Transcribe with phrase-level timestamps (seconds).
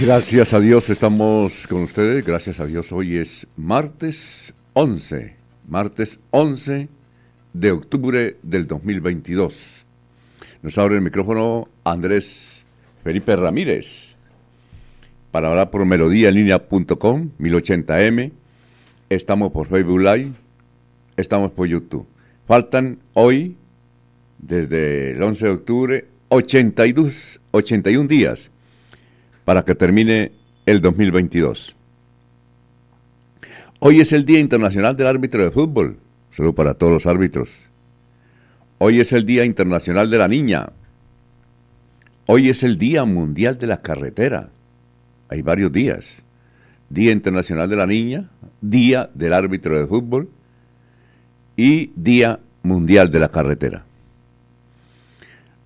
[0.00, 5.34] Gracias a Dios estamos con ustedes, gracias a Dios hoy es martes 11,
[5.66, 6.88] martes 11
[7.52, 9.84] de octubre del 2022.
[10.62, 12.64] Nos abre el micrófono Andrés
[13.02, 14.14] Felipe Ramírez
[15.32, 18.30] para hablar por melodíaenlínea.com, 1080m.
[19.10, 20.30] Estamos por Facebook Live,
[21.16, 22.06] estamos por YouTube.
[22.46, 23.56] Faltan hoy,
[24.38, 28.52] desde el 11 de octubre, 82, 81 días
[29.48, 30.32] para que termine
[30.66, 31.74] el 2022.
[33.78, 35.96] Hoy es el Día Internacional del Árbitro de Fútbol.
[36.30, 37.48] Solo para todos los árbitros.
[38.76, 40.68] Hoy es el Día Internacional de la Niña.
[42.26, 44.50] Hoy es el Día Mundial de la Carretera.
[45.30, 46.22] Hay varios días.
[46.90, 48.28] Día Internacional de la Niña,
[48.60, 50.28] Día del Árbitro de Fútbol
[51.56, 53.87] y Día Mundial de la Carretera.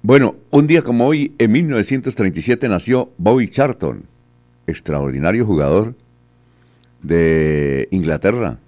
[0.04, 4.02] Bueno, un día como hoy, en 1937, nació Bobby Charlton,
[4.66, 5.94] extraordinario jugador
[7.02, 8.58] de Inglaterra.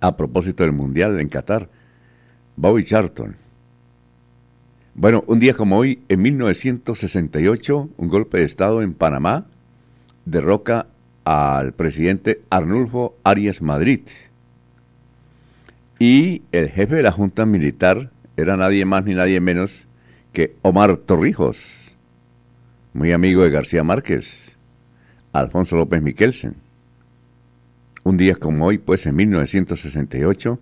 [0.00, 1.68] A propósito del Mundial en Qatar,
[2.56, 3.36] Bobby Charlton.
[4.94, 9.48] Bueno, un día como hoy, en 1968, un golpe de Estado en Panamá
[10.24, 10.86] derroca
[11.24, 14.00] al presidente Arnulfo Arias Madrid.
[15.98, 19.88] Y el jefe de la Junta Militar era nadie más ni nadie menos
[20.32, 21.96] que Omar Torrijos,
[22.92, 24.56] muy amigo de García Márquez,
[25.32, 26.54] Alfonso López Miquelsen.
[28.04, 30.56] Un día como hoy, pues en 1968,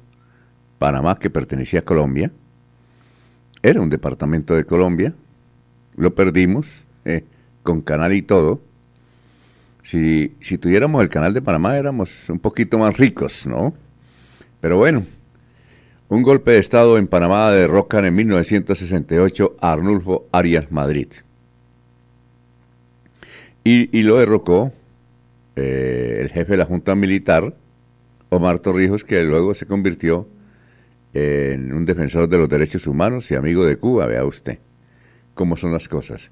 [0.79, 2.33] Panamá, que pertenecía a Colombia,
[3.63, 5.13] era un departamento de Colombia,
[5.97, 7.25] lo perdimos, eh,
[7.63, 8.63] con canal y todo.
[9.83, 13.75] Si, si tuviéramos el canal de Panamá éramos un poquito más ricos, ¿no?
[14.63, 15.05] Pero bueno,
[16.09, 21.09] un golpe de Estado en Panamá derrocan en 1968 a Arnulfo Arias Madrid.
[23.65, 24.73] Y, lo derrocó
[25.57, 27.57] eh, el jefe de la Junta Militar,
[28.29, 30.29] Omar Torrijos, que luego se convirtió
[31.13, 34.61] en un defensor de los derechos humanos y amigo de Cuba, vea usted
[35.35, 36.31] cómo son las cosas.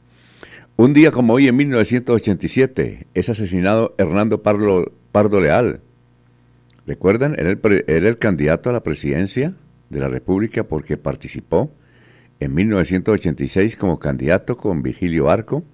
[0.76, 5.80] Un día como hoy, en 1987, es asesinado Hernando Pardo Leal.
[6.86, 7.36] ¿Recuerdan?
[7.38, 9.54] Era el candidato a la presidencia
[9.94, 11.70] de la República porque participó
[12.40, 15.64] en 1986 como candidato con Virgilio Arco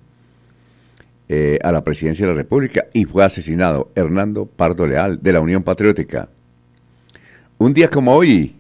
[1.28, 5.41] eh, a la presidencia de la República y fue asesinado Hernando Pardo Leal de la
[5.41, 6.28] Unión Patriótica.
[7.58, 8.56] Un día como hoy,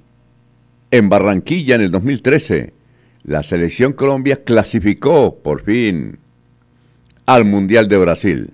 [0.90, 2.72] en Barranquilla en el 2013,
[3.24, 6.18] la selección Colombia clasificó por fin
[7.26, 8.52] al Mundial de Brasil.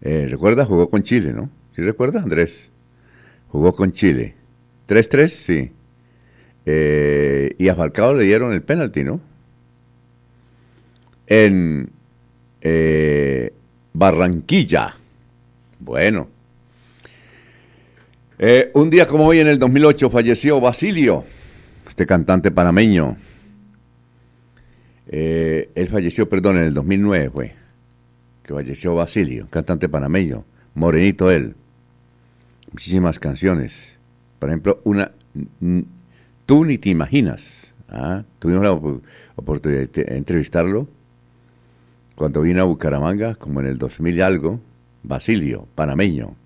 [0.00, 0.64] Eh, ¿Recuerda?
[0.64, 1.50] Jugó con Chile, ¿no?
[1.74, 2.70] ¿Sí recuerda, Andrés?
[3.48, 4.33] Jugó con Chile.
[4.88, 5.72] 3-3, sí.
[6.66, 9.20] Eh, y a Falcao le dieron el penalti, ¿no?
[11.26, 11.90] En
[12.60, 13.52] eh,
[13.92, 14.96] Barranquilla.
[15.78, 16.28] Bueno.
[18.38, 21.24] Eh, un día como hoy, en el 2008, falleció Basilio,
[21.88, 23.16] este cantante panameño.
[25.06, 27.54] él falleció, perdón, en el 2009 fue.
[28.42, 30.44] Que falleció Basilio, cantante panameño.
[30.74, 31.54] Morenito él.
[32.72, 33.93] Muchísimas canciones.
[34.44, 35.10] Por ejemplo, una,
[36.44, 37.72] tú ni te imaginas.
[37.88, 38.24] ¿ah?
[38.38, 38.72] Tuvimos la
[39.36, 40.86] oportunidad de entrevistarlo
[42.14, 44.60] cuando vino a Bucaramanga, como en el 2000 y algo,
[45.02, 46.36] Basilio, panameño,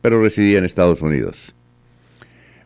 [0.00, 1.54] pero residía en Estados Unidos.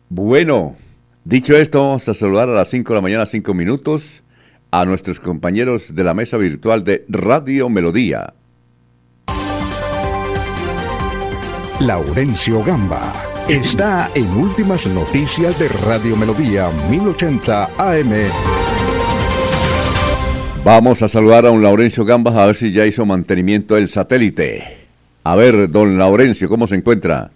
[0.07, 0.77] Bueno,
[1.25, 4.23] dicho esto, vamos a saludar a las 5 de la mañana, 5 minutos,
[4.71, 8.33] a nuestros compañeros de la mesa virtual de Radio Melodía.
[11.81, 18.11] Laurencio Gamba está en Últimas Noticias de Radio Melodía 1080 AM.
[20.63, 24.77] Vamos a saludar a un Laurencio Gambas a ver si ya hizo mantenimiento del satélite.
[25.23, 27.31] A ver, don Laurencio, ¿cómo se encuentra?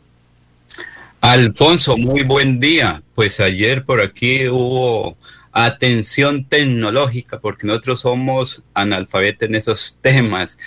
[1.19, 3.03] Alfonso, muy buen día.
[3.13, 5.17] Pues ayer por aquí hubo
[5.51, 10.57] atención tecnológica porque nosotros somos analfabetos en esos temas.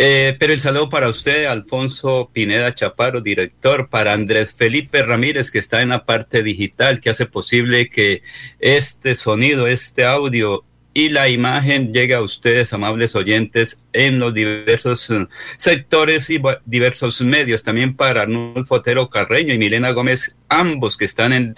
[0.00, 5.58] Eh, pero el saludo para usted, Alfonso Pineda Chaparro, director, para Andrés Felipe Ramírez, que
[5.58, 8.22] está en la parte digital, que hace posible que
[8.60, 10.64] este sonido, este audio
[10.94, 17.20] y la imagen llegue a ustedes, amables oyentes, en los diversos eh, sectores y diversos
[17.22, 17.64] medios.
[17.64, 21.54] También para Arnulfo Otero Carreño y Milena Gómez, ambos que están en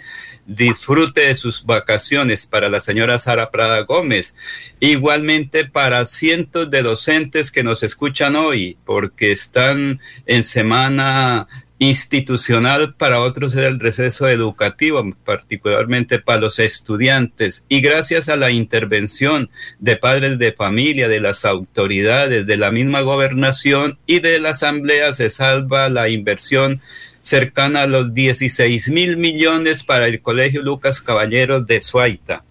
[0.51, 4.35] disfrute de sus vacaciones para la señora Sara Prada Gómez.
[4.81, 11.47] Igualmente para cientos de docentes que nos escuchan hoy, porque están en semana
[11.79, 17.65] institucional, para otros es el receso educativo, particularmente para los estudiantes.
[17.69, 23.01] Y gracias a la intervención de padres de familia, de las autoridades, de la misma
[23.01, 26.83] gobernación y de la asamblea, se salva la inversión
[27.21, 32.45] cercana a los 16 mil millones para el Colegio Lucas Caballeros de Suaita.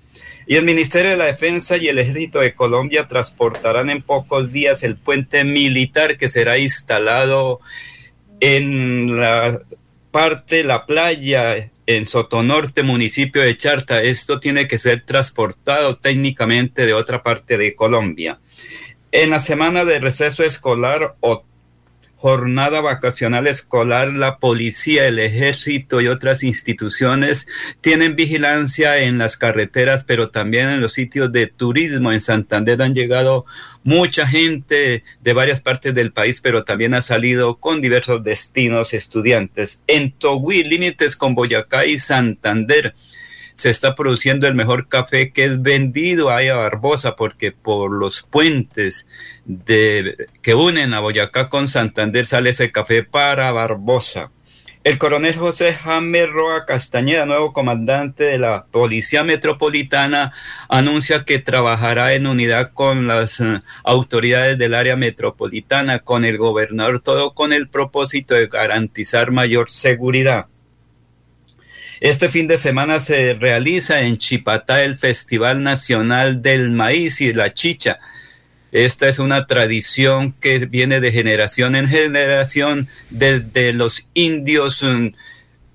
[0.47, 4.81] Y el Ministerio de la Defensa y el Ejército de Colombia transportarán en pocos días
[4.81, 7.59] el puente militar que será instalado
[8.39, 9.61] en la
[10.09, 14.01] parte, la playa en Sotonorte, municipio de Charta.
[14.01, 18.39] Esto tiene que ser transportado técnicamente de otra parte de Colombia.
[19.11, 21.43] En la semana de receso escolar o
[22.19, 27.47] jornada vacacional escolar, la policía, el ejército y otras instituciones
[27.79, 32.11] tienen vigilancia en las carreteras, pero también en los sitios de turismo.
[32.11, 33.45] En Santander han llegado
[33.85, 39.81] mucha gente de varias partes del país, pero también ha salido con diversos destinos estudiantes.
[39.87, 42.95] En Togui, límites con Boyacá y Santander
[43.59, 48.23] se está produciendo el mejor café que es vendido ahí a Barbosa, porque por los
[48.23, 49.05] puentes
[49.43, 54.31] de, que unen a Boyacá con Santander sale ese café para Barbosa.
[54.85, 60.31] El coronel José Jaime Roa Castañeda, nuevo comandante de la Policía Metropolitana,
[60.69, 67.01] anuncia que trabajará en unidad con las eh, autoridades del área metropolitana, con el gobernador,
[67.01, 70.47] todo con el propósito de garantizar mayor seguridad.
[71.99, 77.53] Este fin de semana se realiza en Chipatá el Festival Nacional del Maíz y la
[77.53, 77.99] Chicha.
[78.71, 85.07] Esta es una tradición que viene de generación en generación desde los indios mm,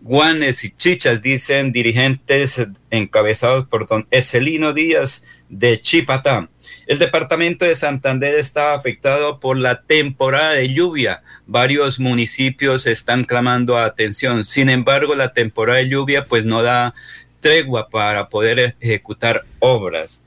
[0.00, 5.24] guanes y chichas, dicen dirigentes encabezados por don Ecelino Díaz
[5.58, 6.48] de Chipatá.
[6.86, 11.22] El departamento de Santander está afectado por la temporada de lluvia.
[11.46, 14.44] Varios municipios están clamando atención.
[14.44, 16.94] Sin embargo, la temporada de lluvia pues no da
[17.40, 20.22] tregua para poder ejecutar obras.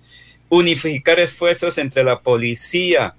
[0.49, 3.15] Unificar esfuerzos entre la policía,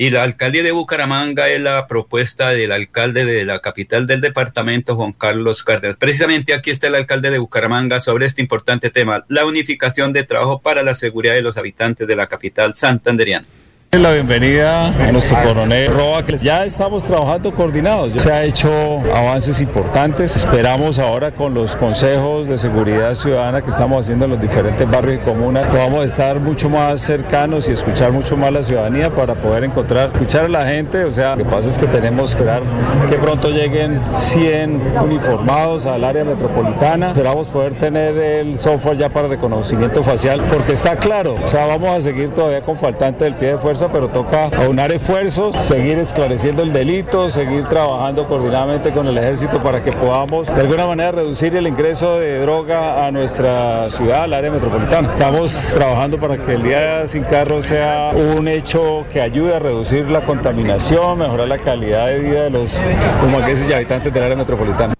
[0.00, 4.94] y la alcaldía de Bucaramanga es la propuesta del alcalde de la capital del departamento,
[4.94, 5.96] Juan Carlos Cárdenas.
[5.96, 10.60] Precisamente aquí está el alcalde de Bucaramanga sobre este importante tema, la unificación de trabajo
[10.60, 13.48] para la seguridad de los habitantes de la capital santanderiana.
[13.92, 18.12] La bienvenida a nuestro coronel Roa, ya estamos trabajando coordinados.
[18.20, 18.70] Se ha hecho
[19.14, 20.36] avances importantes.
[20.36, 25.22] Esperamos ahora con los consejos de seguridad ciudadana que estamos haciendo en los diferentes barrios
[25.22, 29.64] y comunas, podamos estar mucho más cercanos y escuchar mucho más la ciudadanía para poder
[29.64, 31.04] encontrar, escuchar a la gente.
[31.04, 32.62] O sea, lo que pasa es que tenemos que esperar
[33.08, 37.08] que pronto lleguen 100 uniformados al área metropolitana.
[37.08, 41.88] Esperamos poder tener el software ya para reconocimiento facial, porque está claro, o sea, vamos
[41.88, 46.62] a seguir todavía con faltante del pie de fuerza pero toca aunar esfuerzos, seguir esclareciendo
[46.62, 51.54] el delito, seguir trabajando coordinadamente con el ejército para que podamos de alguna manera reducir
[51.54, 55.12] el ingreso de droga a nuestra ciudad, al área metropolitana.
[55.12, 60.10] Estamos trabajando para que el día sin carro sea un hecho que ayude a reducir
[60.10, 62.82] la contaminación, mejorar la calidad de vida de los
[63.24, 64.94] humangueses y habitantes del área metropolitana.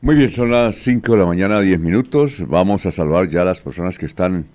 [0.00, 2.42] Muy bien, son las 5 de la mañana, 10 minutos.
[2.48, 4.46] Vamos a saludar ya a las personas que están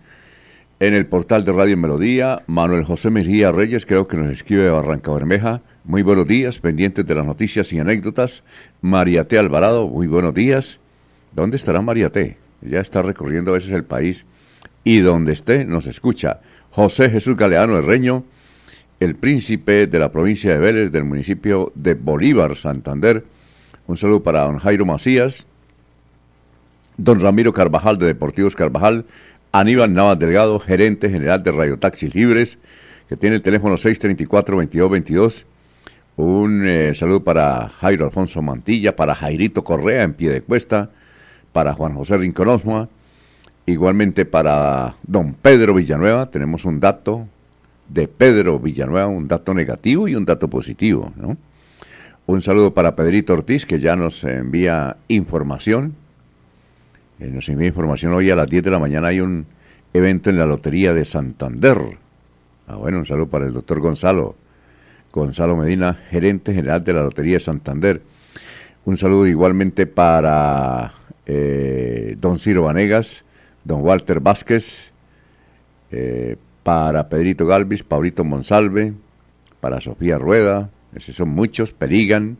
[0.79, 4.71] en el portal de Radio Melodía, Manuel José Mejía Reyes, creo que nos escribe de
[4.71, 5.61] Barranca Bermeja.
[5.83, 8.43] Muy buenos días, pendientes de las noticias y anécdotas.
[8.79, 9.37] María T.
[9.37, 10.79] Alvarado, muy buenos días.
[11.33, 12.37] ¿Dónde estará María T?
[12.61, 14.25] Ya está recorriendo a veces el país
[14.85, 16.39] y donde esté nos escucha.
[16.71, 18.23] José Jesús Galeano Herreño,
[19.01, 23.25] el príncipe de la provincia de Vélez, del municipio de Bolívar, Santander.
[23.85, 25.45] Un saludo para don Jairo Macías,
[26.95, 29.05] don Ramiro Carvajal de Deportivos Carvajal,
[29.51, 32.59] Aníbal Navas Delgado, gerente general de Radio Taxis Libres,
[33.07, 35.45] que tiene el teléfono 634-2222.
[36.17, 40.91] Un eh, saludo para Jairo Alfonso Mantilla, para Jairito Correa en pie de cuesta,
[41.51, 42.89] para Juan José Rinconosma,
[43.65, 47.27] igualmente para don Pedro Villanueva, tenemos un dato
[47.87, 51.11] de Pedro Villanueva, un dato negativo y un dato positivo.
[51.15, 51.37] ¿no?
[52.27, 55.95] Un saludo para Pedrito Ortiz, que ya nos envía información.
[57.19, 59.09] Eh, nos envía información hoy a las 10 de la mañana.
[59.09, 59.45] Hay un
[59.93, 61.77] evento en la Lotería de Santander.
[62.67, 64.35] Ah, bueno, un saludo para el doctor Gonzalo.
[65.11, 68.01] Gonzalo Medina, gerente general de la Lotería de Santander.
[68.85, 70.93] Un saludo igualmente para
[71.25, 73.25] eh, don Ciro Vanegas,
[73.63, 74.91] don Walter Vázquez,
[75.91, 78.93] eh, para Pedrito Galvis, Paulito Monsalve,
[79.59, 82.37] para Sofía Rueda, esos son muchos, Perigan,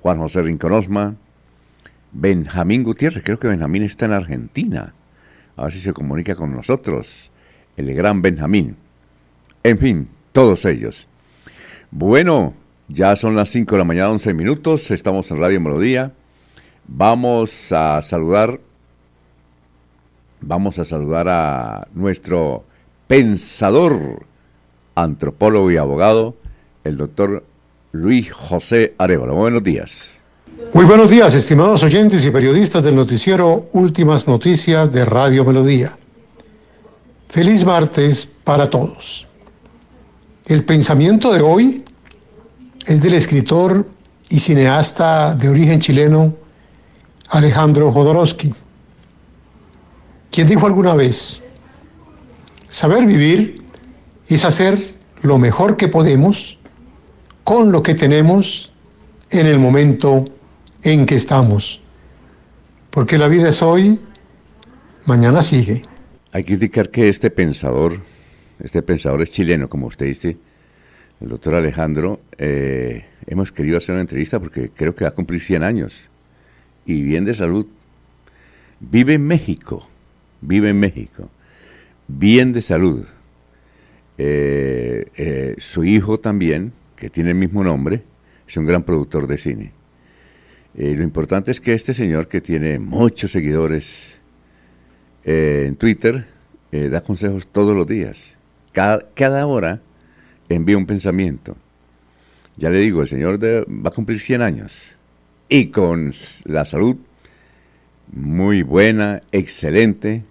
[0.00, 1.16] Juan José Rinconosma,
[2.12, 4.94] Benjamín Gutiérrez, creo que Benjamín está en Argentina,
[5.56, 7.30] a ver si se comunica con nosotros,
[7.76, 8.76] el gran Benjamín.
[9.62, 11.08] En fin, todos ellos.
[11.90, 12.54] Bueno,
[12.88, 16.12] ya son las 5 de la mañana, 11 minutos, estamos en Radio Melodía.
[16.86, 18.60] Vamos a saludar,
[20.40, 22.64] vamos a saludar a nuestro
[23.06, 24.26] pensador,
[24.94, 26.36] antropólogo y abogado,
[26.84, 27.44] el doctor
[27.92, 29.34] Luis José Arevalo.
[29.34, 30.21] Buenos días.
[30.70, 35.98] Muy buenos días, estimados oyentes y periodistas del noticiero Últimas Noticias de Radio Melodía.
[37.28, 39.28] Feliz martes para todos.
[40.46, 41.84] El pensamiento de hoy
[42.86, 43.86] es del escritor
[44.30, 46.34] y cineasta de origen chileno
[47.28, 48.54] Alejandro Jodorowsky,
[50.30, 51.42] quien dijo alguna vez,
[52.68, 53.62] saber vivir
[54.28, 56.58] es hacer lo mejor que podemos
[57.44, 58.72] con lo que tenemos
[59.30, 60.24] en el momento
[60.82, 61.80] en que estamos,
[62.90, 64.00] porque la vida es hoy,
[65.06, 65.82] mañana sigue.
[66.32, 68.00] Hay que indicar que este pensador
[68.62, 70.36] este pensador es chileno, como usted dice,
[71.20, 72.20] el doctor Alejandro.
[72.38, 76.10] Eh, hemos querido hacer una entrevista porque creo que va a cumplir 100 años
[76.86, 77.66] y bien de salud.
[78.78, 79.88] Vive en México,
[80.40, 81.28] vive en México,
[82.06, 83.04] bien de salud.
[84.18, 88.04] Eh, eh, su hijo también, que tiene el mismo nombre,
[88.46, 89.72] es un gran productor de cine.
[90.74, 94.18] Lo importante es que este señor, que tiene muchos seguidores
[95.24, 96.26] en Twitter,
[96.70, 98.36] da consejos todos los días
[98.72, 99.80] cada, hora
[100.48, 101.56] envía un pensamiento.
[102.56, 104.96] Ya le digo, el Señor va a cumplir 100 años
[105.48, 106.12] y con
[106.44, 106.96] la salud
[108.10, 110.24] muy buena, excelente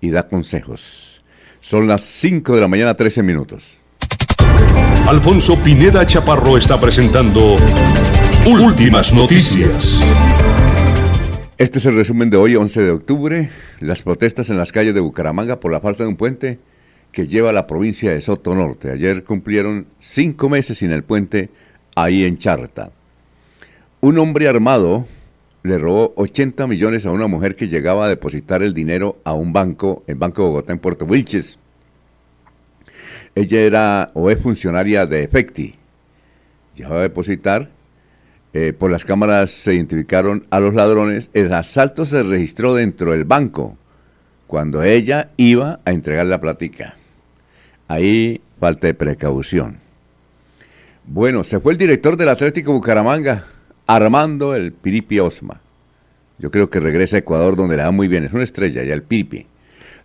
[0.00, 1.22] y da consejos.
[1.60, 3.78] Son las 5 de la mañana, 13 minutos.
[5.06, 7.56] Alfonso Pineda Chaparro está presentando
[8.46, 10.06] Últimas Noticias.
[11.58, 13.50] Este es el resumen de hoy, 11 de octubre.
[13.80, 16.60] Las protestas en las calles de Bucaramanga por la falta de un puente
[17.10, 18.92] que lleva la provincia de Soto Norte.
[18.92, 21.50] Ayer cumplieron cinco meses sin el puente
[21.96, 22.92] ahí en Charta.
[24.00, 25.06] Un hombre armado
[25.64, 29.52] le robó 80 millones a una mujer que llegaba a depositar el dinero a un
[29.52, 31.58] banco, el Banco de Bogotá en Puerto Wilches.
[33.34, 35.74] Ella era o es funcionaria de Efecti.
[36.76, 37.75] Llegaba a depositar.
[38.58, 41.28] Eh, por las cámaras se identificaron a los ladrones.
[41.34, 43.76] El asalto se registró dentro del banco
[44.46, 46.94] cuando ella iba a entregar la plática.
[47.86, 49.76] Ahí falta de precaución.
[51.04, 53.44] Bueno, se fue el director del Atlético Bucaramanga,
[53.86, 55.60] Armando el Piripi Osma.
[56.38, 58.94] Yo creo que regresa a Ecuador donde le da muy bien, es una estrella ya
[58.94, 59.46] el Piripi.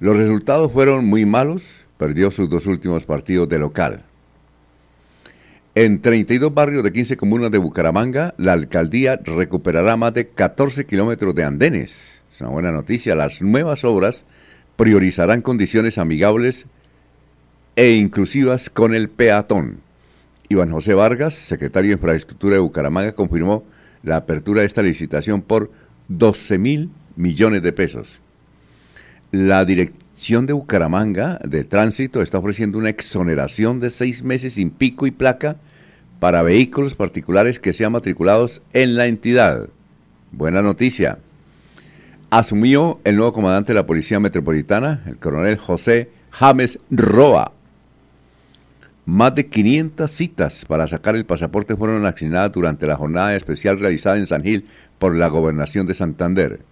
[0.01, 4.03] Los resultados fueron muy malos, perdió sus dos últimos partidos de local.
[5.73, 11.33] En 32 barrios de 15 comunas de Bucaramanga, la alcaldía recuperará más de 14 kilómetros
[11.33, 12.21] de andenes.
[12.29, 13.15] Es una buena noticia.
[13.15, 14.25] Las nuevas obras
[14.75, 16.65] priorizarán condiciones amigables
[17.77, 19.77] e inclusivas con el peatón.
[20.49, 23.63] Iván José Vargas, secretario de Infraestructura de Bucaramanga, confirmó
[24.03, 25.71] la apertura de esta licitación por
[26.09, 28.19] 12 mil millones de pesos.
[29.31, 29.63] La
[30.21, 35.57] De Bucaramanga de Tránsito está ofreciendo una exoneración de seis meses sin pico y placa
[36.19, 39.67] para vehículos particulares que sean matriculados en la entidad.
[40.31, 41.17] Buena noticia.
[42.29, 47.51] Asumió el nuevo comandante de la Policía Metropolitana, el coronel José James Roa.
[49.05, 54.17] Más de 500 citas para sacar el pasaporte fueron asignadas durante la jornada especial realizada
[54.17, 54.67] en San Gil
[54.99, 56.70] por la Gobernación de Santander.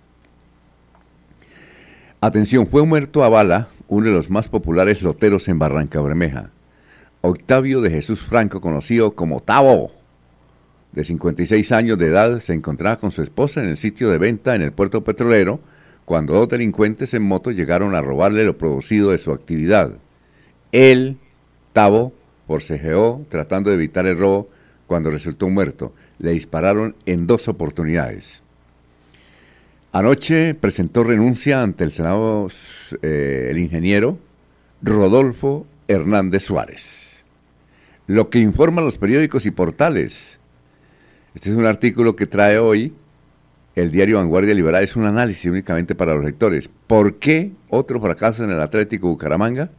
[2.22, 6.50] Atención, fue muerto a bala uno de los más populares loteros en Barranca Bermeja,
[7.22, 9.92] Octavio de Jesús Franco, conocido como Tavo.
[10.92, 14.54] De 56 años de edad, se encontraba con su esposa en el sitio de venta
[14.54, 15.62] en el puerto petrolero
[16.04, 19.94] cuando dos delincuentes en moto llegaron a robarle lo producido de su actividad.
[20.74, 21.20] Él,
[21.72, 22.12] Tavo,
[22.48, 24.50] forcejeó tratando de evitar el robo
[24.88, 25.94] cuando resultó muerto.
[26.18, 28.44] Le dispararon en dos oportunidades.
[29.92, 32.48] Anoche presentó renuncia ante el Senado
[33.02, 34.20] eh, el ingeniero
[34.84, 37.24] Rodolfo Hernández Suárez.
[38.06, 40.40] Lo que informan los periódicos y portales.
[41.34, 42.94] Este es un artículo que trae hoy
[43.76, 44.84] el diario Vanguardia Liberal.
[44.84, 46.70] Es un análisis únicamente para los lectores.
[46.86, 49.72] ¿Por qué otro fracaso en el Atlético Bucaramanga?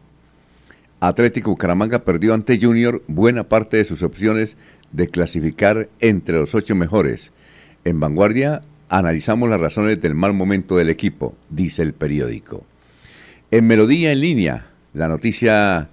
[0.98, 4.56] Atlético Bucaramanga perdió ante Junior buena parte de sus opciones
[4.90, 7.30] de clasificar entre los ocho mejores.
[7.84, 12.64] En Vanguardia analizamos las razones del mal momento del equipo, dice el periódico.
[13.52, 15.88] En Melodía en línea, la noticia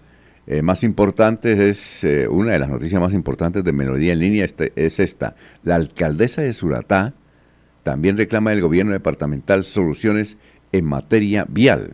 [0.48, 4.44] eh, más importante es, eh, una de las noticias más importantes de Melodía en línea
[4.44, 5.36] este, es esta.
[5.64, 7.14] La alcaldesa de Suratá
[7.84, 10.38] también reclama del gobierno departamental soluciones
[10.72, 11.94] en materia vial.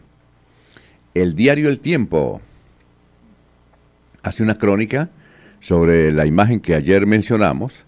[1.13, 2.41] El diario El Tiempo
[4.21, 5.09] hace una crónica
[5.59, 7.85] sobre la imagen que ayer mencionamos,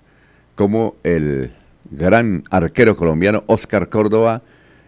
[0.55, 1.51] como el
[1.91, 4.41] gran arquero colombiano Oscar Córdoba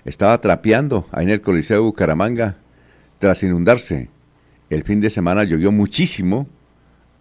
[0.05, 2.57] estaba trapeando ahí en el Coliseo de Bucaramanga
[3.19, 4.09] tras inundarse.
[4.69, 6.47] El fin de semana llovió muchísimo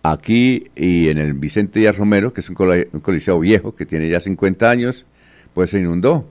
[0.02, 2.56] aquí y en el Vicente Díaz Romero, que es un,
[3.02, 5.04] coliseo viejo que tiene ya 50 años,
[5.54, 6.28] pues se inundó.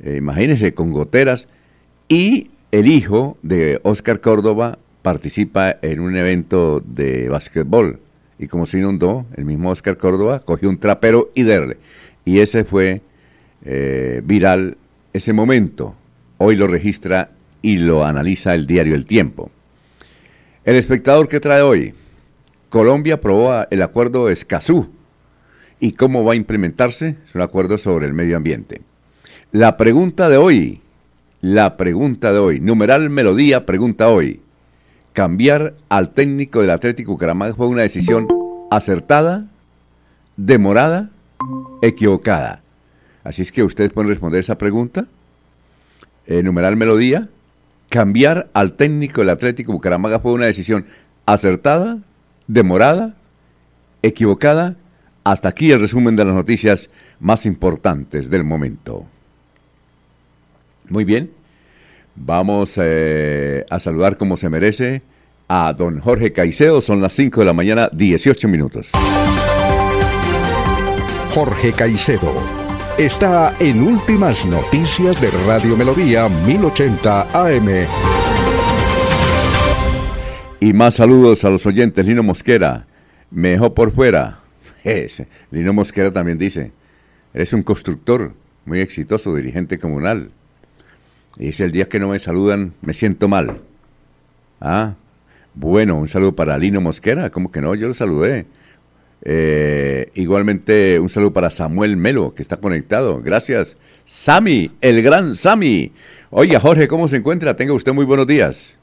[0.00, 1.48] Eh, imagínense, con goteras.
[2.08, 8.00] Y el hijo de Oscar Córdoba participa en un evento de básquetbol.
[8.38, 11.78] Y como se inundó, el mismo Oscar Córdoba cogió un trapero y derle.
[12.28, 13.00] Y ese fue
[13.64, 14.76] eh, viral
[15.14, 15.94] ese momento.
[16.36, 17.30] Hoy lo registra
[17.62, 19.50] y lo analiza el diario El Tiempo.
[20.62, 21.94] El espectador que trae hoy,
[22.68, 24.90] Colombia aprobó el acuerdo Escazú.
[25.80, 27.16] ¿Y cómo va a implementarse?
[27.26, 28.82] Es un acuerdo sobre el medio ambiente.
[29.50, 30.82] La pregunta de hoy,
[31.40, 34.42] la pregunta de hoy, numeral melodía, pregunta hoy.
[35.14, 38.28] ¿Cambiar al técnico del Atlético Bucaramanga fue una decisión
[38.70, 39.46] acertada,
[40.36, 41.10] demorada
[41.82, 42.62] equivocada.
[43.24, 45.06] Así es que ustedes pueden responder esa pregunta.
[46.26, 47.28] Numeral melodía.
[47.88, 50.86] Cambiar al técnico del Atlético Bucaramanga fue una decisión
[51.24, 51.98] acertada,
[52.46, 53.14] demorada,
[54.02, 54.76] equivocada.
[55.24, 59.06] Hasta aquí el resumen de las noticias más importantes del momento.
[60.88, 61.30] Muy bien.
[62.14, 65.02] Vamos eh, a saludar como se merece
[65.48, 66.80] a don Jorge Caicedo.
[66.80, 68.90] Son las 5 de la mañana, 18 minutos.
[71.30, 72.32] Jorge Caicedo.
[72.98, 77.68] Está en Últimas Noticias de Radio Melodía 1080 AM.
[80.60, 82.06] Y más saludos a los oyentes.
[82.06, 82.86] Lino Mosquera,
[83.30, 84.40] me dejó por fuera.
[85.50, 86.72] Lino Mosquera también dice,
[87.34, 88.32] eres un constructor
[88.64, 90.30] muy exitoso, dirigente comunal.
[91.36, 93.60] Y dice, el día que no me saludan, me siento mal.
[94.60, 94.94] Ah,
[95.54, 97.30] bueno, un saludo para Lino Mosquera.
[97.30, 97.74] ¿Cómo que no?
[97.74, 98.46] Yo lo saludé.
[99.22, 103.20] Eh, igualmente un saludo para Samuel Melo, que está conectado.
[103.22, 103.76] Gracias.
[104.04, 105.92] Sami, el gran Sami.
[106.30, 107.56] Oiga, Jorge, ¿cómo se encuentra?
[107.56, 108.76] Tenga usted muy buenos días.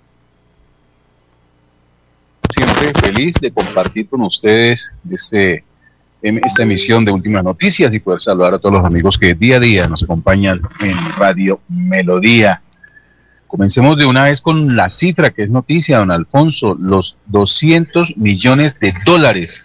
[2.56, 5.64] Siempre feliz de compartir con ustedes este,
[6.22, 9.58] em, esta emisión de Últimas Noticias y poder saludar a todos los amigos que día
[9.58, 12.62] a día nos acompañan en Radio Melodía.
[13.48, 18.80] Comencemos de una vez con la cifra que es noticia, don Alfonso, los 200 millones
[18.80, 19.64] de dólares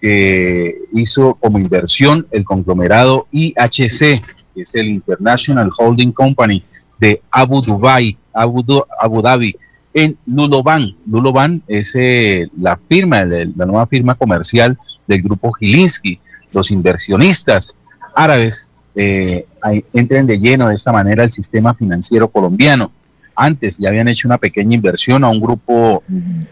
[0.00, 4.22] que hizo como inversión el conglomerado IHC,
[4.54, 6.62] que es el International Holding Company
[6.98, 9.56] de Abu Dhabi, Abu, Dhabi,
[9.94, 10.94] en Luloban.
[11.06, 16.20] Luloban es eh, la firma, la nueva firma comercial del grupo Gilinski.
[16.52, 17.74] Los inversionistas
[18.14, 19.46] árabes eh,
[19.92, 22.92] entran de lleno de esta manera al sistema financiero colombiano.
[23.34, 26.02] Antes ya habían hecho una pequeña inversión a un grupo,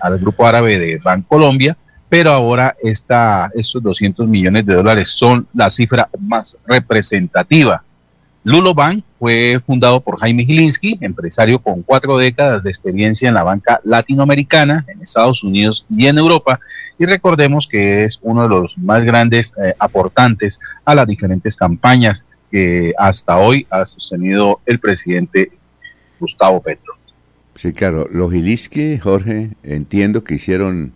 [0.00, 1.76] al grupo árabe de Colombia
[2.14, 7.82] pero ahora esta, estos 200 millones de dólares son la cifra más representativa.
[8.44, 13.42] Lulo Bank fue fundado por Jaime Gilinski, empresario con cuatro décadas de experiencia en la
[13.42, 16.60] banca latinoamericana, en Estados Unidos y en Europa,
[17.00, 22.24] y recordemos que es uno de los más grandes eh, aportantes a las diferentes campañas
[22.48, 25.50] que hasta hoy ha sostenido el presidente
[26.20, 26.94] Gustavo Petro.
[27.56, 30.92] Sí, claro, los Gilinski, Jorge, entiendo que hicieron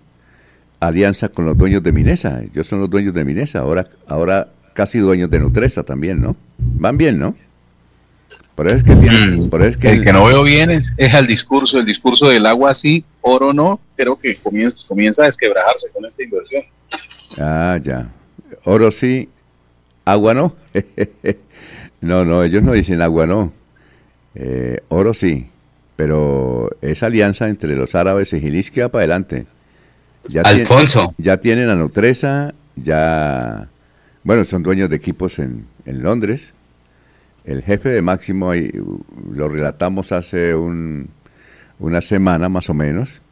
[0.81, 2.43] alianza con los dueños de Minesa.
[2.43, 6.37] Ellos son los dueños de Minesa, ahora, ahora casi dueños de Nutresa también, ¿no?
[6.59, 7.35] Van bien, ¿no?
[8.55, 9.51] Por eso es que, mm.
[9.79, 13.53] que el, que no veo bien es, el discurso, el discurso del agua sí, oro
[13.53, 16.65] no, creo que comienza, comienza a desquebrajarse con esta inversión.
[17.39, 18.09] Ah, ya.
[18.65, 19.29] Oro sí,
[20.05, 20.57] agua no.
[22.01, 23.53] no, no, ellos no dicen agua no.
[24.35, 25.49] Eh, oro sí,
[25.95, 29.47] pero esa alianza entre los árabes y Gilisquia para adelante.
[30.27, 31.15] Ya Alfonso.
[31.19, 33.69] ya tienen a Nutresa, ya,
[34.25, 36.53] bueno, son dueños de equipos en, en Londres.
[37.45, 38.53] El jefe de Máximo,
[39.33, 41.09] lo relatamos hace un,
[41.79, 43.23] una semana más o menos,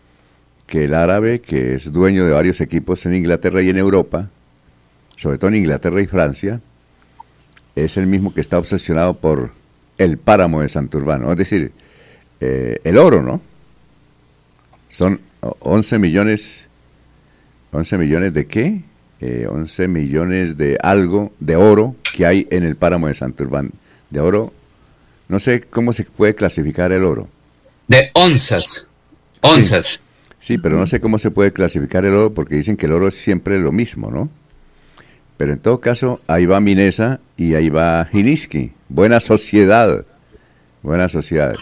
[0.67, 4.31] que el árabe, que es dueño de varios equipos en Inglaterra y en Europa,
[5.17, 6.61] sobre todo en Inglaterra y Francia,
[7.75, 9.51] es el mismo que está obsesionado por
[9.99, 11.73] el páramo de Santurbano, es decir,
[12.41, 13.41] eh, el oro, ¿no?
[14.89, 16.66] Son 11 millones,
[17.77, 18.83] 11 millones de qué?
[19.21, 23.71] 11 eh, millones de algo de oro que hay en el páramo de Santurbán.
[24.11, 24.53] De oro,
[25.29, 27.29] no sé cómo se puede clasificar el oro.
[27.89, 28.89] De onzas,
[29.41, 30.01] onzas.
[30.41, 33.09] Sí, pero no sé cómo se puede clasificar el oro porque dicen que el oro
[33.09, 34.29] es siempre lo mismo, ¿no?
[35.37, 38.73] Pero en todo caso, ahí va Minesa y ahí va Giliski.
[38.89, 40.07] Buena sociedad,
[40.83, 41.55] buena sociedad.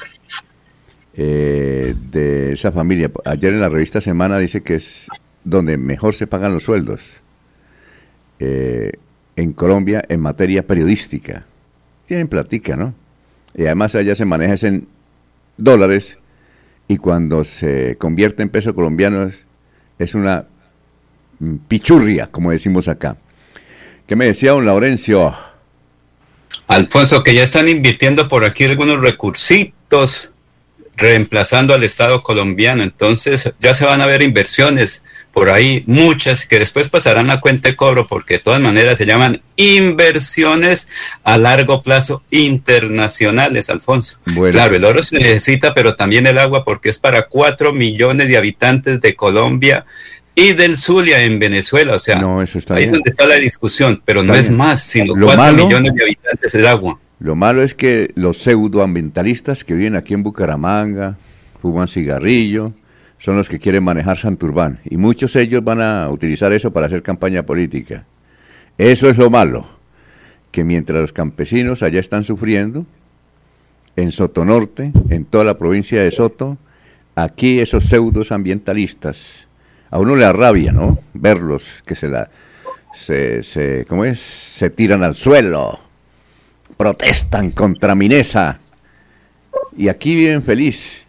[1.17, 3.11] Eh, de esa familia.
[3.25, 5.07] Ayer en la revista Semana dice que es
[5.45, 7.21] donde mejor se pagan los sueldos
[8.41, 8.93] eh,
[9.37, 11.45] en Colombia en materia periodística.
[12.07, 12.95] Tienen platica, ¿no?
[13.55, 14.89] Y además allá se maneja en
[15.57, 16.19] dólares
[16.89, 19.31] y cuando se convierte en peso colombiano
[19.99, 20.47] es, una
[21.69, 23.17] pichurria, como decimos acá.
[24.07, 25.35] ¿Qué me decía don Laurencio?
[26.67, 30.31] Alfonso, que ya están invirtiendo por aquí algunos recursitos
[30.97, 32.83] reemplazando al Estado colombiano.
[32.83, 35.05] Entonces ya se van a ver inversiones
[35.35, 39.05] por ahí, muchas que después pasarán a cuenta de cobro porque de todas maneras se
[39.05, 40.87] llaman inversiones
[41.25, 44.21] a largo plazo internacionales, Alfonso.
[44.53, 48.37] Claro, el oro se necesita, pero también el agua porque es para cuatro millones de
[48.37, 49.85] habitantes de Colombia
[50.37, 51.97] y del Zulia en Venezuela.
[51.97, 52.21] O sea,
[52.69, 56.53] ahí es donde está la discusión, pero no es más, sino cuatro millones de habitantes
[56.53, 57.01] del agua.
[57.19, 61.17] Lo malo es que los pseudoambientalistas que viven aquí en Bucaramanga,
[61.61, 62.73] fuman cigarrillo,
[63.25, 64.81] son los que quieren manejar Santurbán.
[64.85, 68.05] Y muchos ellos van a utilizar eso para hacer campaña política.
[68.77, 69.67] Eso es lo malo,
[70.51, 72.85] que mientras los campesinos allá están sufriendo,
[73.97, 76.59] en Sotonorte, en toda la provincia de Soto,
[77.15, 79.49] aquí esos pseudos ambientalistas,
[79.89, 80.99] a uno le arrabia, ¿no?
[81.15, 82.29] Verlos que se la,
[82.93, 84.21] se, se, ¿cómo es?
[84.21, 85.81] Se tiran al suelo
[86.77, 88.59] protestan contra Minesa
[89.79, 91.04] y aquí viven feliz.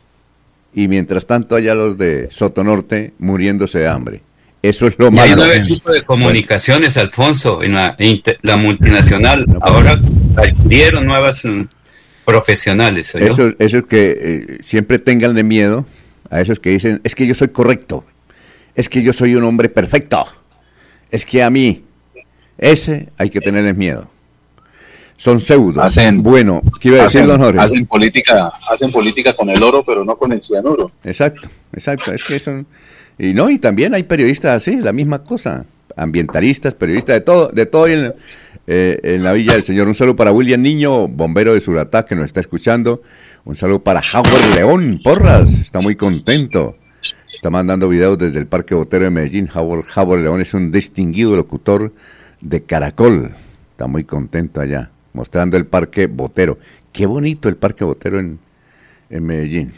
[0.75, 4.21] Y mientras tanto allá los de Sotonorte muriéndose de hambre.
[4.61, 5.23] Eso es lo malo.
[5.23, 7.95] Hay nueve tipos de comunicaciones, Alfonso, en la,
[8.41, 9.45] la multinacional.
[9.61, 9.99] Ahora
[10.65, 11.61] dieron nuevas mm,
[12.25, 13.15] profesionales.
[13.15, 15.85] Eso, eso es que eh, siempre tenganle miedo
[16.29, 18.03] a esos que dicen, es que yo soy correcto,
[18.73, 20.25] es que yo soy un hombre perfecto,
[21.11, 21.83] es que a mí,
[22.57, 24.09] ese hay que tenerle miedo
[25.17, 25.81] son pseudo.
[25.81, 27.59] Hacen, bueno, ¿qué iba a decir, don Jorge?
[27.59, 30.91] Hacen política, hacen política con el oro, pero no con el cianuro.
[31.03, 32.11] Exacto, exacto.
[32.11, 32.65] Es que son.
[33.17, 35.65] Y no, y también hay periodistas así, la misma cosa.
[35.95, 38.11] Ambientalistas, periodistas de todo, de todo en,
[38.67, 39.87] eh, en la Villa del Señor.
[39.87, 43.01] Un saludo para William Niño, bombero de Suratá, que nos está escuchando.
[43.45, 46.75] Un saludo para Howard León, porras, está muy contento.
[47.33, 49.47] Está mandando videos desde el Parque Botero de Medellín.
[49.53, 51.93] Howard, Howard León es un distinguido locutor
[52.41, 53.31] de Caracol.
[53.71, 56.59] Está muy contento allá mostrando el Parque Botero.
[56.91, 58.39] Qué bonito el Parque Botero en,
[59.09, 59.71] Medellín.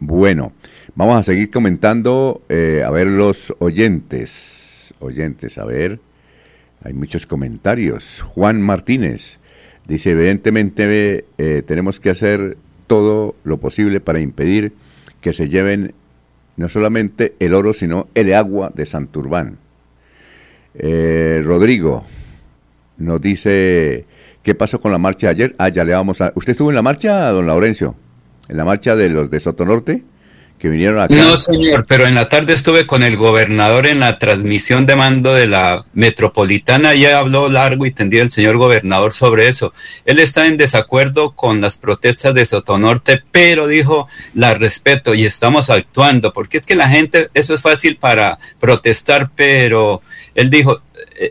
[0.00, 0.52] Bueno,
[0.94, 6.00] vamos a seguir comentando, eh, a ver los oyentes, oyentes, a ver,
[6.82, 8.22] hay muchos comentarios.
[8.22, 9.38] Juan Martínez
[9.86, 14.72] dice, evidentemente eh, tenemos que hacer todo lo posible para impedir
[15.20, 15.92] que se lleven
[16.56, 19.58] no solamente el oro, sino el agua de Santurbán.
[20.74, 22.04] Eh, Rodrigo
[22.98, 24.04] nos dice,
[24.48, 25.54] ¿Qué pasó con la marcha de ayer?
[25.58, 26.32] Ah, ya le vamos a...
[26.34, 27.94] ¿Usted estuvo en la marcha, don Laurencio?
[28.48, 30.04] ¿En la marcha de los de Sotonorte?
[30.58, 31.14] que vinieron acá.
[31.14, 35.34] No, señor, pero en la tarde estuve con el gobernador en la transmisión de mando
[35.34, 39.72] de la metropolitana y habló largo y tendido el señor gobernador sobre eso.
[40.04, 45.70] Él está en desacuerdo con las protestas de Sotonorte, pero dijo, la respeto y estamos
[45.70, 50.02] actuando, porque es que la gente, eso es fácil para protestar, pero
[50.34, 50.82] él dijo,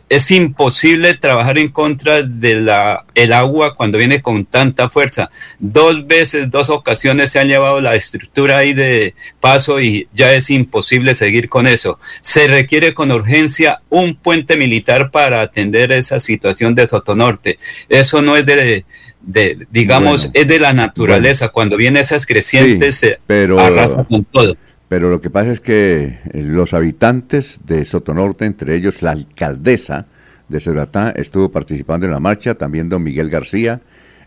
[0.10, 5.30] es imposible trabajar en contra de la el agua cuando viene con tanta fuerza.
[5.60, 10.50] Dos veces, dos ocasiones se han llevado la estructura ahí de paso y ya es
[10.50, 12.00] imposible seguir con eso.
[12.22, 17.58] Se requiere con urgencia un puente militar para atender esa situación de Sotonorte.
[17.90, 18.86] Eso no es de,
[19.22, 21.50] de digamos, es de la naturaleza.
[21.50, 24.58] Cuando viene esas crecientes se arrasa con todo.
[24.90, 30.06] Pero lo que pasa es que eh, los habitantes de Sotonorte, entre ellos la alcaldesa
[30.48, 33.82] de Ceratá, estuvo participando en la marcha, también don Miguel García,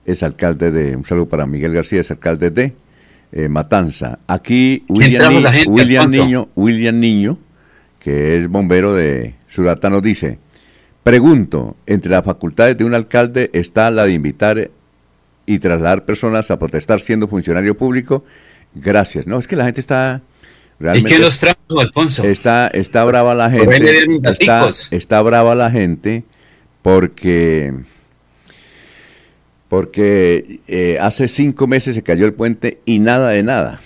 [0.04, 2.74] es alcalde de, un saludo para Miguel García, es alcalde de
[3.32, 4.18] eh, Matanza.
[4.26, 7.38] Aquí William, William Niño, William Niño,
[7.98, 10.38] que es bombero de Suratá, nos dice,
[11.02, 14.70] pregunto, entre las facultades de un alcalde está la de invitar
[15.46, 18.24] y trasladar personas a protestar siendo funcionario público.
[18.74, 19.26] Gracias.
[19.26, 20.22] No, es que la gente está
[20.94, 22.24] ¿Y qué los trajo, Alfonso?
[22.24, 23.76] Está, está brava la gente.
[24.38, 26.24] Está, está brava la gente
[26.82, 27.74] porque
[29.68, 33.80] porque eh, hace cinco meses se cayó el puente y nada de nada.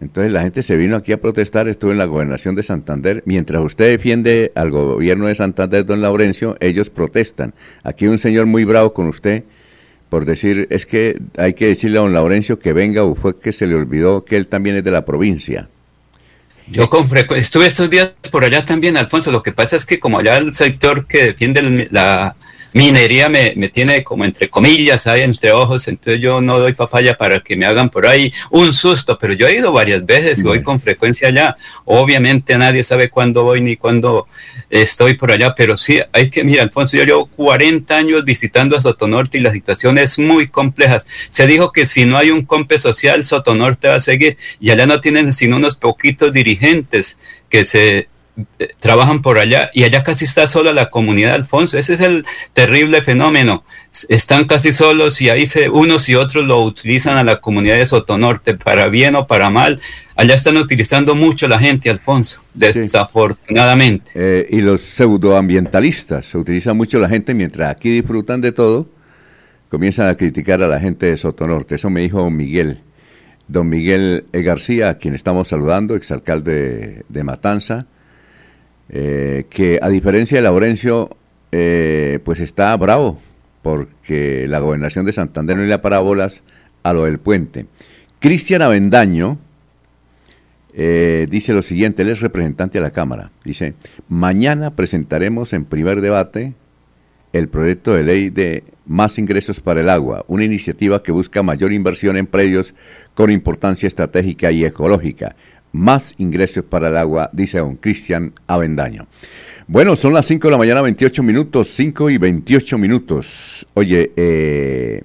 [0.00, 3.22] Entonces la gente se vino aquí a protestar, estuvo en la gobernación de Santander.
[3.24, 7.54] Mientras usted defiende al gobierno de Santander, don Laurencio, ellos protestan.
[7.84, 9.44] Aquí un señor muy bravo con usted
[10.14, 13.52] por decir, es que hay que decirle a don Laurencio que venga o fue que
[13.52, 15.68] se le olvidó que él también es de la provincia.
[16.66, 19.30] Yo con estuve estos días por allá también, Alfonso.
[19.30, 22.36] Lo que pasa es que como allá el sector que defiende la,
[22.74, 27.16] minería me, me, tiene como entre comillas, hay entre ojos, entonces yo no doy papaya
[27.16, 30.62] para que me hagan por ahí un susto, pero yo he ido varias veces, voy
[30.62, 31.56] con frecuencia allá.
[31.84, 34.26] Obviamente nadie sabe cuándo voy ni cuándo
[34.68, 38.80] estoy por allá, pero sí, hay que, mira, Alfonso, yo llevo 40 años visitando a
[38.80, 40.98] Sotonorte y la situación es muy compleja.
[41.28, 44.86] Se dijo que si no hay un compe social, Sotonorte va a seguir y allá
[44.86, 48.08] no tienen sino unos poquitos dirigentes que se
[48.58, 51.78] eh, trabajan por allá y allá casi está sola la comunidad Alfonso.
[51.78, 53.64] Ese es el terrible fenómeno.
[54.08, 57.86] Están casi solos y ahí se, unos y otros lo utilizan a la comunidad de
[57.86, 59.80] Sotonorte, para bien o para mal.
[60.16, 64.10] Allá están utilizando mucho la gente, Alfonso, desafortunadamente.
[64.14, 68.88] Eh, y los pseudoambientalistas, se utiliza mucho la gente mientras aquí disfrutan de todo,
[69.68, 71.76] comienzan a criticar a la gente de Sotonorte.
[71.76, 72.82] Eso me dijo Miguel.
[73.46, 77.86] Don Miguel García, a quien estamos saludando, exalcalde de Matanza,
[78.88, 81.16] eh, que a diferencia de Laurencio,
[81.52, 83.18] eh, pues está bravo,
[83.62, 86.42] porque la gobernación de Santander no le da parábolas
[86.82, 87.66] a lo del puente.
[88.20, 89.38] Cristian Avendaño
[90.74, 93.74] eh, dice lo siguiente, él es representante de la Cámara, dice,
[94.08, 96.54] mañana presentaremos en primer debate
[97.32, 101.72] el proyecto de ley de más ingresos para el agua, una iniciativa que busca mayor
[101.72, 102.74] inversión en predios
[103.14, 105.36] con importancia estratégica y ecológica
[105.74, 109.06] más ingresos para el agua, dice don Cristian Avendaño.
[109.66, 113.66] Bueno, son las 5 de la mañana, 28 minutos, 5 y 28 minutos.
[113.74, 115.02] Oye, eh,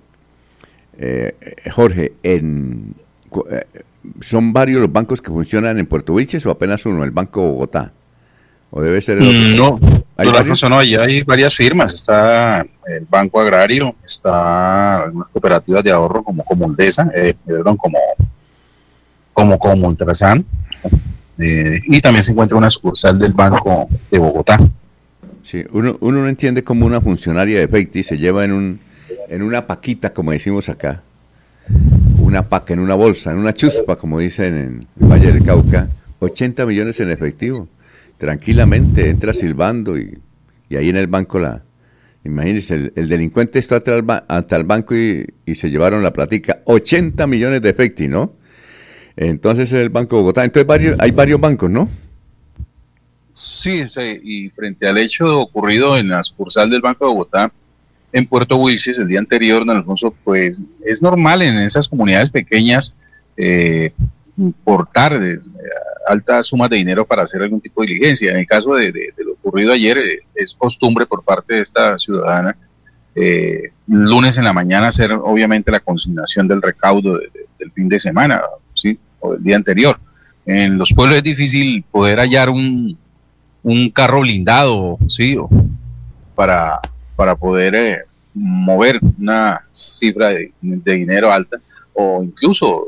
[0.99, 1.36] eh,
[1.71, 2.93] Jorge, en,
[3.49, 3.65] eh,
[4.21, 7.91] ¿son varios los bancos que funcionan en Puerto Wilches o apenas uno, el Banco Bogotá?
[8.69, 9.79] ¿O debe ser el otro?
[9.79, 10.27] No, ¿Hay,
[10.69, 11.93] no, hay varias firmas.
[11.93, 17.97] Está el Banco Agrario, está algunas cooperativas de ahorro como Comundesa, eh, como
[19.39, 20.43] como como Ultrasan,
[21.38, 24.60] eh, y también se encuentra una sucursal del Banco de Bogotá.
[25.43, 28.80] Sí, uno, uno no entiende cómo una funcionaria de Pecti se lleva en, un,
[29.30, 31.02] en una paquita, como decimos acá,
[32.17, 35.88] una paca, en una bolsa, en una chuspa, como dicen en el Valle del Cauca,
[36.19, 37.69] 80 millones en efectivo.
[38.17, 40.19] Tranquilamente entra silbando y,
[40.69, 41.63] y ahí en el banco la...
[42.25, 46.60] Imagínense, el, delincuente está hasta el, banco y, y, se llevaron la platica.
[46.65, 48.38] 80 millones de efectivo, ¿no?
[49.15, 50.45] Entonces es el Banco de Bogotá.
[50.45, 51.89] Entonces varios, hay varios bancos, ¿no?
[53.32, 57.52] Sí, sí, y frente al hecho ocurrido en la sucursal del Banco de Bogotá
[58.12, 62.95] en Puerto Wilches el día anterior, don Alfonso, pues es normal en esas comunidades pequeñas
[63.38, 63.91] eh,
[64.63, 65.39] portar eh,
[66.08, 68.32] altas sumas de dinero para hacer algún tipo de diligencia.
[68.32, 72.56] En el caso de, lo ocurrido ayer, eh, es costumbre por parte de esta ciudadana
[73.15, 78.41] eh, lunes en la mañana hacer obviamente la consignación del recaudo del fin de semana.
[79.19, 79.99] O el día anterior.
[80.45, 82.97] En los pueblos es difícil poder hallar un,
[83.63, 85.38] un carro blindado, ¿sí?
[86.39, 86.79] para,
[87.15, 87.99] para poder eh,
[88.34, 91.58] mover una cifra de, dinero alta
[91.93, 92.88] o incluso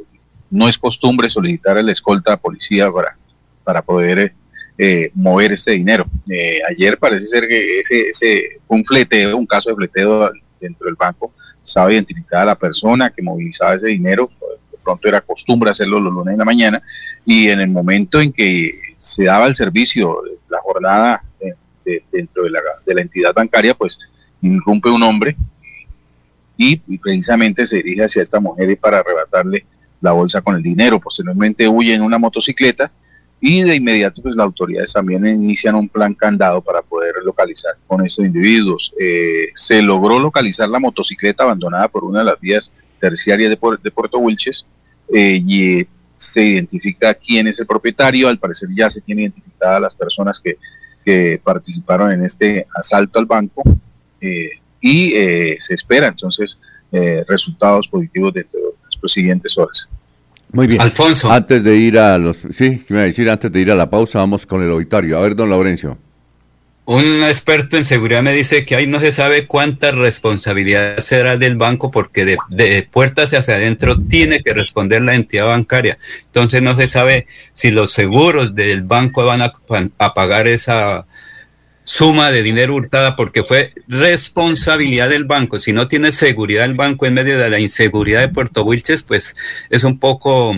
[0.49, 3.17] no es costumbre solicitar a la escolta a policía para,
[3.63, 4.33] para poder
[4.77, 6.05] eh, mover este dinero.
[6.29, 10.95] Eh, ayer parece ser que ese, ese un fleteo, un caso de fleteo dentro del
[10.95, 14.29] banco, sabe identificar a la persona que movilizaba ese dinero,
[14.83, 16.81] pronto era costumbre hacerlo los lunes de la mañana,
[17.25, 20.15] y en el momento en que se daba el servicio,
[20.49, 21.23] la jornada
[22.11, 23.99] dentro de la, de la, entidad bancaria, pues
[24.41, 25.35] irrumpe un hombre
[26.57, 29.65] y, precisamente se dirige hacia esta mujer para arrebatarle
[29.99, 30.99] la bolsa con el dinero.
[30.99, 32.91] Posteriormente huye en una motocicleta
[33.39, 38.05] y de inmediato pues las autoridades también inician un plan candado para poder localizar con
[38.05, 38.93] estos individuos.
[38.99, 43.91] Eh, se logró localizar la motocicleta abandonada por una de las vías terciaria de, de
[43.91, 44.65] Puerto Wilches
[45.13, 49.81] eh, y eh, se identifica quién es el propietario, al parecer ya se tienen identificadas
[49.81, 50.57] las personas que,
[51.43, 53.63] participaron en este asalto al banco
[54.21, 55.13] eh, y
[55.57, 56.59] se espera entonces
[57.27, 58.65] resultados positivos dentro de
[59.01, 59.89] las siguientes horas.
[60.51, 60.79] Muy bien.
[60.79, 61.31] Alfonso.
[61.31, 62.37] Antes de ir a los.
[62.51, 63.29] Sí, ¿qué me a decir?
[63.29, 65.17] Antes de ir a la pausa, vamos con el auditorio.
[65.17, 65.97] A ver, don Laurencio.
[66.85, 71.55] Un experto en seguridad me dice que ahí no se sabe cuánta responsabilidad será del
[71.55, 75.99] banco porque de, puertas hacia adentro tiene que responder la entidad bancaria.
[76.25, 79.53] Entonces no se sabe si los seguros del banco van a,
[79.99, 81.05] a pagar esa
[81.83, 85.59] suma de dinero hurtada porque fue responsabilidad del banco.
[85.59, 89.35] Si no tiene seguridad el banco en medio de la inseguridad de Puerto Wilches, pues
[89.69, 90.55] es un poco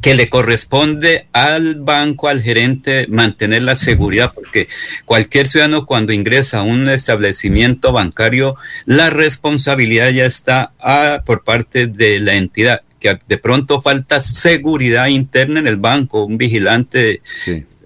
[0.00, 4.68] que le corresponde al banco, al gerente, mantener la seguridad, porque
[5.04, 11.86] cualquier ciudadano cuando ingresa a un establecimiento bancario, la responsabilidad ya está ah, por parte
[11.86, 17.22] de la entidad que de pronto falta seguridad interna en el banco, un vigilante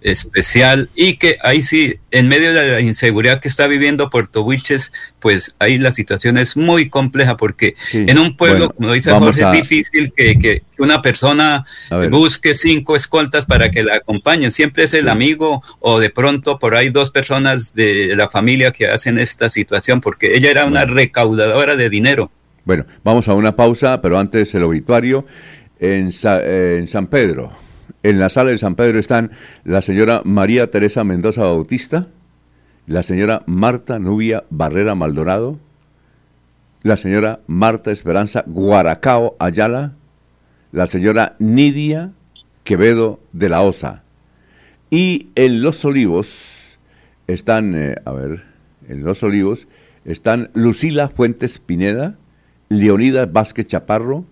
[0.05, 4.93] especial y que ahí sí, en medio de la inseguridad que está viviendo Puerto Wilches,
[5.19, 9.53] pues ahí la situación es muy compleja porque en un pueblo, como dice Jorge, es
[9.53, 11.65] difícil que, una persona
[12.11, 14.51] busque cinco escoltas para que la acompañen.
[14.51, 18.89] Siempre es el amigo o de pronto por ahí dos personas de la familia que
[18.89, 22.31] hacen esta situación porque ella era una recaudadora de dinero.
[22.67, 25.25] Bueno, vamos a una pausa, pero antes el obituario
[25.79, 27.64] en, en San Pedro.
[28.05, 29.31] En la sala de San Pedro están
[29.65, 32.09] la señora María Teresa Mendoza Bautista,
[32.87, 35.59] la señora Marta Nubia Barrera Maldonado,
[36.83, 39.95] la señora Marta Esperanza Guaracao Ayala,
[40.71, 42.13] la señora Nidia
[42.63, 44.03] Quevedo de la Osa.
[44.91, 46.79] Y en Los Olivos
[47.27, 48.45] están, eh, a ver,
[48.87, 49.67] en Los Olivos
[50.05, 52.17] están Lucila Fuentes Pineda,
[52.69, 54.27] Leonidas Vázquez Chaparro,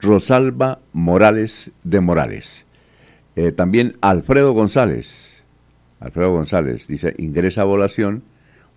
[0.00, 2.65] Rosalba Morales de Morales.
[3.36, 5.44] Eh, también Alfredo González.
[6.00, 8.24] Alfredo González dice, ingresa a votación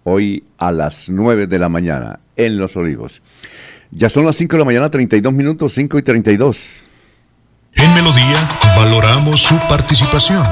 [0.03, 3.21] hoy a las 9 de la mañana en Los Olivos.
[3.91, 6.83] Ya son las 5 de la mañana, 32 minutos, 5 y 32.
[7.73, 8.35] En Melodía
[8.75, 10.45] valoramos su participación.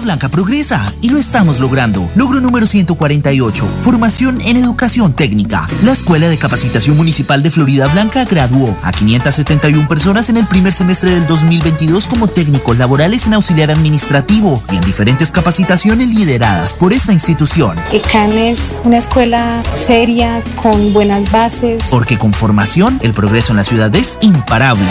[0.00, 2.10] Florida Blanca progresa y lo estamos logrando.
[2.14, 3.68] Logro número 148.
[3.82, 5.66] Formación en educación técnica.
[5.82, 10.72] La Escuela de Capacitación Municipal de Florida Blanca graduó a 571 personas en el primer
[10.72, 16.92] semestre del 2022 como técnicos laborales en auxiliar administrativo y en diferentes capacitaciones lideradas por
[16.92, 17.76] esta institución.
[17.92, 21.84] ECAN es una escuela seria, con buenas bases.
[21.90, 24.88] Porque con formación el progreso en la ciudad es imparable.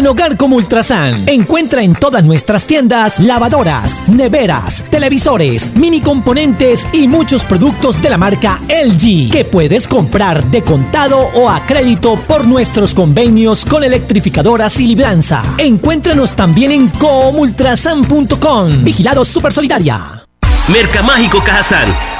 [0.00, 7.06] En Hogar como Ultrasan, encuentra en todas nuestras tiendas lavadoras, neveras, televisores, mini componentes y
[7.06, 12.46] muchos productos de la marca LG que puedes comprar de contado o a crédito por
[12.46, 15.42] nuestros convenios con electrificadoras y libranza.
[15.58, 18.82] Encuéntranos también en comultrasan.com.
[18.82, 20.24] Vigilado Super Solidaria.
[20.68, 22.19] Mercamágico Cajazán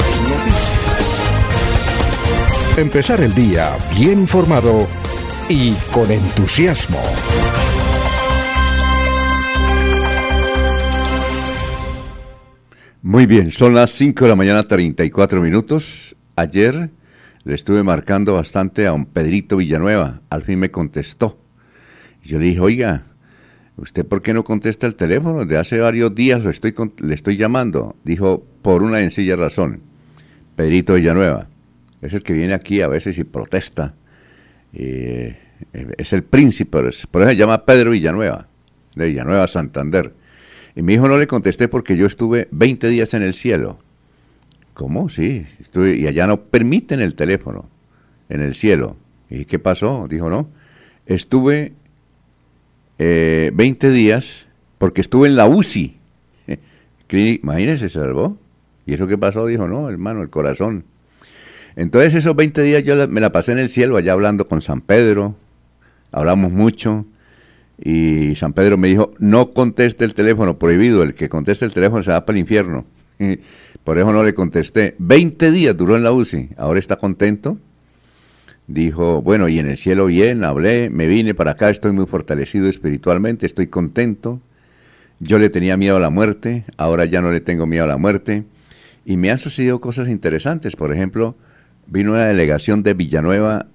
[2.81, 4.87] Empezar el día bien informado
[5.47, 6.97] y con entusiasmo.
[13.03, 16.15] Muy bien, son las 5 de la mañana 34 minutos.
[16.35, 16.89] Ayer
[17.43, 20.21] le estuve marcando bastante a un Pedrito Villanueva.
[20.31, 21.37] Al fin me contestó.
[22.23, 23.03] Yo le dije, oiga,
[23.77, 25.45] ¿usted por qué no contesta el teléfono?
[25.45, 27.95] De hace varios días lo estoy, le estoy llamando.
[28.03, 29.81] Dijo, por una sencilla razón.
[30.55, 31.47] Pedrito Villanueva
[32.01, 33.93] es el que viene aquí a veces y protesta.
[34.73, 35.37] Eh,
[35.97, 38.47] es el príncipe, por eso se llama Pedro Villanueva,
[38.95, 40.13] de Villanueva Santander.
[40.75, 43.79] Y mi hijo no le contesté porque yo estuve 20 días en el cielo.
[44.73, 45.09] ¿Cómo?
[45.09, 45.45] Sí,
[45.75, 47.69] y allá no permiten el teléfono
[48.29, 48.95] en el cielo.
[49.29, 50.07] ¿Y qué pasó?
[50.09, 50.49] Dijo, no.
[51.05, 51.73] Estuve
[52.97, 54.47] 20 eh, días
[54.77, 55.97] porque estuve en la UCI.
[57.11, 58.37] Imagínese, se salvó.
[58.85, 59.45] ¿Y eso qué pasó?
[59.45, 60.85] Dijo, no, hermano, el corazón.
[61.75, 64.81] Entonces esos 20 días yo me la pasé en el cielo allá hablando con San
[64.81, 65.35] Pedro,
[66.11, 67.05] hablamos mucho
[67.83, 72.03] y San Pedro me dijo, no conteste el teléfono, prohibido, el que conteste el teléfono
[72.03, 72.85] se va para el infierno.
[73.83, 74.95] Por eso no le contesté.
[74.99, 76.49] 20 días duró en la UCI.
[76.57, 77.57] Ahora está contento.
[78.67, 82.69] Dijo, bueno, y en el cielo bien, hablé, me vine para acá, estoy muy fortalecido
[82.69, 84.39] espiritualmente, estoy contento.
[85.19, 87.97] Yo le tenía miedo a la muerte, ahora ya no le tengo miedo a la
[87.97, 88.43] muerte.
[89.03, 90.75] Y me han sucedido cosas interesantes.
[90.75, 91.35] Por ejemplo,
[91.87, 93.67] vino una delegación de Villanueva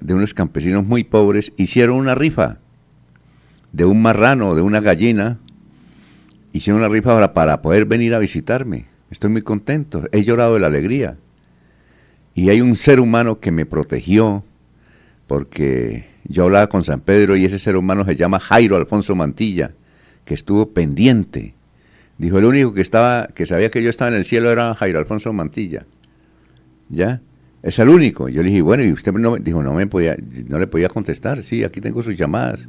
[0.00, 2.58] de unos campesinos muy pobres, hicieron una rifa
[3.72, 5.38] de un marrano, de una gallina,
[6.52, 8.86] hicieron una rifa para, para poder venir a visitarme.
[9.10, 11.18] Estoy muy contento, he llorado de la alegría.
[12.34, 14.44] Y hay un ser humano que me protegió,
[15.26, 19.72] porque yo hablaba con San Pedro y ese ser humano se llama Jairo Alfonso Mantilla,
[20.24, 21.54] que estuvo pendiente.
[22.18, 24.98] Dijo, el único que estaba, que sabía que yo estaba en el cielo era Jairo
[24.98, 25.86] Alfonso Mantilla.
[26.88, 27.20] ¿Ya?
[27.62, 28.28] Es el único.
[28.28, 30.16] Yo le dije, bueno, y usted no, dijo, no me podía,
[30.48, 31.42] no le podía contestar.
[31.42, 32.66] Sí, aquí tengo sus llamadas.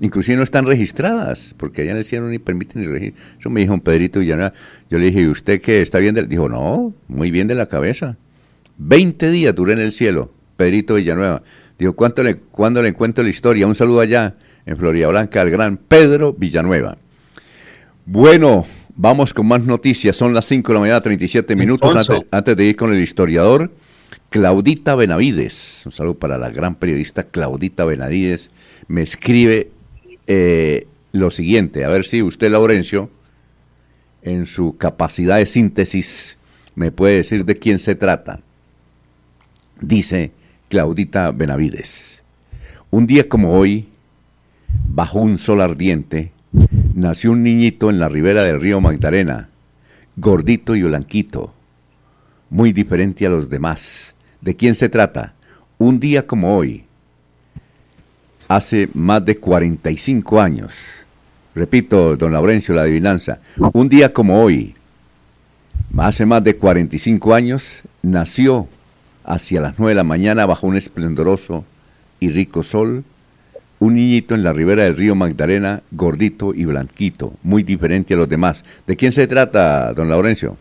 [0.00, 3.38] Inclusive no están registradas, porque allá en el cielo ni permiten ni registrar.
[3.38, 4.52] Eso me dijo un Pedrito Villanueva.
[4.90, 5.80] Yo le dije, ¿y usted qué?
[5.80, 6.14] ¿Está bien?
[6.14, 6.24] De...
[6.26, 8.16] Dijo, no, muy bien de la cabeza.
[8.78, 11.42] Veinte días duré en el cielo, Pedrito Villanueva.
[11.78, 13.66] Dijo, ¿cuánto le, ¿cuándo le encuentro la historia?
[13.66, 14.34] Un saludo allá,
[14.66, 16.98] en Florida Blanca, al gran Pedro Villanueva.
[18.04, 20.14] Bueno, vamos con más noticias.
[20.14, 21.96] Son las 5 de la mañana, 37 minutos.
[21.96, 23.70] Antes, antes de ir con el historiador,
[24.30, 25.82] Claudita Benavides.
[25.86, 28.50] Un saludo para la gran periodista Claudita Benavides.
[28.88, 29.70] Me escribe
[30.26, 33.08] eh, lo siguiente, a ver si usted, Laurencio,
[34.22, 36.36] en su capacidad de síntesis,
[36.74, 38.40] me puede decir de quién se trata.
[39.80, 40.32] Dice
[40.68, 42.22] Claudita Benavides,
[42.90, 43.88] un día como hoy,
[44.88, 46.32] bajo un sol ardiente,
[46.94, 49.48] nació un niñito en la ribera del río Magdalena,
[50.16, 51.54] gordito y blanquito,
[52.50, 54.15] muy diferente a los demás.
[54.40, 55.34] ¿De quién se trata?
[55.78, 56.84] Un día como hoy,
[58.48, 60.72] hace más de 45 años.
[61.54, 63.38] Repito, don Laurencio, la adivinanza.
[63.72, 64.74] Un día como hoy,
[65.96, 68.68] hace más de 45 años, nació
[69.24, 71.64] hacia las 9 de la mañana bajo un esplendoroso
[72.20, 73.04] y rico sol,
[73.78, 78.28] un niñito en la ribera del río Magdalena, gordito y blanquito, muy diferente a los
[78.28, 78.64] demás.
[78.86, 80.56] ¿De quién se trata, don Laurencio?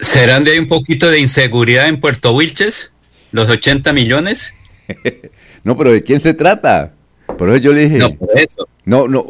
[0.00, 2.93] ¿Serán de un poquito de inseguridad en Puerto Wilches?
[3.34, 4.54] ¿Los 80 millones?
[5.64, 6.94] no, pero ¿de quién se trata?
[7.36, 7.98] Por eso yo le dije.
[7.98, 8.68] No, por eso.
[8.84, 9.26] No, no,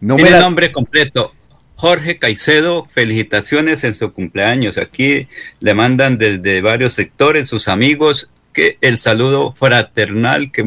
[0.00, 1.32] no tiene nombre completo.
[1.76, 4.76] Jorge Caicedo, felicitaciones en su cumpleaños.
[4.76, 5.28] Aquí
[5.60, 10.62] le mandan desde varios sectores sus amigos que el saludo fraternal, que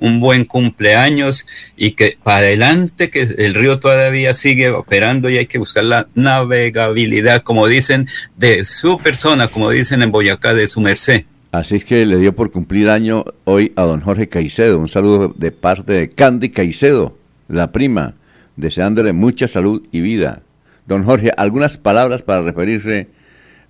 [0.00, 1.46] un buen cumpleaños
[1.76, 6.08] y que para adelante, que el río todavía sigue operando y hay que buscar la
[6.16, 11.24] navegabilidad, como dicen, de su persona, como dicen en Boyacá, de su merced.
[11.56, 14.78] Así es que le dio por cumplir año hoy a don Jorge Caicedo.
[14.78, 17.16] Un saludo de parte de Candy Caicedo,
[17.48, 18.12] la prima,
[18.56, 20.42] deseándole mucha salud y vida.
[20.86, 23.08] Don Jorge, ¿algunas palabras para referirse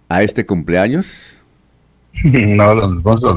[0.09, 1.39] a este cumpleaños?
[2.25, 3.37] No, don Alfonso,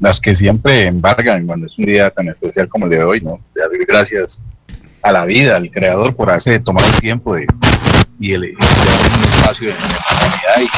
[0.00, 3.38] las, que siempre embargan cuando es un día tan especial como el de hoy, ¿no?
[3.54, 4.42] De dar gracias
[5.00, 7.36] a la vida, al Creador, por haberse tomado el tiempo
[8.18, 8.56] y el,
[9.26, 10.68] espacio de, de y,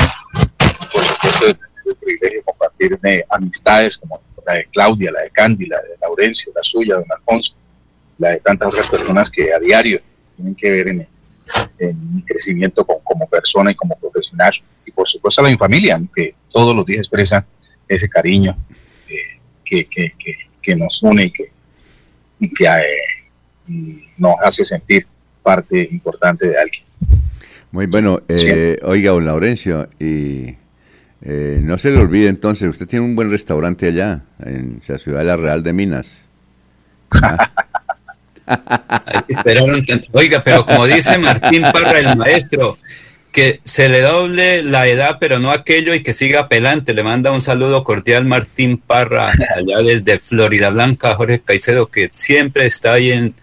[0.93, 5.67] por supuesto, de el privilegio de compartir amistades como la de Claudia, la de Candy,
[5.67, 7.55] la de Laurencio, la suya, don Alfonso,
[8.19, 10.01] la de tantas otras personas que a diario
[10.37, 11.07] tienen que ver en,
[11.79, 14.53] mi crecimiento como, persona y como profesional.
[14.87, 17.45] Y por supuesto a mi familia, que todos los días expresa
[17.87, 18.57] ese cariño
[19.09, 20.15] eh, que, que,
[20.63, 21.51] que, nos une y que,
[22.41, 25.07] y que eh, nos hace sentir
[25.43, 26.85] parte importante de alguien.
[27.71, 28.23] Muy bueno.
[28.29, 30.55] Eh, Oiga, don Laurencio, y
[31.27, 35.21] eh, no se le olvide entonces, usted tiene un buen restaurante allá, en la ciudad
[35.21, 36.19] de la Real de Minas.
[40.13, 42.77] Oiga, pero como dice Martín Parra, el maestro,
[43.33, 46.93] que se le doble la edad, pero no aquello, y que siga apelante.
[46.93, 52.67] Le manda un saludo cordial Martín Parra, allá desde Florida Blanca, Jorge Caicedo, que siempre
[52.67, 53.35] está ahí en,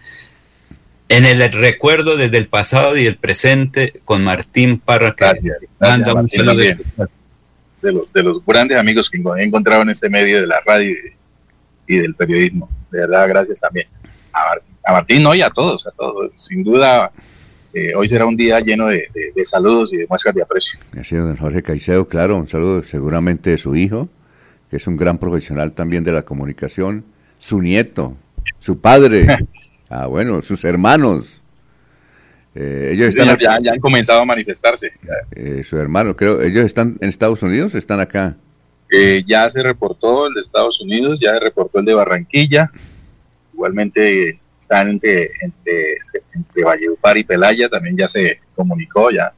[1.08, 5.32] en el recuerdo desde el pasado y el presente con Martín Parra, que
[5.80, 7.08] manda un saludo especial
[7.82, 10.94] de los, de los grandes amigos que he encontrado en este medio de la radio
[11.86, 12.70] y, del periodismo.
[12.90, 13.86] De verdad, gracias también
[14.32, 16.32] a Martín, no, y a todos, a todos.
[16.36, 17.12] Sin duda,
[17.72, 19.08] eh, hoy será un día lleno de,
[19.44, 20.78] saludos y de muestras de aprecio.
[20.98, 24.08] Así don Jorge Caicedo, claro, un saludo seguramente de su hijo,
[24.70, 27.04] que es un gran profesional también de la comunicación,
[27.38, 28.16] su nieto,
[28.58, 29.26] su padre,
[29.90, 31.41] ah, bueno, sus hermanos.
[32.54, 34.92] Eh, ellos están ya, han comenzado a manifestarse.
[35.34, 38.36] Eh, su hermano, creo, ellos están en Estados Unidos, o están acá.
[38.90, 42.70] Eh, ya se reportó el de Estados Unidos, ya se reportó el de Barranquilla.
[43.54, 45.98] Igualmente están entre, entre,
[46.34, 49.32] entre Valledupar y Pelaya, también ya se comunicó, ya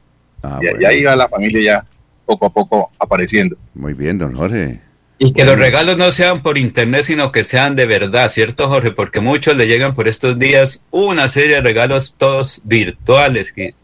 [0.45, 1.85] Ah, y, ahí va la familia ya
[2.25, 3.57] poco a poco apareciendo.
[3.73, 4.79] Muy bien, don Jorge.
[5.17, 8.91] Y que los regalos no sean por internet, sino que sean de verdad, ¿cierto, Jorge?
[8.91, 13.75] Porque muchos le llegan por estos días una serie de regalos todos virtuales que,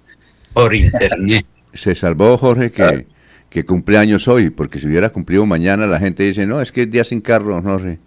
[0.54, 1.46] por internet.
[1.74, 3.08] Se salvó, Jorge, que,
[3.50, 6.92] que cumpleaños hoy, porque si hubiera cumplido mañana, la gente dice, no, es que es
[6.92, 8.00] día sin carro, Jorge.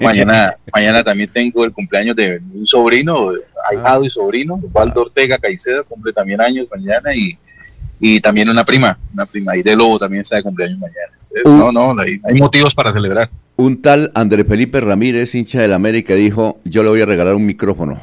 [0.00, 3.32] mañana, mañana también tengo el cumpleaños de un sobrino,
[3.70, 7.38] ahijado y sobrino, Waldo Ortega Caicedo, cumple también años mañana y,
[8.00, 11.19] y también una prima, una prima, y de Lobo también está de cumpleaños mañana.
[11.44, 13.30] No, no, hay, motivos para celebrar.
[13.56, 17.46] Un tal André Felipe Ramírez, hincha del América, dijo, yo le voy a regalar un
[17.46, 18.00] micrófono.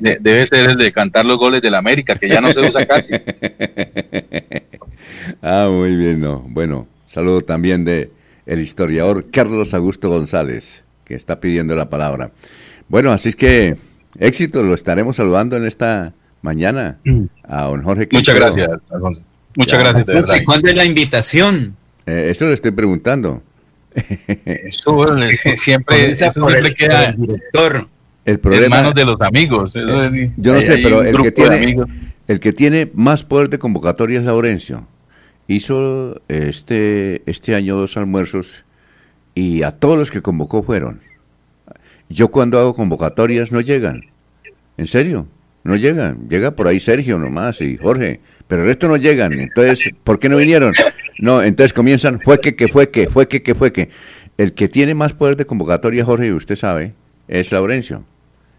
[0.00, 3.14] debe ser el de cantar los goles del América, que ya no se usa casi.
[5.42, 6.44] ah, muy bien, no.
[6.48, 8.12] Bueno, Saludo también de
[8.46, 12.30] el historiador Carlos Augusto González, que está pidiendo la palabra.
[12.88, 13.76] Bueno, así es que
[14.20, 16.98] éxito, lo estaremos saludando en esta mañana
[17.42, 18.08] a don Jorge.
[18.12, 19.22] Muchas gracias, Alfonso.
[19.56, 20.42] Muchas gracias.
[20.44, 21.76] ¿Cuándo es la invitación?
[22.06, 23.42] Eh, eso le estoy preguntando.
[23.94, 25.06] Eso
[25.56, 27.88] siempre, siempre queda el director.
[28.24, 29.74] El problema, en manos de los amigos.
[29.76, 31.76] Eh, yo no sé, pero el que, tiene,
[32.28, 34.86] el que tiene más poder de convocatoria es Laurencio
[35.54, 38.64] hizo este, este año dos almuerzos
[39.34, 41.00] y a todos los que convocó fueron.
[42.08, 44.06] Yo cuando hago convocatorias no llegan.
[44.76, 45.26] ¿En serio?
[45.62, 46.28] No llegan.
[46.28, 48.20] Llega por ahí Sergio nomás y Jorge.
[48.48, 49.32] Pero el resto no llegan.
[49.32, 50.72] Entonces, ¿por qué no vinieron?
[51.18, 53.90] No, entonces comienzan, fue que, que fue que, fue que, que fue que.
[54.38, 56.94] El que tiene más poder de convocatoria, Jorge, y usted sabe,
[57.28, 58.04] es Laurencio.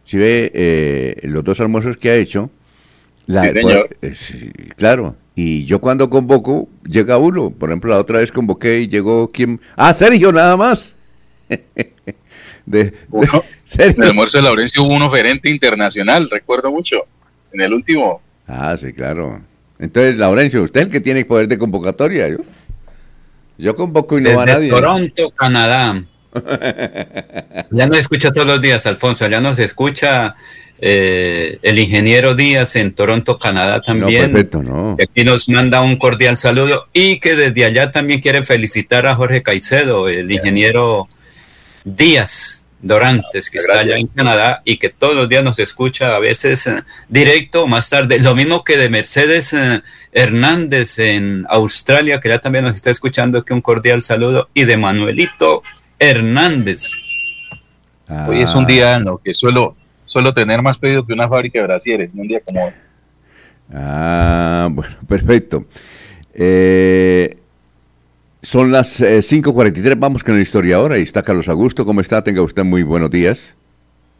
[0.03, 2.51] Si ve eh, los dos almuerzos que ha hecho,
[3.25, 4.13] la, eh,
[4.75, 7.49] claro, y yo cuando convoco, llega uno.
[7.51, 9.59] Por ejemplo, la otra vez convoqué y llegó quien...
[9.75, 10.95] Ah, Sergio, nada más.
[12.65, 12.93] de,
[13.77, 17.05] En el almuerzo de Laurencio hubo un oferente internacional, recuerdo mucho,
[17.53, 18.21] en el último.
[18.47, 19.41] Ah, sí, claro.
[19.79, 22.29] Entonces, Laurencio, usted es el que tiene poder de convocatoria.
[22.29, 22.37] Yo,
[23.57, 24.69] yo convoco y no va nadie.
[24.69, 26.05] Toronto, Canadá.
[27.71, 29.27] ya nos escucha todos los días, Alfonso.
[29.27, 30.35] Ya nos escucha
[30.83, 34.49] eh, el ingeniero Díaz en Toronto, Canadá también.
[34.63, 39.15] No, aquí nos manda un cordial saludo y que desde allá también quiere felicitar a
[39.15, 41.07] Jorge Caicedo, el ingeniero
[41.83, 46.19] Díaz Dorantes, que está allá en Canadá y que todos los días nos escucha, a
[46.19, 48.19] veces eh, directo, más tarde.
[48.19, 53.45] Lo mismo que de Mercedes eh, Hernández en Australia, que ya también nos está escuchando,
[53.45, 55.61] que un cordial saludo, y de Manuelito
[55.99, 56.91] Hernández.
[58.27, 59.75] Hoy es un día en lo que suelo
[60.11, 62.73] suelo tener más pedidos que una fábrica de brasieres, un día como hoy.
[63.73, 65.65] Ah, bueno, perfecto.
[66.33, 67.37] Eh,
[68.41, 70.97] son las 5.43, eh, vamos con la historia ahora.
[70.97, 72.23] Y está Carlos Augusto, ¿cómo está?
[72.23, 73.55] Tenga usted muy buenos días.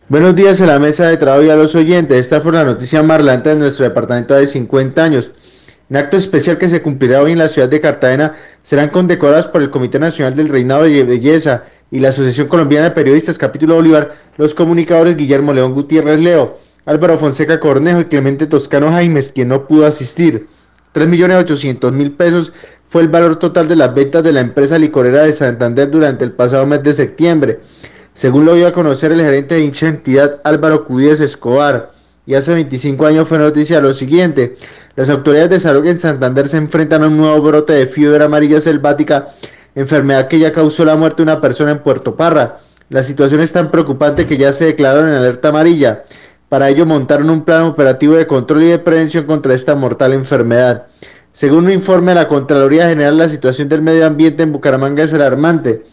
[0.09, 2.19] Buenos días a la mesa de trabajo y a los oyentes.
[2.19, 5.31] Esta fue la noticia más relevante de nuestro departamento de 50 años.
[5.89, 9.61] En acto especial que se cumplirá hoy en la ciudad de Cartagena, serán condecorados por
[9.61, 14.15] el Comité Nacional del Reinado de Belleza y la Asociación Colombiana de Periodistas Capítulo Bolívar,
[14.37, 19.67] los comunicadores Guillermo León Gutiérrez Leo, Álvaro Fonseca Cornejo y Clemente Toscano Jaimes, quien no
[19.67, 20.47] pudo asistir.
[20.93, 22.53] 3.800.000 pesos
[22.91, 26.33] fue el valor total de las ventas de la empresa licorera de Santander durante el
[26.33, 27.61] pasado mes de septiembre,
[28.13, 31.93] según lo dio a conocer el gerente de dicha entidad Álvaro Cudíez Escobar.
[32.25, 34.57] Y hace 25 años fue noticia lo siguiente,
[34.97, 38.59] las autoridades de salud en Santander se enfrentan a un nuevo brote de fiebre amarilla
[38.59, 39.27] selvática
[39.73, 42.57] enfermedad que ya causó la muerte de una persona en Puerto Parra.
[42.89, 46.03] La situación es tan preocupante que ya se declararon en alerta amarilla.
[46.49, 50.87] Para ello montaron un plan operativo de control y de prevención contra esta mortal enfermedad.
[51.33, 55.13] Según un informe de la Contraloría General, la situación del medio ambiente en Bucaramanga es
[55.13, 55.83] alarmante.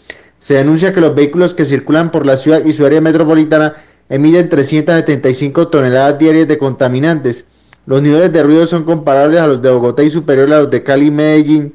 [0.40, 3.76] Se denuncia que los vehículos que circulan por la ciudad y su área metropolitana
[4.08, 7.44] emiten 375 toneladas diarias de contaminantes.
[7.86, 10.82] Los niveles de ruido son comparables a los de Bogotá y superiores a los de
[10.82, 11.74] Cali y Medellín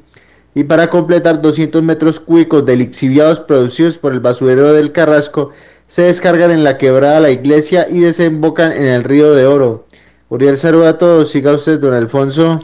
[0.55, 5.51] y para completar 200 metros cúbicos de lixiviados producidos por el basurero del Carrasco
[5.87, 9.85] se descargan en la quebrada La Iglesia y desembocan en el río de Oro.
[10.29, 11.31] Uriel, saludo a todos.
[11.31, 12.59] Siga usted, don Alfonso.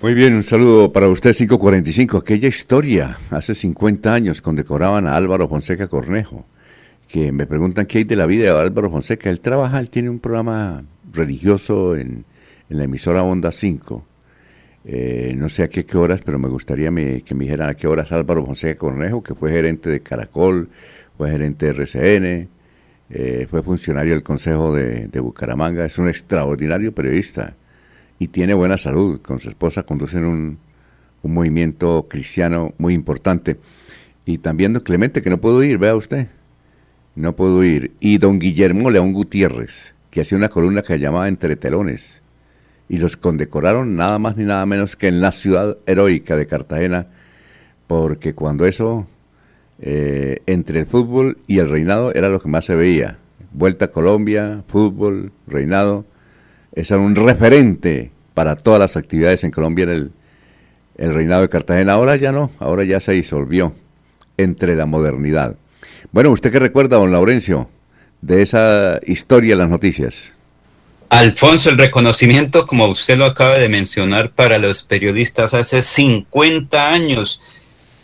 [0.00, 2.18] Muy bien, un saludo para usted, 545.
[2.18, 6.46] Aquella historia, hace 50 años, condecoraban a Álvaro Fonseca Cornejo,
[7.08, 9.28] que me preguntan qué hay de la vida de Álvaro Fonseca.
[9.28, 12.24] Él trabaja, él tiene un programa religioso en,
[12.68, 14.04] la emisora Onda 5
[14.84, 16.90] eh, no sé a qué, horas, pero me gustaría
[17.24, 20.68] que me dijeran a qué horas Álvaro Fonseca Cornejo, que fue gerente de Caracol,
[21.16, 22.48] fue gerente de RCN,
[23.10, 27.54] eh, fue funcionario del Consejo de, Bucaramanga, es un extraordinario periodista
[28.18, 29.20] y tiene buena salud.
[29.20, 30.58] Con su esposa conducen un,
[31.22, 33.58] un movimiento cristiano muy importante.
[34.24, 36.28] Y también don Clemente, que no puedo ir, vea usted,
[37.14, 37.92] no puedo ir.
[38.00, 42.22] Y don Guillermo León Gutiérrez, que hacía una columna que llamaba Entre Telones.
[42.88, 47.06] Y los condecoraron nada más ni nada menos que en la ciudad heroica de Cartagena,
[47.86, 49.06] porque cuando eso,
[49.80, 53.18] eh, entre el fútbol y el reinado, era lo que más se veía.
[53.52, 56.04] Vuelta a Colombia, fútbol, reinado,
[56.78, 60.12] es un referente para todas las actividades en Colombia en el,
[60.96, 61.94] el reinado de Cartagena.
[61.94, 63.72] Ahora ya no, ahora ya se disolvió
[64.36, 65.56] entre la modernidad.
[66.12, 67.68] Bueno, ¿usted qué recuerda, don Laurencio,
[68.20, 70.34] de esa historia en las noticias?
[71.08, 77.40] Alfonso, el reconocimiento, como usted lo acaba de mencionar, para los periodistas hace 50 años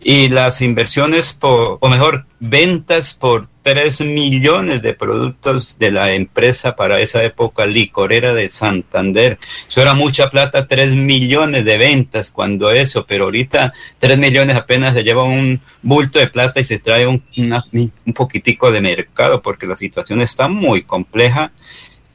[0.04, 6.76] y las inversiones, por, o mejor, ventas por 3 millones de productos de la empresa
[6.76, 9.38] para esa época licorera de Santander.
[9.66, 14.92] Eso era mucha plata, 3 millones de ventas cuando eso, pero ahorita 3 millones apenas
[14.92, 19.66] se lleva un bulto de plata y se trae un, un poquitico de mercado porque
[19.66, 21.50] la situación está muy compleja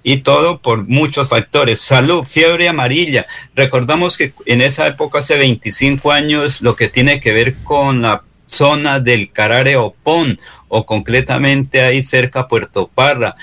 [0.03, 1.81] y todo por muchos factores.
[1.81, 3.27] Salud, fiebre amarilla.
[3.55, 8.23] Recordamos que en esa época, hace 25 años, lo que tiene que ver con la
[8.47, 13.35] zona del Carare Opón o concretamente ahí cerca Puerto Parra.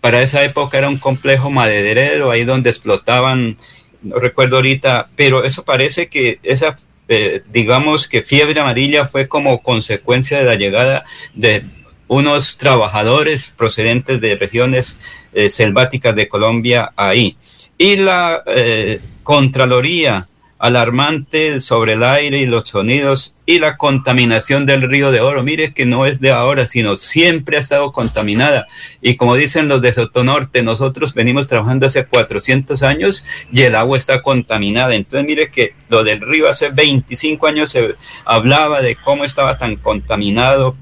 [0.00, 3.56] Para esa época era un complejo maderero, ahí donde explotaban,
[4.02, 6.78] no recuerdo ahorita, pero eso parece que esa,
[7.08, 11.64] eh, digamos que fiebre amarilla fue como consecuencia de la llegada de
[12.08, 14.98] unos trabajadores procedentes de regiones
[15.32, 17.36] eh, selváticas de Colombia ahí.
[17.78, 20.28] Y la eh, Contraloría
[20.58, 25.42] alarmante sobre el aire y los sonidos y la contaminación del río de Oro.
[25.42, 28.66] Mire que no es de ahora, sino siempre ha estado contaminada.
[29.02, 33.96] Y como dicen los de Sotonorte, nosotros venimos trabajando hace 400 años y el agua
[33.96, 34.94] está contaminada.
[34.94, 39.76] Entonces mire que lo del río hace 25 años se hablaba de cómo estaba tan
[39.76, 40.76] contaminado,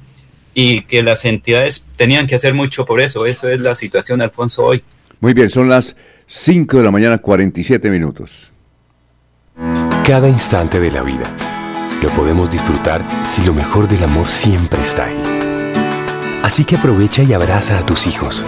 [0.54, 3.26] y que las entidades tenían que hacer mucho por eso.
[3.26, 4.82] Eso es la situación, Alfonso, hoy.
[5.20, 5.96] Muy bien, son las
[6.26, 8.52] 5 de la mañana, 47 minutos.
[10.04, 11.30] Cada instante de la vida
[12.02, 15.16] lo podemos disfrutar si lo mejor del amor siempre está ahí.
[16.42, 18.42] Así que aprovecha y abraza a tus hijos.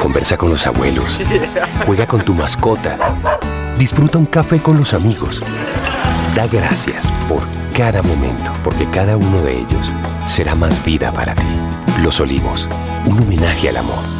[0.00, 1.18] Conversa con los abuelos.
[1.84, 2.96] Juega con tu mascota.
[3.78, 5.42] Disfruta un café con los amigos.
[6.34, 7.42] Da gracias por
[7.76, 9.92] cada momento, porque cada uno de ellos
[10.26, 11.46] será más vida para ti.
[12.02, 12.68] Los Olivos,
[13.06, 14.19] un homenaje al amor.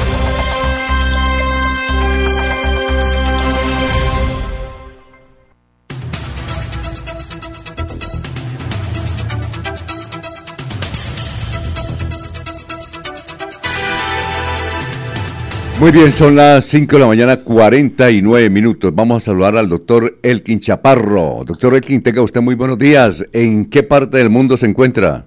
[15.81, 18.93] Muy bien, son las 5 de la mañana, 49 minutos.
[18.93, 21.41] Vamos a saludar al doctor Elkin Chaparro.
[21.43, 23.25] Doctor Elkin, tenga usted muy buenos días.
[23.33, 25.25] ¿En qué parte del mundo se encuentra?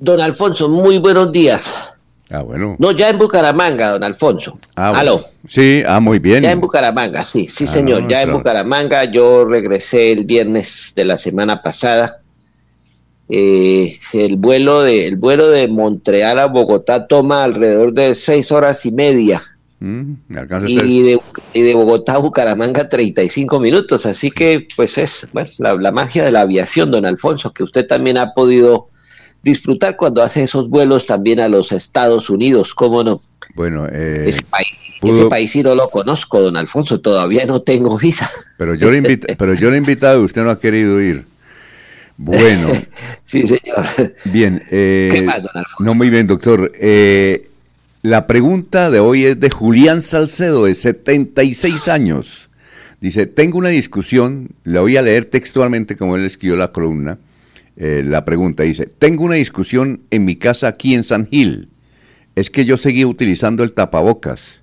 [0.00, 1.94] Don Alfonso, muy buenos días.
[2.30, 2.74] Ah, bueno.
[2.80, 4.52] No, ya en Bucaramanga, don Alfonso.
[4.76, 5.20] Ah, Aló.
[5.20, 6.42] Sí, ah, muy bien.
[6.42, 8.08] Ya en Bucaramanga, sí, sí, Ah, señor.
[8.08, 8.32] ya en.
[8.32, 12.23] Bucaramanga, yo regresé el viernes de la semana pasada.
[13.28, 18.84] Eh, el vuelo de el vuelo de Montreal a Bogotá toma alrededor de seis horas
[18.86, 19.40] y media
[19.80, 20.14] Mm,
[20.66, 21.20] y de,
[21.52, 24.06] y de Bogotá a Bucaramanga 35 minutos.
[24.06, 27.86] Así que, pues es pues, la, la magia de la aviación, don Alfonso, que usted
[27.86, 28.88] también ha podido
[29.42, 33.16] disfrutar cuando hace esos vuelos también a los Estados Unidos, ¿cómo no?
[33.56, 34.68] Bueno, eh, Ese país,
[35.02, 38.30] pudo- ese país sí no lo conozco, don Alfonso, todavía no tengo visa.
[38.56, 41.26] pero yo le invité, pero yo le he invitado y usted no ha querido ir.
[42.16, 42.68] Bueno,
[43.22, 43.84] Sí, señor.
[44.26, 44.62] bien.
[44.70, 45.76] eh, ¿Qué más, don Alfonso?
[45.80, 46.72] no, muy bien, doctor.
[46.78, 47.48] Eh,
[48.02, 52.50] la pregunta de hoy es de Julián Salcedo, de 76 años.
[53.00, 57.18] Dice, tengo una discusión, le voy a leer textualmente como él escribió la columna.
[57.76, 61.68] eh, la pregunta dice, tengo una discusión en mi casa aquí en San Gil.
[62.36, 64.60] Es que yo seguí utilizando el tapabocas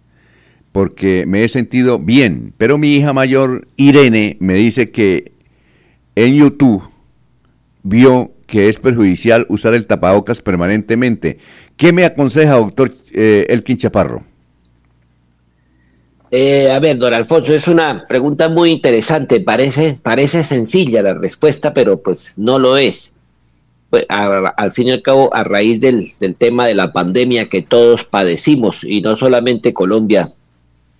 [0.71, 5.33] porque me he sentido bien, pero mi hija mayor, Irene, me dice que
[6.15, 6.83] en YouTube
[7.83, 11.39] vio que es perjudicial usar el tapabocas permanentemente.
[11.77, 14.25] ¿Qué me aconseja, doctor eh, Elkin Chaparro?
[16.31, 19.41] Eh, a ver, don Alfonso, es una pregunta muy interesante.
[19.41, 23.13] Parece, parece sencilla la respuesta, pero pues no lo es.
[23.89, 26.07] Pues, al fin y al cabo, a raíz del,
[26.39, 30.25] tema de la pandemia que todos padecimos, y no solamente Colombia,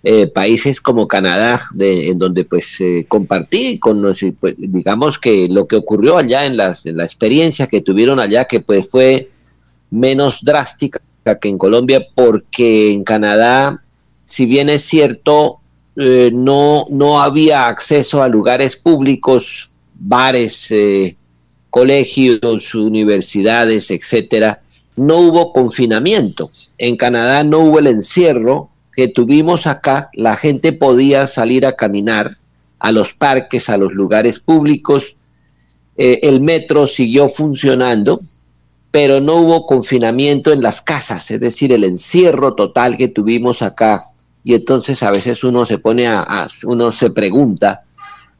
[0.04, 4.02] eh, países como Canadá, de, en donde pues eh, compartí con
[4.40, 8.44] pues, digamos que lo que ocurrió allá en, las, en la experiencia que tuvieron allá,
[8.44, 9.30] que pues fue
[9.90, 11.00] menos drástica
[11.40, 13.82] que en Colombia, porque en Canadá
[14.32, 15.60] si bien es cierto,
[15.96, 21.16] eh, no, no había acceso a lugares públicos, bares, eh,
[21.68, 24.62] colegios, universidades, etcétera,
[24.96, 26.48] no hubo confinamiento.
[26.78, 30.10] En Canadá no hubo el encierro que tuvimos acá.
[30.14, 32.38] La gente podía salir a caminar
[32.78, 35.16] a los parques, a los lugares públicos.
[35.96, 38.18] Eh, el metro siguió funcionando,
[38.90, 44.00] pero no hubo confinamiento en las casas, es decir, el encierro total que tuvimos acá
[44.44, 47.82] y entonces a veces uno se pone a, uno se pregunta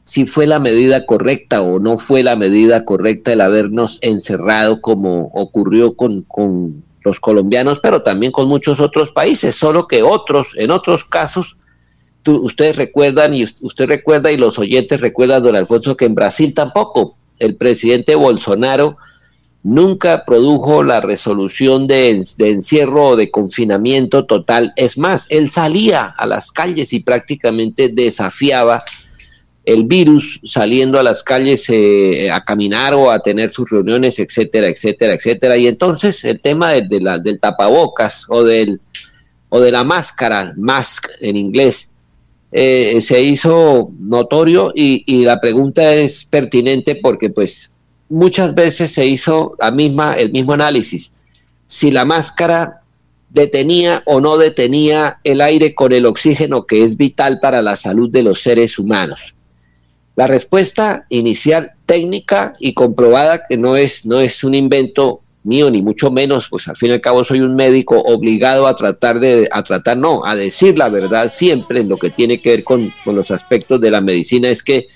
[0.03, 5.27] si fue la medida correcta o no fue la medida correcta el habernos encerrado como
[5.33, 6.25] ocurrió con,
[7.03, 11.57] los colombianos, pero también con muchos otros países, solo que otros, en otros casos,
[12.25, 17.11] ustedes recuerdan y usted recuerda y los oyentes recuerdan, don Alfonso, que en Brasil tampoco,
[17.39, 18.95] el presidente Bolsonaro
[19.63, 24.73] nunca produjo la resolución de, encierro o de confinamiento total.
[24.75, 28.83] Es más, él salía a las calles y prácticamente desafiaba
[29.65, 34.67] el virus saliendo a las calles eh, a caminar o a tener sus reuniones, etcétera,
[34.67, 35.57] etcétera, etcétera.
[35.57, 38.81] Y entonces el tema de, la, del tapabocas o, del,
[39.49, 41.93] o de la máscara, mask en inglés,
[42.51, 47.71] eh, se hizo notorio y, y la pregunta es pertinente porque pues
[48.09, 51.13] muchas veces se hizo la misma, el mismo análisis.
[51.65, 52.81] Si la máscara
[53.29, 58.09] detenía o no detenía el aire con el oxígeno que es vital para la salud
[58.11, 59.39] de los seres humanos.
[60.15, 65.81] La respuesta inicial técnica y comprobada que no es, no es un invento mío ni
[65.81, 69.49] mucho menos, pues al fin y al cabo soy un médico obligado a tratar de,
[69.51, 72.91] a tratar, no, a decir la verdad siempre en lo que tiene que ver con,
[73.03, 74.87] con los aspectos de la medicina, es que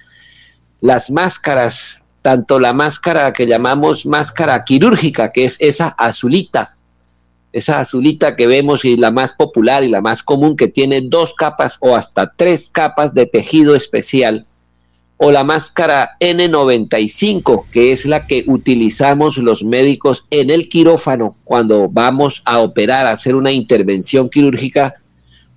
[0.82, 6.68] las máscaras tanto la máscara que llamamos máscara quirúrgica, que es esa azulita,
[7.54, 11.34] esa azulita que vemos y la más popular y la más común que tiene dos
[11.34, 14.46] capas o hasta tres capas de tejido especial,
[15.18, 21.90] o la máscara N95, que es la que utilizamos los médicos en el quirófano cuando
[21.90, 24.94] vamos a operar, a hacer una intervención quirúrgica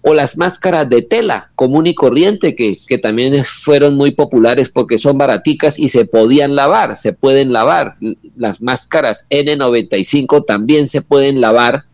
[0.02, 4.98] o las máscaras de tela común y corriente que, que, también fueron muy populares porque
[4.98, 7.96] son baraticas y se podían lavar, se pueden lavar.
[8.34, 11.84] Las máscaras N95 también se pueden lavar,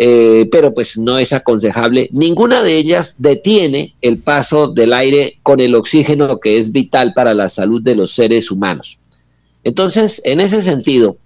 [0.00, 2.08] eh, pero pues no es aconsejable.
[2.12, 7.34] Ninguna de ellas detiene el paso del aire con el oxígeno que es vital para
[7.34, 9.00] la salud de los seres humanos.
[9.64, 11.16] Entonces, en ese sentido,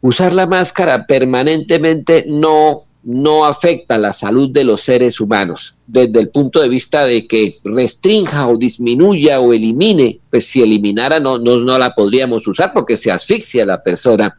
[0.00, 6.30] usar la máscara permanentemente no, no afecta la salud de los seres humanos, desde el
[6.30, 11.58] punto de vista de que restrinja o disminuya o elimine, pues si eliminara no, no,
[11.58, 14.34] no la podríamos usar porque se asfixia la persona.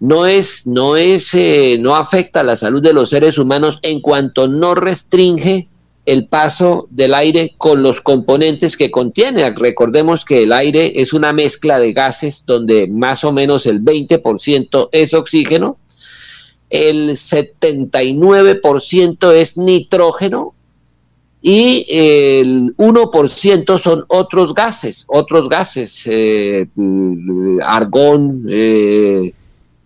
[0.00, 4.48] No es, no es, eh, no afecta la salud de los seres humanos en cuanto
[4.48, 5.68] no restringe
[6.08, 9.50] el paso del aire con los componentes que contiene.
[9.50, 14.88] Recordemos que el aire es una mezcla de gases donde más o menos el 20%
[14.92, 15.76] es oxígeno,
[16.70, 20.54] el 79% es nitrógeno
[21.42, 26.66] y el 1% son otros gases, otros gases, eh,
[27.64, 29.34] argón, eh,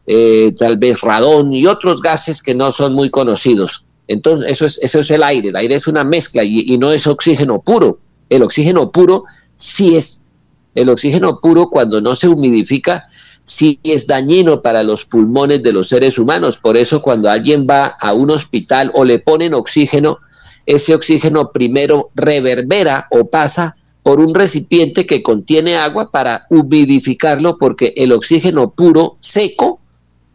[0.06, 3.86] eh, tal vez radón y otros gases que no son muy conocidos.
[4.08, 5.48] Entonces, eso es, eso es el aire.
[5.48, 7.98] El aire es una mezcla y, no es oxígeno puro.
[8.28, 9.24] El oxígeno puro
[9.56, 10.26] sí es.
[10.74, 13.04] El oxígeno puro, cuando no se humidifica,
[13.44, 16.58] sí es dañino para los pulmones de los seres humanos.
[16.58, 20.18] Por eso, cuando alguien va a un hospital o le ponen oxígeno,
[20.64, 27.92] ese oxígeno primero reverbera o pasa por un recipiente que contiene agua para humidificarlo, porque
[27.96, 29.81] el oxígeno puro, seco,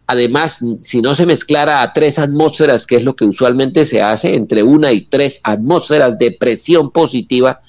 [0.07, 4.35] Además, si no se mezclara a tres atmósferas, que es lo que usualmente se hace,
[4.35, 7.59] entre una y tres atmósferas de presión positiva,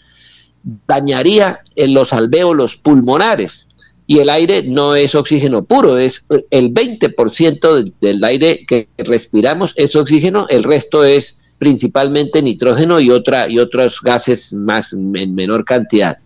[0.86, 3.66] dañaría en los alvéolos pulmonares.
[4.06, 9.96] Y el aire no es oxígeno puro, es el 20% del aire que respiramos es
[9.96, 16.18] oxígeno, el resto es principalmente nitrógeno y, otra, y otros gases más en menor cantidad.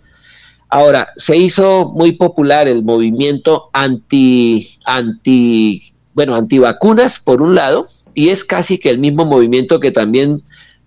[0.68, 5.82] Ahora, se hizo muy popular el movimiento anti, anti,
[6.14, 7.84] bueno, antivacunas, por un lado,
[8.14, 10.36] y es casi que el mismo movimiento que también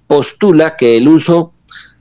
[0.07, 1.53] postula que el uso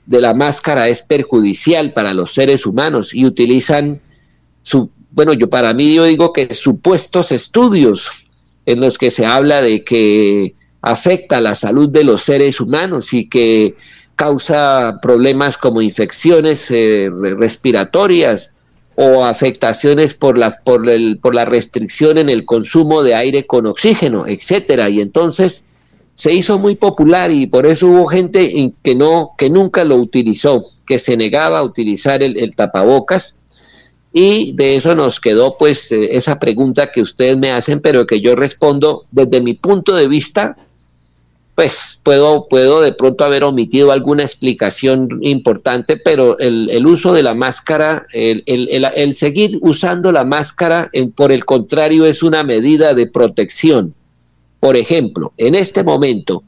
[0.05, 4.01] de la máscara es perjudicial para los seres humanos y utilizan
[4.61, 8.09] su, bueno, yo para mí yo digo que supuestos estudios
[8.65, 13.27] en los que se habla de que afecta la salud de los seres humanos y
[13.27, 13.75] que
[14.15, 18.54] causa problemas como infecciones eh, respiratorias
[18.95, 23.65] o afectaciones por la, por, el, por la restricción en el consumo de aire con
[23.65, 24.89] oxígeno, etcétera.
[24.89, 25.65] Y entonces
[26.13, 30.59] se hizo muy popular y por eso hubo gente que no, que nunca lo utilizó,
[30.87, 33.37] que se negaba a utilizar el, tapabocas.
[34.13, 38.21] Y de eso nos quedó pues eh, esa pregunta que ustedes me hacen, pero que
[38.21, 40.55] yo respondo desde mi punto de vista
[41.55, 47.33] pues puedo, puedo de pronto haber omitido alguna explicación importante, pero el, uso de la
[47.33, 53.93] máscara, el, el, seguir usando la máscara, por el contrario, es una medida de protección.
[54.59, 56.43] Por ejemplo, en este momento,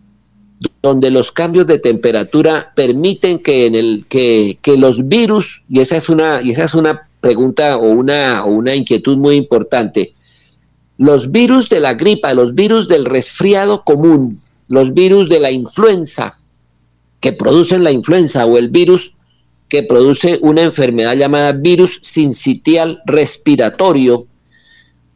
[0.81, 6.09] donde los cambios de temperatura permiten que, en el, que los virus, y esa es
[6.09, 10.13] una, y esa es una pregunta o una, o una inquietud muy importante,
[10.97, 14.29] los virus de la gripa, los virus del resfriado común,
[14.67, 16.33] los virus de la influenza
[17.19, 19.13] que producen la influenza o el virus
[19.69, 24.17] que produce una enfermedad llamada virus sincitial respiratorio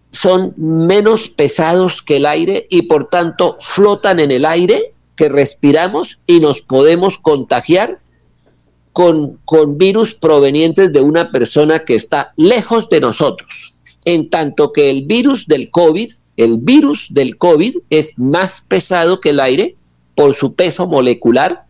[0.10, 6.20] son menos pesados que el aire y por tanto flotan en el aire que respiramos
[6.28, 8.02] y nos podemos contagiar
[8.92, 13.84] con, con virus provenientes de una persona que está lejos de nosotros.
[14.04, 16.12] En tanto que el virus del COVID
[16.44, 19.76] el virus del COVID es más pesado que el aire
[20.16, 21.66] por su peso molecular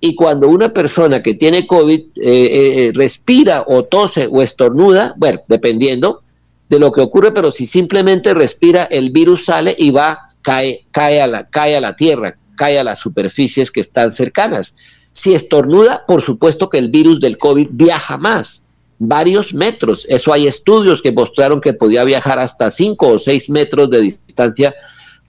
[0.00, 5.40] y cuando una persona que tiene COVID eh, eh, respira o tose o estornuda, bueno,
[5.46, 6.22] dependiendo
[6.68, 11.22] de lo que ocurre, pero si simplemente respira, el virus sale y va, cae, cae,
[11.22, 14.74] a la, cae a la tierra, cae a las superficies que están cercanas.
[15.12, 18.64] Si estornuda, por supuesto que el virus del COVID viaja más
[19.08, 20.06] varios metros.
[20.08, 24.74] Eso hay estudios que mostraron que podía viajar hasta 5 o 6 metros de distancia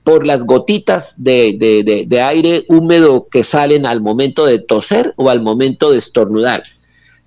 [0.03, 5.41] por las gotitas de, de, aire húmedo que salen al momento de toser o al
[5.41, 6.63] momento de estornudar.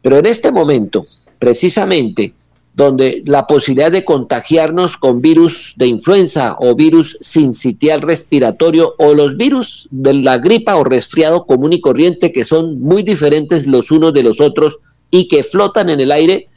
[0.02, 1.00] Pero en este momento,
[1.38, 2.34] precisamente,
[2.74, 9.38] donde la posibilidad de contagiarnos con virus de influenza o virus sincitial respiratorio o los
[9.38, 14.12] virus de la gripa o resfriado común y corriente que son muy diferentes los unos
[14.12, 14.78] de los otros,
[15.10, 16.48] y que flotan en el aire,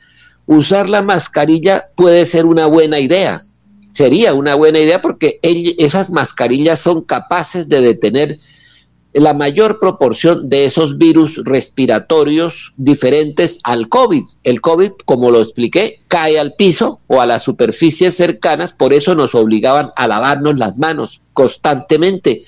[0.46, 3.40] usar la mascarilla puede ser una buena idea.
[3.92, 8.38] Sería una buena idea porque esas mascarillas son capaces de detener
[9.14, 14.24] la mayor proporción de esos virus respiratorios diferentes al COVID.
[14.44, 19.16] El COVID, como lo expliqué, cae al piso o a las superficies cercanas, por eso
[19.16, 22.42] nos obligaban a lavarnos las manos constantemente,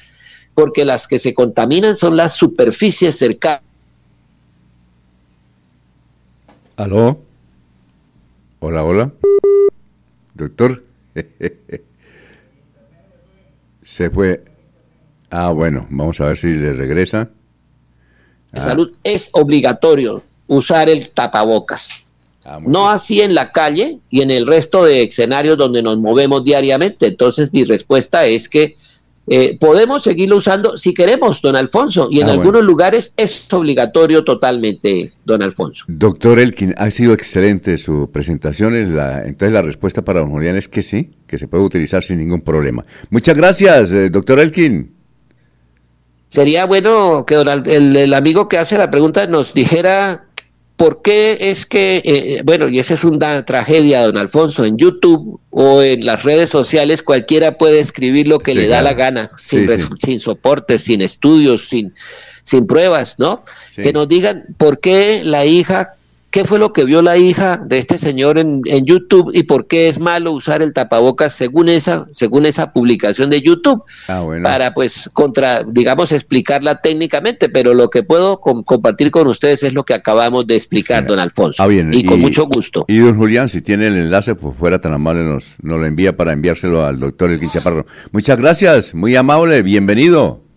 [0.53, 3.70] porque las que se contaminan son las superficies cercanas
[6.81, 7.21] ¿Aló?
[8.57, 9.13] Hola, hola.
[10.33, 10.83] Doctor.
[13.83, 14.43] Se fue.
[15.29, 17.29] Ah, bueno, vamos a ver si le regresa.
[18.51, 18.59] Ah.
[18.59, 22.07] Salud es obligatorio usar el tapabocas.
[22.45, 26.43] Ah, no así en la calle y en el resto de escenarios donde nos movemos
[26.43, 27.05] diariamente.
[27.05, 28.75] Entonces mi respuesta es que
[29.33, 34.25] eh, podemos seguirlo usando si queremos, don Alfonso, y en ah, algunos lugares es obligatorio
[34.25, 35.85] totalmente, don Alfonso.
[35.87, 38.75] Doctor Elkin, ha sido excelente su presentación.
[38.75, 42.41] entonces la respuesta para don Julián es que sí, que se puede utilizar sin ningún
[42.41, 42.83] problema.
[43.09, 44.93] Muchas gracias, eh, doctor Elkin.
[46.27, 50.25] Sería bueno que el amigo que hace la pregunta nos dijera
[50.81, 54.77] ¿Por qué es que, eh, eh, bueno, y esa es una tragedia, don Alfonso, en
[54.77, 59.27] YouTube o en las redes sociales cualquiera puede escribir lo que le da la gana,
[59.27, 59.69] sin,
[60.03, 61.93] sin soporte, sin estudios, sin,
[62.41, 63.43] sin pruebas, ¿no?
[63.75, 65.97] Que nos digan por qué la hija
[66.31, 69.89] qué fue lo que vio la hija de este señor en, YouTube y por qué
[69.89, 73.83] es malo usar el tapabocas según esa, según esa publicación de YouTube.
[74.07, 79.73] Ah, Para pues contra, digamos, explicarla técnicamente, pero lo que puedo compartir con ustedes es
[79.73, 81.61] lo que acabamos de explicar, don Alfonso.
[81.61, 81.91] Ah, bien.
[81.93, 82.85] Y, con mucho gusto.
[82.87, 86.15] Y don Julián, si tiene el enlace, pues fuera tan amable, nos, nos lo envía
[86.15, 87.85] para enviárselo al doctor El Chaparro.
[88.11, 90.50] Muchas gracias, muy amable, bienvenido.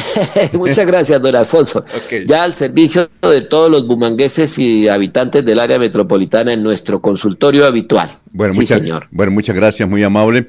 [0.54, 1.84] Muchas gracias, don Alfonso.
[2.26, 7.66] Ya al servicio de todos los bumangueses y habitantes del área metropolitana en nuestro consultorio
[7.66, 8.08] habitual.
[8.32, 9.04] Bueno, muchas, señor.
[9.12, 10.48] Bueno, muchas gracias, muy amable.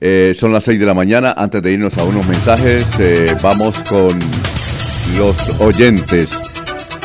[0.00, 1.34] Eh, son las seis de la mañana.
[1.36, 4.18] Antes de irnos a unos mensajes, eh, vamos con
[5.16, 6.38] los oyentes.